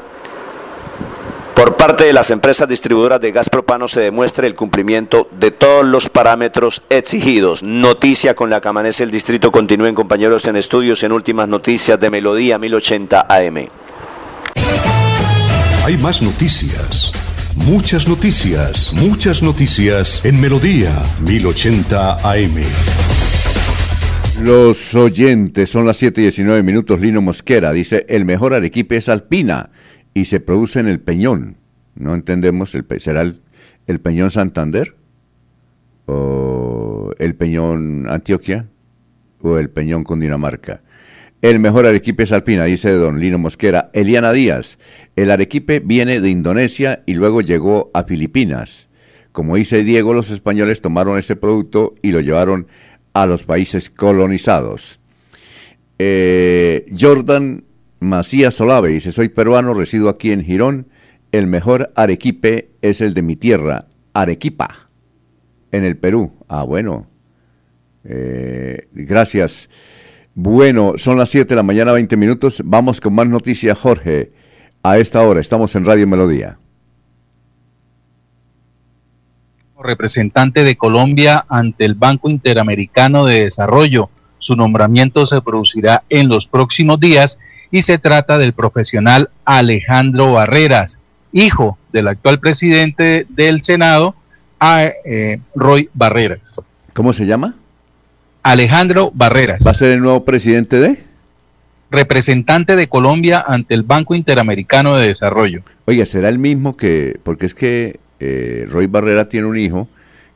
[1.55, 5.85] por parte de las empresas distribuidoras de gas propano se demuestre el cumplimiento de todos
[5.85, 7.63] los parámetros exigidos.
[7.63, 9.53] Noticia con la que amanece el distrito.
[9.53, 13.67] Continúen compañeros en estudios en últimas noticias de Melodía 1080 AM.
[15.85, 17.13] Hay más noticias.
[17.55, 23.14] Muchas noticias, muchas noticias en Melodía 1080 AM.
[24.45, 27.01] Los oyentes, son las 7 y 19 minutos.
[27.01, 29.71] Lino Mosquera dice: el mejor arequipe es alpina
[30.13, 31.57] y se produce en el Peñón.
[31.95, 34.93] No entendemos, el, ¿será el, Peñón Santander?
[36.05, 38.67] ¿O el Peñón Antioquia?
[39.41, 40.83] ¿O el Peñón Cundinamarca?
[41.41, 43.89] El mejor arequipe es alpina, dice don Lino Mosquera.
[43.93, 44.77] Eliana Díaz,
[45.15, 48.89] el arequipe viene de Indonesia y luego llegó a Filipinas.
[49.31, 52.67] Como dice Diego, los españoles tomaron ese producto y lo llevaron
[53.15, 54.99] a los países colonizados.
[55.97, 57.63] Eh, Jordan
[58.01, 60.89] Macías Solave dice, soy peruano, resido aquí en Girón.
[61.31, 64.89] El mejor arequipe es el de mi tierra, Arequipa,
[65.71, 66.33] en el Perú.
[66.49, 67.07] Ah, bueno.
[68.03, 69.69] Eh, gracias.
[70.33, 72.61] Bueno, son las 7 de la mañana, 20 minutos.
[72.65, 74.33] Vamos con más noticias, Jorge.
[74.83, 76.59] A esta hora estamos en Radio Melodía.
[79.85, 84.09] Representante de Colombia ante el Banco Interamericano de Desarrollo.
[84.39, 87.39] Su nombramiento se producirá en los próximos días
[87.71, 90.99] y se trata del profesional Alejandro Barreras,
[91.31, 94.15] hijo del actual presidente del Senado,
[95.05, 96.39] eh, Roy Barreras.
[96.93, 97.55] ¿Cómo se llama?
[98.43, 99.65] Alejandro Barreras.
[99.65, 101.03] ¿Va a ser el nuevo presidente de?
[101.91, 105.63] Representante de Colombia ante el Banco Interamericano de Desarrollo.
[105.85, 109.87] Oiga, será el mismo que, porque es que eh, Roy Barrera tiene un hijo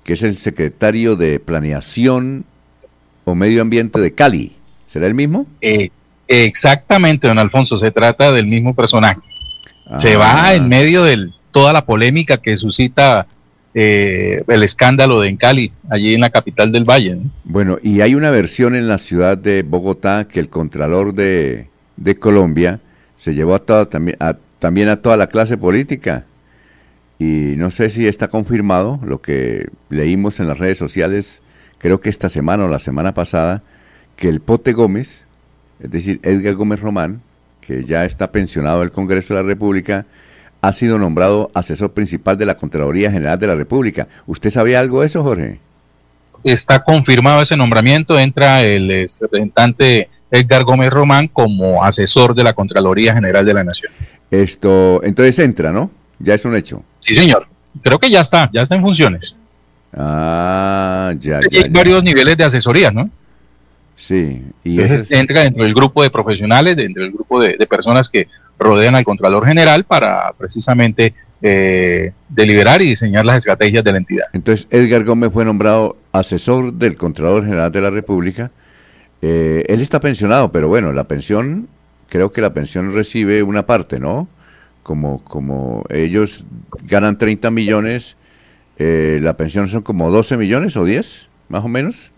[0.03, 2.45] que es el secretario de Planeación
[3.25, 4.53] o Medio Ambiente de Cali.
[4.88, 5.45] ¿Será el mismo?
[5.61, 5.91] Eh,
[6.27, 9.19] exactamente, don Alfonso, se trata del mismo personaje.
[9.98, 10.56] Se va ah.
[10.56, 13.27] en medio de toda la polémica que suscita
[13.74, 17.17] eh, el escándalo de Encali, allí en la capital del Valle.
[17.43, 21.67] Bueno, y hay una versión en la ciudad de Bogotá que el Contralor de,
[22.19, 22.80] Colombia
[23.16, 26.25] se llevó a toda, también, a, también a toda la clase política.
[27.19, 31.41] Y no sé si está confirmado lo que leímos en las redes sociales,
[31.77, 33.61] creo que esta semana o la semana pasada,
[34.15, 35.25] que el Pote Gómez,
[35.81, 37.22] es decir, Edgar Gómez Román,
[37.59, 40.06] que ya está pensionado del Congreso de la República,
[40.61, 44.07] ha sido nombrado asesor principal de la Contraloría General de la República.
[44.25, 45.59] ¿Usted sabía algo de eso, Jorge?
[46.43, 53.14] Está confirmado ese nombramiento, entra el representante Edgar Gómez Román como asesor de la Contraloría
[53.14, 53.91] General de la Nación.
[54.31, 55.91] Esto, entonces entra, ¿no?
[56.19, 56.83] Ya es un hecho.
[56.99, 57.48] Sí, señor.
[57.81, 59.35] Creo que ya está, ya está en funciones.
[59.93, 61.64] Ah, ya, ya.
[61.64, 63.09] Hay varios niveles de asesoría, ¿no?
[63.95, 64.41] Sí.
[64.64, 69.03] Y entra dentro del grupo de profesionales, dentro del grupo de, personas que rodean al
[69.03, 74.25] Contralor General para precisamente eh, deliberar y diseñar las estrategias de la entidad.
[74.33, 78.51] Entonces, Edgar Gómez fue nombrado asesor del Contralor General de la República.
[79.22, 81.67] Eh, él está pensionado, pero bueno, la pensión,
[82.07, 84.30] creo que la pensión recibe una parte, ¿no?
[84.90, 86.45] Como, como ellos
[86.82, 88.18] ganan 30 millones,
[88.80, 92.11] eh, la pensión son como 12 millones o 10, más o menos.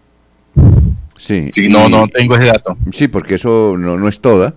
[1.17, 2.77] Sí, sí no, no tengo ese dato.
[2.93, 4.55] Sí, porque eso no, no es toda,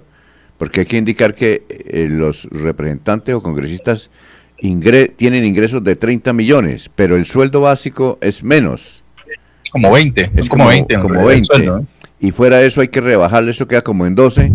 [0.58, 4.12] porque hay que indicar que eh, los representantes o congresistas
[5.16, 9.02] tienen ingresos de 30 millones, pero el sueldo básico es menos.
[9.72, 11.00] Como 20, es como, 20.
[11.00, 11.48] Como 20.
[12.20, 14.52] Y fuera de eso hay que rebajarle, eso queda como en 12,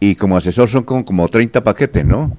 [0.00, 2.34] y como asesor son como, como 30 paquetes, ¿no?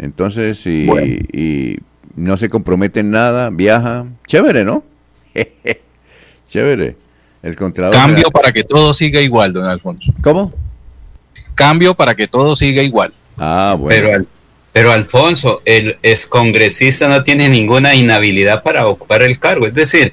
[0.00, 0.88] Entonces, y,
[1.30, 1.76] y
[2.16, 4.82] no se compromete en nada, viaja, chévere, ¿no?
[6.48, 6.96] chévere.
[7.42, 10.12] El Cambio para que todo siga igual, don Alfonso.
[10.22, 10.52] ¿Cómo?
[11.54, 13.12] Cambio para que todo siga igual.
[13.36, 14.08] Ah, bueno.
[14.08, 14.24] Pero,
[14.72, 19.66] pero Alfonso, el excongresista no tiene ninguna inhabilidad para ocupar el cargo.
[19.66, 20.12] Es decir,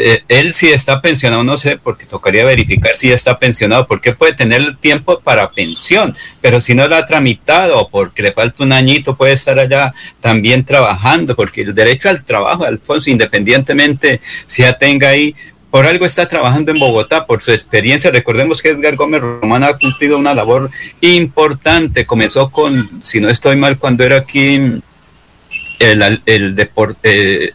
[0.00, 4.32] eh, él si está pensionado, no sé, porque tocaría verificar si está pensionado, porque puede
[4.32, 8.72] tener el tiempo para pensión, pero si no lo ha tramitado porque le falta un
[8.72, 14.78] añito, puede estar allá también trabajando, porque el derecho al trabajo, Alfonso, independientemente si ya
[14.78, 15.34] tenga ahí
[15.68, 18.12] por algo está trabajando en Bogotá, por su experiencia.
[18.12, 20.70] Recordemos que Edgar Gómez Román ha cumplido una labor
[21.00, 22.06] importante.
[22.06, 24.80] Comenzó con, si no estoy mal, cuando era aquí
[25.78, 27.52] el, el deporte, eh,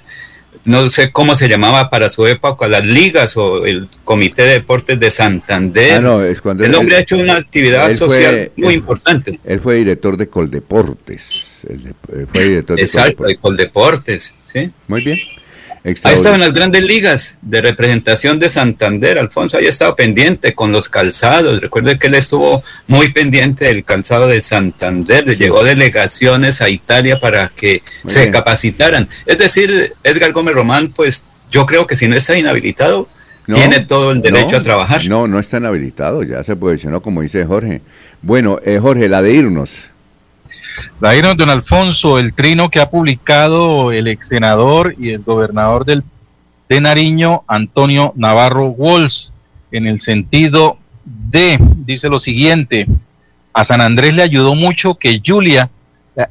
[0.66, 5.00] no sé cómo se llamaba para su época, las ligas o el Comité de Deportes
[5.00, 5.94] de Santander.
[5.94, 9.40] Ah, no, es cuando el hombre ha hecho una actividad social muy importante.
[9.44, 11.66] Él fue director de Coldeportes.
[11.68, 14.34] Eh, fue director de Exacto, de Coldeportes.
[14.52, 14.72] ¿sí?
[14.88, 15.20] Muy bien.
[15.86, 20.72] Ahí estaba en las grandes ligas de representación de Santander, Alfonso, ahí estaba pendiente con
[20.72, 21.60] los calzados.
[21.60, 27.20] Recuerde que él estuvo muy pendiente del calzado de Santander, le llegó delegaciones a Italia
[27.20, 29.10] para que se capacitaran.
[29.26, 33.10] Es decir, Edgar Gómez Román, pues yo creo que si no está inhabilitado,
[33.46, 35.06] tiene todo el derecho a trabajar.
[35.10, 37.82] No, no está inhabilitado, ya se posicionó como dice Jorge.
[38.22, 39.90] Bueno, eh, Jorge, la de irnos.
[41.00, 46.04] La don Alfonso, el trino que ha publicado el ex senador y el gobernador del,
[46.70, 49.34] de Nariño, Antonio Navarro Walls,
[49.72, 52.88] en el sentido de, dice lo siguiente,
[53.54, 55.70] a San Andrés le ayudó mucho que Julia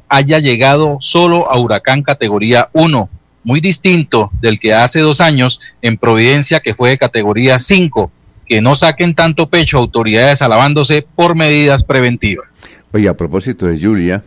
[0.07, 3.09] haya llegado solo a huracán categoría 1,
[3.43, 8.11] muy distinto del que hace dos años en Providencia que fue de categoría 5
[8.45, 12.85] que no saquen tanto pecho autoridades alabándose por medidas preventivas.
[12.91, 14.23] Oye, a propósito de Julia,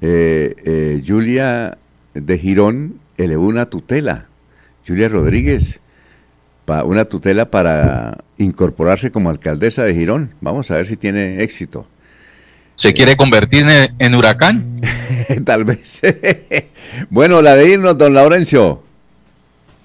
[0.00, 1.78] eh, eh, Julia
[2.14, 4.26] de Girón elevó una tutela.
[4.86, 5.80] Julia Rodríguez,
[6.84, 10.30] una tutela para incorporarse como alcaldesa de Girón.
[10.40, 11.86] Vamos a ver si tiene éxito.
[12.74, 13.66] ¿Se quiere convertir
[13.98, 14.80] en, huracán?
[15.44, 16.00] Tal vez.
[17.10, 18.82] bueno, la de irnos, don Laurencio.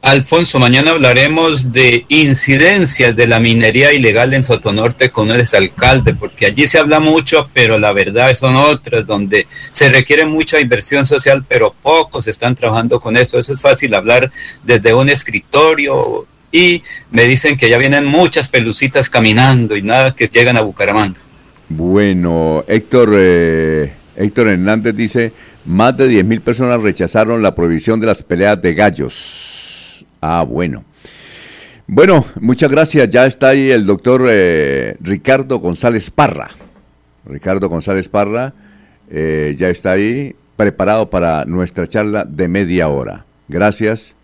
[0.03, 6.47] Alfonso, mañana hablaremos de incidencias de la minería ilegal en Sotonorte con el exalcalde, porque
[6.47, 11.45] allí se habla mucho, pero la verdad son otras, donde se requiere mucha inversión social,
[11.47, 13.39] pero pocos están trabajando con eso.
[13.39, 14.29] Eso es fácil hablar
[14.61, 20.27] desde un escritorio y me dicen que ya vienen muchas pelucitas caminando y nada que
[20.27, 21.21] llegan a Bucaramanga.
[21.69, 25.31] Bueno, Héctor, eh, Héctor Hernández dice,
[25.63, 29.52] más de 10.000 personas rechazaron la prohibición de las peleas de gallos.
[30.25, 30.85] Ah, bueno.
[31.85, 33.09] Bueno, muchas gracias.
[33.09, 36.49] Ya está ahí el doctor eh, Ricardo González Parra.
[37.25, 38.53] Ricardo González Parra
[39.09, 43.25] eh, ya está ahí preparado para nuestra charla de media hora.
[43.49, 44.15] Gracias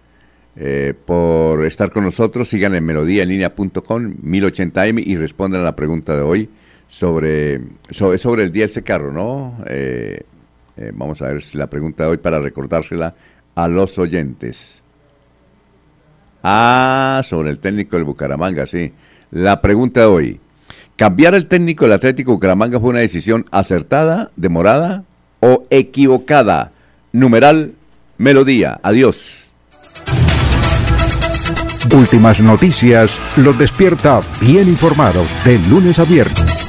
[1.05, 2.47] por estar con nosotros.
[2.47, 6.49] Sigan en melodíaenlínea.com 1080m y respondan a la pregunta de hoy
[6.87, 7.61] sobre,
[7.91, 9.57] sobre, el día del carro, ¿no?
[9.67, 10.21] Eh,
[10.77, 13.15] eh, vamos a ver si la pregunta de hoy para recordársela
[13.55, 14.81] a los oyentes.
[16.43, 18.93] Ah, sobre el técnico del Bucaramanga, sí.
[19.31, 20.39] La pregunta de hoy.
[20.95, 25.03] ¿Cambiar el técnico del Atlético Bucaramanga fue una decisión acertada, demorada
[25.39, 26.71] o equivocada?
[27.11, 27.73] Numeral,
[28.17, 28.79] melodía.
[28.83, 29.49] Adiós.
[31.93, 36.68] Últimas noticias los despierta bien informados de lunes a viernes.